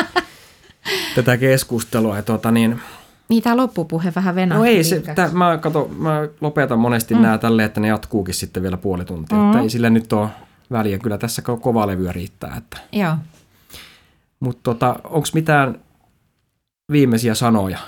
tätä 1.16 1.38
keskustelua. 1.38 2.16
Ja 2.16 2.24
tuota 2.24 2.52
niin, 2.52 2.82
Niin 3.30 3.44
tämä 3.44 3.58
loppupuhe 3.58 4.14
vähän 4.16 4.36
venähti. 4.36 4.60
no 4.60 4.66
ei 4.66 4.84
se, 4.84 4.96
pitkäksi. 4.96 5.32
tä, 5.32 5.38
mä, 5.38 5.58
kato, 5.58 5.88
mä 5.98 6.20
lopetan 6.42 6.80
monesti 6.80 7.14
mm. 7.16 7.22
nämä 7.22 7.38
tälleen, 7.38 7.66
että 7.66 7.80
ne 7.82 7.88
jatkuukin 7.88 8.34
sitten 8.34 8.64
vielä 8.64 8.78
puoli 8.78 9.06
tuntia. 9.06 9.38
Mm. 9.38 9.46
Että 9.52 9.60
ei 9.60 9.70
sillä 9.70 9.90
nyt 9.90 10.14
ole 10.14 10.30
väliä. 10.72 11.00
Kyllä 11.00 11.18
tässä 11.18 11.42
ko- 11.42 11.60
kovaa 11.60 11.88
levyä 11.88 12.12
riittää. 12.12 12.56
Että. 12.58 12.78
Joo. 12.92 13.16
Mutta 14.40 14.60
tota, 14.64 14.96
onko 15.04 15.28
mitään 15.34 15.80
viimeisiä 16.92 17.36
sanoja? 17.36 17.80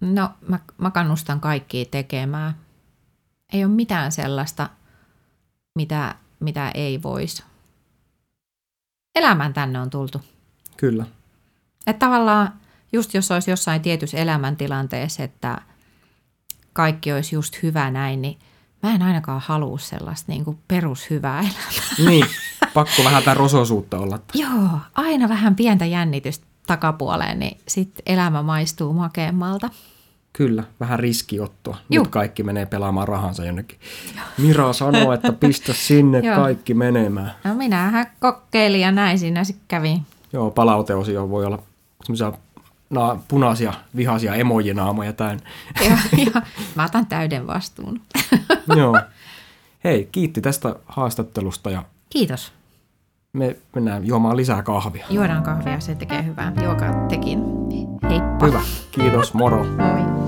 No, 0.00 0.30
mä, 0.48 0.58
mä 0.78 0.90
kannustan 0.90 1.40
kaikkia 1.40 1.84
tekemään. 1.90 2.54
Ei 3.52 3.64
ole 3.64 3.72
mitään 3.72 4.12
sellaista, 4.12 4.68
mitä, 5.74 6.14
mitä 6.40 6.70
ei 6.70 7.02
voisi. 7.02 7.42
Elämään 9.18 9.54
tänne 9.54 9.80
on 9.80 9.90
tultu. 9.90 10.20
Kyllä. 10.76 11.06
Että 11.86 12.06
tavallaan 12.06 12.52
just 12.92 13.14
jos 13.14 13.30
olisi 13.30 13.50
jossain 13.50 13.82
tietyssä 13.82 14.18
elämäntilanteessa, 14.18 15.22
että 15.22 15.60
kaikki 16.72 17.12
olisi 17.12 17.34
just 17.34 17.62
hyvä 17.62 17.90
näin, 17.90 18.22
niin 18.22 18.38
mä 18.82 18.94
en 18.94 19.02
ainakaan 19.02 19.42
halua 19.46 19.78
sellaista 19.78 20.32
niin 20.32 20.44
kuin 20.44 20.58
perushyvää 20.68 21.40
elämää. 21.40 22.10
Niin, 22.10 22.26
pakko 22.74 23.04
vähän 23.04 23.22
tätä 23.22 23.34
rososuutta 23.34 23.98
olla. 23.98 24.18
Joo, 24.34 24.78
aina 24.94 25.28
vähän 25.28 25.56
pientä 25.56 25.86
jännitystä 25.86 26.46
takapuoleen, 26.66 27.38
niin 27.38 27.60
sitten 27.68 28.02
elämä 28.06 28.42
maistuu 28.42 28.92
makeammalta. 28.92 29.70
Kyllä, 30.38 30.64
vähän 30.80 30.98
riskiottoa. 30.98 31.76
Juu. 31.90 32.04
Nyt 32.04 32.10
kaikki 32.12 32.42
menee 32.42 32.66
pelaamaan 32.66 33.08
rahansa 33.08 33.44
jonnekin. 33.44 33.78
Mira 34.38 34.72
sanoo, 34.72 35.12
että 35.12 35.32
pistä 35.32 35.72
sinne 35.72 36.18
Joo. 36.26 36.36
kaikki 36.36 36.74
menemään. 36.74 37.32
No 37.44 37.54
minähän 37.54 38.06
kokeilin 38.20 38.80
ja 38.80 38.92
näin 38.92 39.18
siinä 39.18 39.44
sitten 39.44 39.64
kävi. 39.68 40.02
Joo, 40.32 40.50
palauteosio 40.50 41.30
voi 41.30 41.44
olla 41.44 41.58
semmoisia 42.04 42.32
na- 42.90 43.18
punaisia, 43.28 43.72
vihaisia 43.96 44.34
emojinaamoja 44.34 45.12
täynnä. 45.12 45.42
Ja, 45.88 45.96
ja 46.34 46.42
mä 46.74 46.84
otan 46.84 47.06
täyden 47.06 47.46
vastuun. 47.46 48.00
Joo. 48.78 49.00
Hei, 49.84 50.08
kiitti 50.12 50.40
tästä 50.40 50.74
haastattelusta 50.86 51.70
ja 51.70 51.82
Kiitos. 52.10 52.52
me 53.32 53.56
mennään 53.74 54.06
juomaan 54.06 54.36
lisää 54.36 54.62
kahvia. 54.62 55.06
Juodaan 55.10 55.42
kahvia, 55.42 55.80
se 55.80 55.94
tekee 55.94 56.24
hyvää. 56.24 56.52
Juokaa 56.64 57.06
tekin. 57.08 57.40
Heippa. 58.10 58.46
Hyvä, 58.46 58.60
kiitos, 58.90 59.34
moro. 59.34 59.64
Moi. 59.64 60.27